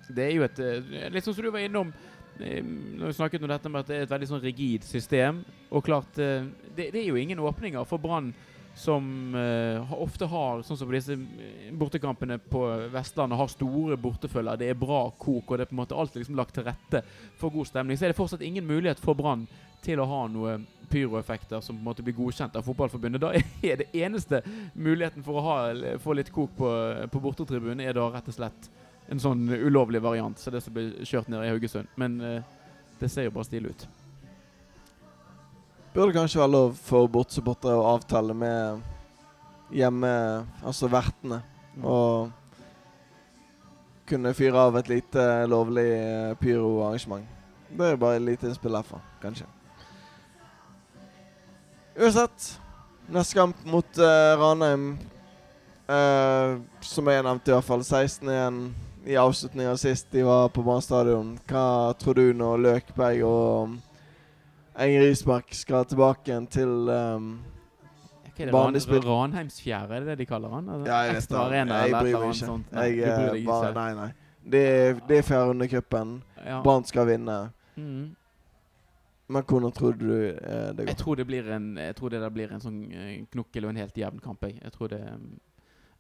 det 0.10 0.28
er 0.28 0.36
jo 0.36 0.46
et 0.48 0.62
eh, 0.64 1.10
Litt 1.14 1.26
sånn 1.26 1.38
som 1.38 1.48
du 1.48 1.52
var 1.54 1.64
innom 1.64 1.94
eh, 2.42 2.62
når 2.64 3.12
vi 3.12 3.18
snakket 3.18 3.46
om 3.46 3.52
dette 3.54 3.72
med 3.72 3.84
at 3.84 3.92
det 3.92 3.98
er 3.98 4.08
et 4.08 4.14
veldig 4.14 4.32
sånn 4.34 4.46
rigid 4.46 4.88
system. 4.88 5.44
Og 5.72 5.86
klart, 5.86 6.20
eh, 6.22 6.48
det, 6.76 6.92
det 6.94 7.04
er 7.04 7.12
jo 7.12 7.20
ingen 7.20 7.44
åpninger 7.44 7.88
for 7.90 8.02
Brann 8.02 8.34
som 8.80 9.36
eh, 9.36 9.94
ofte 10.00 10.28
har, 10.30 10.62
sånn 10.64 10.78
som 10.80 10.88
på 10.88 10.96
disse 10.96 11.16
eh, 11.18 11.72
bortekampene 11.76 12.38
på 12.52 12.62
Vestlandet, 12.94 13.40
har 13.40 13.50
store 13.52 13.98
bortefølger. 14.00 14.60
Det 14.62 14.70
er 14.72 14.78
bra 14.80 15.02
kok, 15.20 15.50
og 15.50 15.58
det 15.58 15.66
er 15.66 15.72
på 15.72 15.76
en 15.76 15.82
måte 15.82 15.98
alltid 16.00 16.24
liksom 16.24 16.38
lagt 16.40 16.56
til 16.56 16.68
rette 16.68 17.04
for 17.42 17.52
god 17.52 17.68
stemning. 17.68 18.00
Så 18.00 18.08
er 18.08 18.14
det 18.14 18.20
fortsatt 18.20 18.46
ingen 18.46 18.68
mulighet 18.68 19.02
for 19.04 19.18
Brann 19.20 19.48
til 19.84 20.02
å 20.02 20.08
ha 20.10 20.26
noe 20.32 20.58
pyroeffekter 20.90 21.62
som 21.62 21.78
på 21.78 21.80
en 21.80 21.88
måte 21.92 22.04
blir 22.06 22.18
godkjent 22.18 22.58
av 22.58 22.66
fotballforbundet. 22.66 23.22
Da 23.22 23.34
er 23.70 23.82
det 23.84 23.90
eneste 23.94 24.42
muligheten 24.74 25.24
for 25.26 25.40
å 25.40 25.46
ha, 25.46 25.58
få 26.02 26.18
litt 26.18 26.32
kok 26.34 26.56
på, 26.58 26.72
på 27.12 27.24
bortetribunen, 27.24 27.84
er 27.86 27.98
da 27.98 28.10
rett 28.14 28.30
og 28.32 28.38
slett 28.40 28.70
en 29.10 29.22
sånn 29.22 29.48
ulovlig 29.50 30.02
variant. 30.02 30.40
som 30.40 30.54
det 30.54 30.62
som 30.62 30.74
blir 30.74 30.92
kjørt 31.06 31.30
ned 31.30 31.46
i 31.46 31.50
Haugesund. 31.54 31.90
Men 31.96 32.20
eh, 32.22 32.44
det 33.00 33.10
ser 33.10 33.28
jo 33.28 33.34
bare 33.34 33.50
stilig 33.50 33.74
ut. 33.74 33.88
Burde 35.94 36.14
kanskje 36.14 36.42
være 36.42 36.54
lov 36.54 36.76
for 36.78 37.10
bortsupportere 37.10 37.80
å 37.80 37.96
avtale 37.96 38.36
med 38.38 38.84
hjemme, 39.74 40.12
altså 40.66 40.90
vertene, 40.90 41.42
og 41.82 42.30
kunne 44.10 44.34
fyre 44.34 44.66
av 44.70 44.78
et 44.80 44.90
lite 44.90 45.26
lovlig 45.50 45.90
eh, 45.94 46.34
pyroarrangement. 46.42 47.26
Det 47.70 47.86
er 47.86 48.02
bare 48.02 48.18
et 48.18 48.26
lite 48.26 48.50
innspill 48.50 48.78
herfra, 48.78 49.02
kanskje. 49.22 49.46
Uansett, 52.00 52.60
neste 53.12 53.36
kamp 53.36 53.66
mot 53.68 53.98
uh, 54.00 54.40
Ranheim, 54.40 54.94
uh, 55.90 56.60
som 56.80 57.10
jeg 57.12 57.26
nevnte 57.28 57.52
i 57.52 57.56
hvert 57.58 57.68
fall, 57.68 57.84
16 57.84 58.30
igjen 58.32 58.60
i 59.10 59.18
avslutninga 59.20 59.74
sist 59.80 60.08
de 60.14 60.24
var 60.24 60.48
på 60.56 60.64
banestadion. 60.64 61.34
Hva 61.50 61.64
tror 62.00 62.16
du 62.16 62.30
når 62.40 62.62
Løkberg 62.64 63.24
og 63.28 63.74
Enger 64.80 65.04
Rismark 65.10 65.52
skal 65.56 65.88
tilbake 65.92 66.32
igjen 66.32 66.48
til 66.48 66.72
um, 66.88 67.28
banespill? 68.48 69.04
Ranheimsfjære, 69.04 69.90
er 69.98 70.06
det 70.06 70.14
det 70.14 70.18
de 70.22 70.30
kaller 70.30 70.56
han? 70.56 70.70
Altså, 70.70 70.88
Ja, 70.88 71.02
jeg 71.10 71.18
vet 71.18 71.30
det. 71.34 71.42
arena 71.42 71.82
Jeg 71.82 71.96
bryr 71.98 72.20
meg 72.22 72.30
ikke. 72.30 72.46
sånt. 72.46 72.72
Nei, 72.72 72.88
Jeg, 72.96 73.42
eh, 73.42 73.46
bare, 73.50 73.74
nei, 73.76 73.90
nei. 74.00 74.10
Det, 74.50 74.64
er- 74.68 75.02
det 75.10 75.18
er 75.20 75.68
cupen. 75.76 76.22
Ja. 76.46 76.62
Brann 76.64 76.86
skal 76.86 77.08
vinne. 77.12 77.52
Mm. 77.76 78.16
Men 79.30 79.46
hvordan 79.46 79.72
tror 79.76 79.94
du 79.94 80.10
eh, 80.10 80.72
det 80.74 80.88
Jeg 80.88 80.96
går? 80.96 80.98
tror 81.04 81.20
det 81.20 81.28
blir 81.30 81.52
en 81.54 81.78
Jeg 81.78 81.96
tror 81.96 82.10
det 82.10 82.22
der 82.24 82.34
blir 82.34 82.52
en 82.54 82.64
sånn 82.64 82.80
eh, 82.92 83.14
knokkel 83.30 83.68
og 83.68 83.76
en 83.76 83.82
helt 83.84 83.98
jevn 83.98 84.20
kamp. 84.24 84.44
Jeg, 84.48 84.58
jeg 84.64 84.74
tror 84.74 84.90
det 84.90 85.00
mm, 85.06 85.30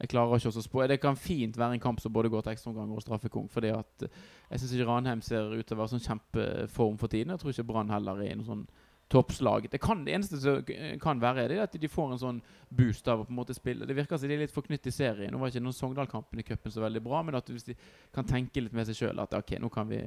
Jeg 0.02 0.10
klarer 0.10 0.40
ikke 0.40 0.50
å 0.50 0.66
spå. 0.66 0.84
Det 0.88 1.00
kan 1.04 1.16
fint 1.20 1.58
være 1.60 1.78
en 1.78 1.84
kamp 1.84 2.00
som 2.02 2.14
både 2.16 2.32
går 2.32 2.46
til 2.46 2.56
ekstraomganger 2.56 2.96
og 2.96 3.04
straffekonk. 3.06 3.52
Fordi 3.54 3.74
at 3.76 4.06
eh, 4.08 4.20
jeg 4.50 4.64
syns 4.64 4.76
ikke 4.76 4.90
Ranheim 4.90 5.22
ser 5.22 5.54
ut 5.54 5.66
til 5.66 5.78
å 5.78 5.82
være 5.84 5.94
sånn 5.96 6.06
kjempeform 6.08 6.98
for 6.98 7.12
tiden. 7.12 7.36
Jeg 7.36 7.44
tror 7.44 7.54
ikke 7.54 7.68
Brann 7.74 7.92
heller 7.94 8.24
er 8.24 8.32
i 8.32 8.38
noe 8.40 8.48
sånn 8.48 8.68
toppslag. 9.10 9.70
Det, 9.72 9.80
kan, 9.82 10.04
det 10.06 10.14
eneste 10.14 10.38
som 10.42 10.60
eh, 10.70 10.98
kan 11.02 11.22
være, 11.22 11.48
er 11.50 11.64
at 11.64 11.74
de 11.82 11.90
får 11.90 12.14
en 12.14 12.22
sånn 12.22 12.42
boost 12.70 13.08
av 13.10 13.24
å 13.24 13.26
på 13.26 13.34
en 13.34 13.40
måte 13.40 13.56
spille. 13.58 13.88
Det 13.90 13.98
virker 13.98 14.22
som 14.22 14.30
de 14.30 14.38
er 14.38 14.44
litt 14.46 14.54
forknytt 14.54 14.86
i 14.90 14.94
serien. 14.94 15.34
Nå 15.34 15.42
var 15.42 15.50
ikke 15.50 15.64
noen 15.66 15.78
Sogndal-kampen 15.78 16.42
i 16.42 16.46
cupen 16.46 16.74
så 16.74 16.84
veldig 16.84 17.02
bra, 17.06 17.24
men 17.26 17.38
at 17.40 17.50
hvis 17.50 17.66
de 17.72 17.76
kan 18.16 18.28
tenke 18.30 18.62
litt 18.62 18.76
med 18.78 18.86
seg 18.90 19.00
sjøl 19.02 19.22
at 19.24 19.34
ok, 19.38 19.56
nå 19.64 19.72
kan 19.74 19.90
vi 19.90 20.02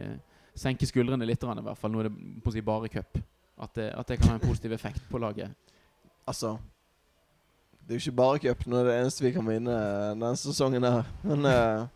senke 0.59 0.87
skuldrene 0.89 1.27
litt, 1.29 1.43
i 1.43 1.65
hvert 1.67 1.81
fall. 1.81 1.93
Nå 1.93 2.03
er 2.03 2.11
det 2.11 2.43
på 2.43 2.53
å 2.53 2.55
si 2.55 2.65
bare 2.65 2.91
cup. 2.93 3.19
At 3.63 3.75
det, 3.79 3.89
at 3.95 4.09
det 4.09 4.19
kan 4.21 4.33
ha 4.33 4.37
en 4.39 4.45
positiv 4.45 4.73
effekt 4.75 5.03
på 5.11 5.21
laget. 5.23 5.53
Altså 6.27 6.57
Det 7.83 7.95
er 7.95 7.99
jo 7.99 8.03
ikke 8.07 8.21
bare 8.21 8.43
cup. 8.43 8.67
Nå 8.67 8.79
er 8.81 8.89
det 8.89 9.01
eneste 9.01 9.25
vi 9.27 9.35
kan 9.35 9.47
vinne 9.47 9.75
denne 10.13 10.37
sesongen 10.41 10.87
her. 10.87 11.11
Men 11.27 11.49
uh, 11.49 11.89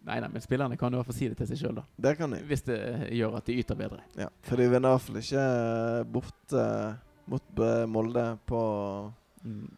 Nei, 0.00 0.16
nei, 0.16 0.30
men 0.32 0.40
spillerne 0.40 0.78
kan 0.80 0.94
i 0.94 0.96
hvert 0.96 1.10
fall 1.10 1.16
si 1.18 1.26
det 1.28 1.36
til 1.36 1.48
seg 1.50 1.58
sjøl, 1.60 1.74
da. 1.76 1.82
det 2.00 2.14
kan 2.16 2.32
de. 2.32 2.38
Hvis 2.48 2.62
det 2.64 2.78
gjør 3.12 3.34
at 3.36 3.44
de 3.50 3.56
yter 3.60 3.76
bedre. 3.76 3.98
Ja. 4.16 4.30
For 4.48 4.56
de 4.56 4.70
vinner 4.72 4.88
i 4.88 4.94
hvert 4.94 5.04
fall 5.04 5.18
ikke 5.20 5.42
bort 6.14 6.54
uh, 6.56 6.94
mot 7.30 7.60
eh, 7.66 7.82
Molde 7.86 8.24
på 8.48 8.60
Mm, 9.40 9.68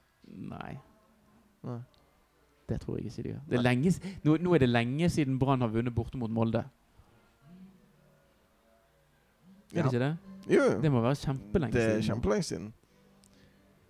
nei, 0.50 0.72
Nei. 1.62 1.76
det 2.66 2.80
tror 2.82 2.96
jeg 2.98 3.06
ikke 3.06 3.22
de 3.22 3.28
gjør. 3.30 3.42
Det 3.46 3.60
er 3.60 4.16
nå, 4.26 4.36
nå 4.42 4.54
er 4.56 4.62
det 4.64 4.68
lenge 4.72 5.10
siden 5.12 5.36
Brann 5.38 5.62
har 5.62 5.70
vunnet 5.70 5.94
borte 5.94 6.18
mot 6.18 6.32
Molde. 6.34 6.64
Er 9.74 9.76
Ja. 9.78 9.82
det 9.82 9.92
ikke 9.92 10.04
det? 10.04 10.16
Jo. 10.56 10.80
Det 10.82 10.92
må 10.92 11.00
være 11.00 11.14
kjempelenge 11.16 11.72
Det 11.72 11.82
er 11.82 12.00
siden. 12.00 12.02
kjempelenge 12.14 12.42
siden. 12.42 12.72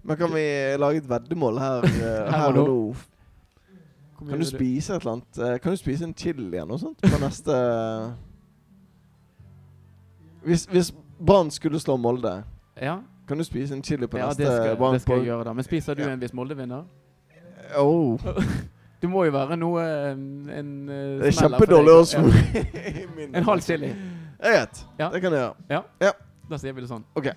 Men 0.05 0.17
kan 0.17 0.29
vi 0.35 0.43
lage 0.79 0.97
et 0.97 1.09
veddemål 1.09 1.59
her, 1.59 1.77
eh, 1.85 2.31
Her 2.31 2.31
her 2.31 2.47
og 2.47 2.55
nå? 2.55 2.95
Kan 4.29 4.39
du 4.39 4.45
spise 4.45 4.95
et 4.95 5.01
eller 5.03 5.13
annet 5.13 5.39
eh, 5.39 5.59
Kan 5.61 5.73
du 5.73 5.77
spise 5.77 6.05
en 6.05 6.15
chili 6.15 6.45
eller 6.47 6.67
noe 6.67 6.79
sånt 6.79 7.01
på 7.03 7.19
neste 7.21 7.53
Hvis, 10.45 10.65
hvis 10.71 10.93
Brann 11.27 11.51
skulle 11.51 11.81
slå 11.81 11.97
Molde, 11.97 12.43
Ja, 12.83 12.99
kan 13.29 13.39
du 13.39 13.45
spise 13.45 13.75
en 13.75 13.83
chili 13.83 14.07
på 14.07 14.19
ja 14.19 14.27
neste 14.27 14.77
Brann 14.79 14.95
det 14.95 15.03
skal 15.03 15.17
jeg 15.17 15.25
gjøre, 15.27 15.45
da. 15.45 15.53
Men 15.53 15.65
spiser 15.65 15.95
du 15.95 16.03
Ja. 16.03 16.11
en 16.13 16.19
hvis 16.19 16.35
Molde 16.35 16.57
vinner? 16.57 16.85
Oh, 17.79 18.19
Det 19.03 19.11
må 19.11 19.25
jo 19.25 19.31
være 19.35 19.57
noe 19.57 19.83
En, 20.13 20.51
en 20.51 20.89
eh, 20.89 21.19
det 21.19 21.27
er 21.27 21.39
kjempedårlig 21.41 21.95
å 21.95 22.03
Ja. 22.13 23.29
En 23.39 23.45
halv 23.45 23.61
chili. 23.63 23.95
Jeg 24.43 24.53
greit. 24.57 24.85
Ja. 24.99 25.09
Det 25.13 25.23
kan 25.23 25.33
jeg 25.33 25.45
gjøre. 25.45 26.13
Da 26.51 26.59
sier 26.59 26.75
vi 26.75 26.83
det 26.83 26.91
sånn. 26.91 27.05
OK. 27.17 27.31